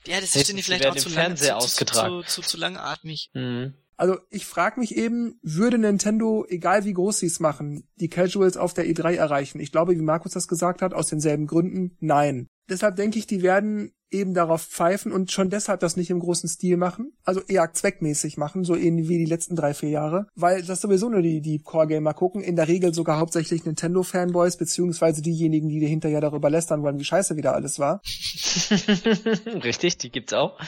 Ja, 0.07 0.21
das 0.21 0.35
ist 0.35 0.51
vielleicht 0.63 0.85
auch 0.85 0.95
zu 0.95 1.09
lange, 1.09 1.15
Fernseher 1.15 1.57
zu, 1.57 1.59
zu, 1.59 1.65
ausgetragen. 1.65 2.23
zu, 2.27 2.41
zu, 2.41 2.57
langatmig. 2.57 3.29
Hm. 3.33 3.73
Also 3.97 4.17
ich 4.29 4.45
frage 4.45 4.79
mich 4.79 4.95
eben, 4.95 5.39
würde 5.41 5.77
Nintendo, 5.77 6.45
egal 6.47 6.85
wie 6.85 6.93
groß 6.93 7.19
sie 7.19 7.27
es 7.27 7.39
machen, 7.39 7.87
die 7.95 8.09
Casuals 8.09 8.57
auf 8.57 8.73
der 8.73 8.85
E3 8.85 9.15
erreichen? 9.15 9.59
Ich 9.59 9.71
glaube, 9.71 9.95
wie 9.95 10.01
Markus 10.01 10.33
das 10.33 10.47
gesagt 10.47 10.81
hat, 10.81 10.93
aus 10.93 11.07
denselben 11.07 11.47
Gründen, 11.47 11.97
nein. 11.99 12.47
Deshalb 12.69 12.95
denke 12.95 13.19
ich, 13.19 13.27
die 13.27 13.43
werden 13.43 13.91
eben 14.11 14.33
darauf 14.33 14.63
pfeifen 14.63 15.11
und 15.11 15.31
schon 15.31 15.49
deshalb 15.49 15.79
das 15.79 15.97
nicht 15.97 16.09
im 16.09 16.19
großen 16.19 16.47
Stil 16.47 16.77
machen. 16.77 17.13
Also 17.23 17.41
eher 17.41 17.73
zweckmäßig 17.73 18.37
machen, 18.37 18.63
so 18.63 18.75
ähnlich 18.75 19.09
wie 19.09 19.17
die 19.17 19.25
letzten 19.25 19.55
drei, 19.55 19.73
vier 19.73 19.89
Jahre. 19.89 20.27
Weil 20.35 20.63
das 20.63 20.81
sowieso 20.81 21.09
nur 21.09 21.21
die, 21.21 21.41
die 21.41 21.59
Core-Gamer 21.59 22.13
gucken. 22.13 22.41
In 22.41 22.55
der 22.55 22.67
Regel 22.67 22.93
sogar 22.93 23.19
hauptsächlich 23.19 23.65
Nintendo-Fanboys, 23.65 24.57
beziehungsweise 24.57 25.21
diejenigen, 25.21 25.69
die 25.69 25.85
hinterher 25.85 26.21
darüber 26.21 26.49
lästern 26.49 26.81
wollen, 26.81 26.99
wie 26.99 27.03
scheiße 27.03 27.35
wieder 27.35 27.53
alles 27.53 27.79
war. 27.79 28.01
Richtig, 29.63 29.97
die 29.97 30.11
gibt's 30.11 30.33
auch. 30.33 30.59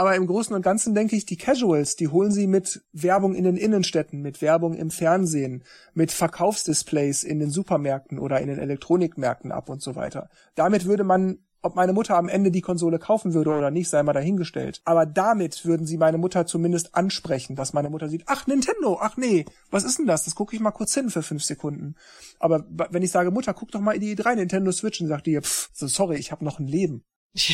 Aber 0.00 0.16
im 0.16 0.26
Großen 0.26 0.56
und 0.56 0.62
Ganzen 0.62 0.94
denke 0.94 1.14
ich, 1.14 1.26
die 1.26 1.36
Casuals, 1.36 1.94
die 1.94 2.08
holen 2.08 2.32
sie 2.32 2.46
mit 2.46 2.82
Werbung 2.90 3.34
in 3.34 3.44
den 3.44 3.58
Innenstädten, 3.58 4.22
mit 4.22 4.40
Werbung 4.40 4.72
im 4.72 4.90
Fernsehen, 4.90 5.62
mit 5.92 6.10
Verkaufsdisplays 6.10 7.22
in 7.22 7.38
den 7.38 7.50
Supermärkten 7.50 8.18
oder 8.18 8.40
in 8.40 8.48
den 8.48 8.58
Elektronikmärkten 8.58 9.52
ab 9.52 9.68
und 9.68 9.82
so 9.82 9.96
weiter. 9.96 10.30
Damit 10.54 10.86
würde 10.86 11.04
man, 11.04 11.40
ob 11.60 11.74
meine 11.76 11.92
Mutter 11.92 12.16
am 12.16 12.30
Ende 12.30 12.50
die 12.50 12.62
Konsole 12.62 12.98
kaufen 12.98 13.34
würde 13.34 13.50
oder 13.50 13.70
nicht, 13.70 13.90
sei 13.90 14.02
mal 14.02 14.14
dahingestellt. 14.14 14.80
Aber 14.86 15.04
damit 15.04 15.66
würden 15.66 15.86
sie 15.86 15.98
meine 15.98 16.16
Mutter 16.16 16.46
zumindest 16.46 16.94
ansprechen, 16.94 17.54
dass 17.54 17.74
meine 17.74 17.90
Mutter 17.90 18.08
sieht, 18.08 18.22
ach 18.24 18.46
Nintendo, 18.46 18.98
ach 19.02 19.18
nee, 19.18 19.44
was 19.70 19.84
ist 19.84 19.98
denn 19.98 20.06
das? 20.06 20.24
Das 20.24 20.34
gucke 20.34 20.56
ich 20.56 20.62
mal 20.62 20.70
kurz 20.70 20.94
hin 20.94 21.10
für 21.10 21.22
fünf 21.22 21.44
Sekunden. 21.44 21.94
Aber 22.38 22.64
wenn 22.70 23.02
ich 23.02 23.10
sage, 23.10 23.30
Mutter, 23.30 23.52
guck 23.52 23.70
doch 23.70 23.80
mal 23.80 23.92
in 23.92 24.00
die 24.00 24.16
E3 24.16 24.36
Nintendo 24.36 24.72
Switch, 24.72 25.00
dann 25.00 25.08
sagt 25.08 25.26
die, 25.26 25.38
pff, 25.38 25.68
so 25.74 25.86
sorry, 25.88 26.16
ich 26.16 26.32
habe 26.32 26.42
noch 26.42 26.58
ein 26.58 26.68
Leben. 26.68 27.04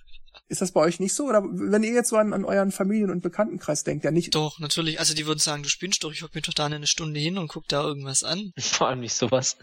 Ist 0.48 0.60
das 0.60 0.72
bei 0.72 0.80
euch 0.80 1.00
nicht 1.00 1.14
so? 1.14 1.24
Oder 1.24 1.42
wenn 1.44 1.82
ihr 1.82 1.92
jetzt 1.92 2.10
so 2.10 2.16
an, 2.16 2.32
an 2.32 2.44
euren 2.44 2.70
Familien- 2.70 3.10
und 3.10 3.20
Bekanntenkreis 3.20 3.82
denkt, 3.82 4.04
ja 4.04 4.12
nicht. 4.12 4.34
doch, 4.34 4.60
natürlich. 4.60 5.00
Also 5.00 5.14
die 5.14 5.26
würden 5.26 5.40
sagen, 5.40 5.64
du 5.64 5.68
spinnst 5.68 6.04
doch, 6.04 6.12
ich 6.12 6.22
hock 6.22 6.34
mir 6.34 6.42
doch 6.42 6.54
da 6.54 6.66
eine 6.66 6.86
Stunde 6.86 7.18
hin 7.18 7.38
und 7.38 7.48
guck 7.48 7.66
da 7.68 7.82
irgendwas 7.82 8.22
an. 8.22 8.52
Vor 8.58 8.88
allem 8.88 9.00
nicht 9.00 9.14
sowas. 9.14 9.56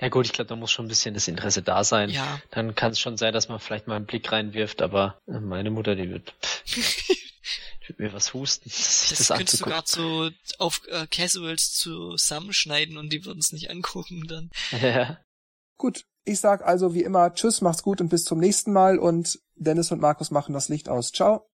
Ja 0.00 0.08
gut, 0.08 0.26
ich 0.26 0.32
glaube, 0.32 0.48
da 0.48 0.56
muss 0.56 0.70
schon 0.70 0.86
ein 0.86 0.88
bisschen 0.88 1.14
das 1.14 1.28
Interesse 1.28 1.62
da 1.62 1.84
sein. 1.84 2.10
Ja. 2.10 2.40
Dann 2.50 2.74
kann 2.74 2.92
es 2.92 3.00
schon 3.00 3.16
sein, 3.16 3.32
dass 3.32 3.48
man 3.48 3.58
vielleicht 3.58 3.86
mal 3.86 3.96
einen 3.96 4.06
Blick 4.06 4.30
reinwirft, 4.32 4.82
aber 4.82 5.18
äh, 5.26 5.40
meine 5.40 5.70
Mutter, 5.70 5.94
die 5.94 6.10
wird, 6.10 6.34
die 6.74 6.82
wird 7.88 7.98
mir 7.98 8.12
was 8.12 8.32
husten, 8.32 8.70
Das, 8.74 9.14
das, 9.16 9.28
könntest 9.28 9.60
du 9.60 9.64
gerade 9.64 9.86
so 9.86 10.30
auf 10.58 10.82
äh, 10.88 11.06
Casuals 11.06 11.72
zusammenschneiden 11.72 12.96
und 12.96 13.12
die 13.12 13.24
würden 13.24 13.40
es 13.40 13.52
nicht 13.52 13.70
angucken 13.70 14.26
dann. 14.26 14.50
Ja. 14.80 15.18
Gut. 15.76 16.04
Ich 16.26 16.38
sag 16.38 16.62
also 16.62 16.94
wie 16.94 17.02
immer 17.02 17.32
Tschüss, 17.32 17.62
macht's 17.62 17.82
gut 17.82 18.02
und 18.02 18.10
bis 18.10 18.24
zum 18.24 18.38
nächsten 18.38 18.74
Mal 18.74 18.98
und 18.98 19.38
Dennis 19.60 19.92
und 19.92 20.00
Markus 20.00 20.30
machen 20.30 20.52
das 20.52 20.68
Licht 20.68 20.88
aus. 20.88 21.12
Ciao. 21.12 21.50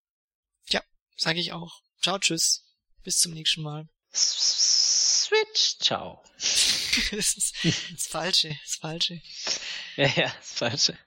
Sag 1.16 1.36
ich 1.36 1.52
auch. 1.52 1.80
Ciao, 2.02 2.18
tschüss. 2.18 2.62
Bis 3.02 3.18
zum 3.18 3.32
nächsten 3.32 3.62
Mal. 3.62 3.88
Switch, 4.12 5.78
ciao. 5.78 6.22
das 6.36 7.36
ist 7.36 7.54
das 7.92 8.06
Falsche, 8.06 8.56
das 8.62 8.74
Falsche. 8.76 9.22
Ja, 9.96 10.06
ja, 10.08 10.32
das 10.36 10.52
Falsche. 10.52 10.98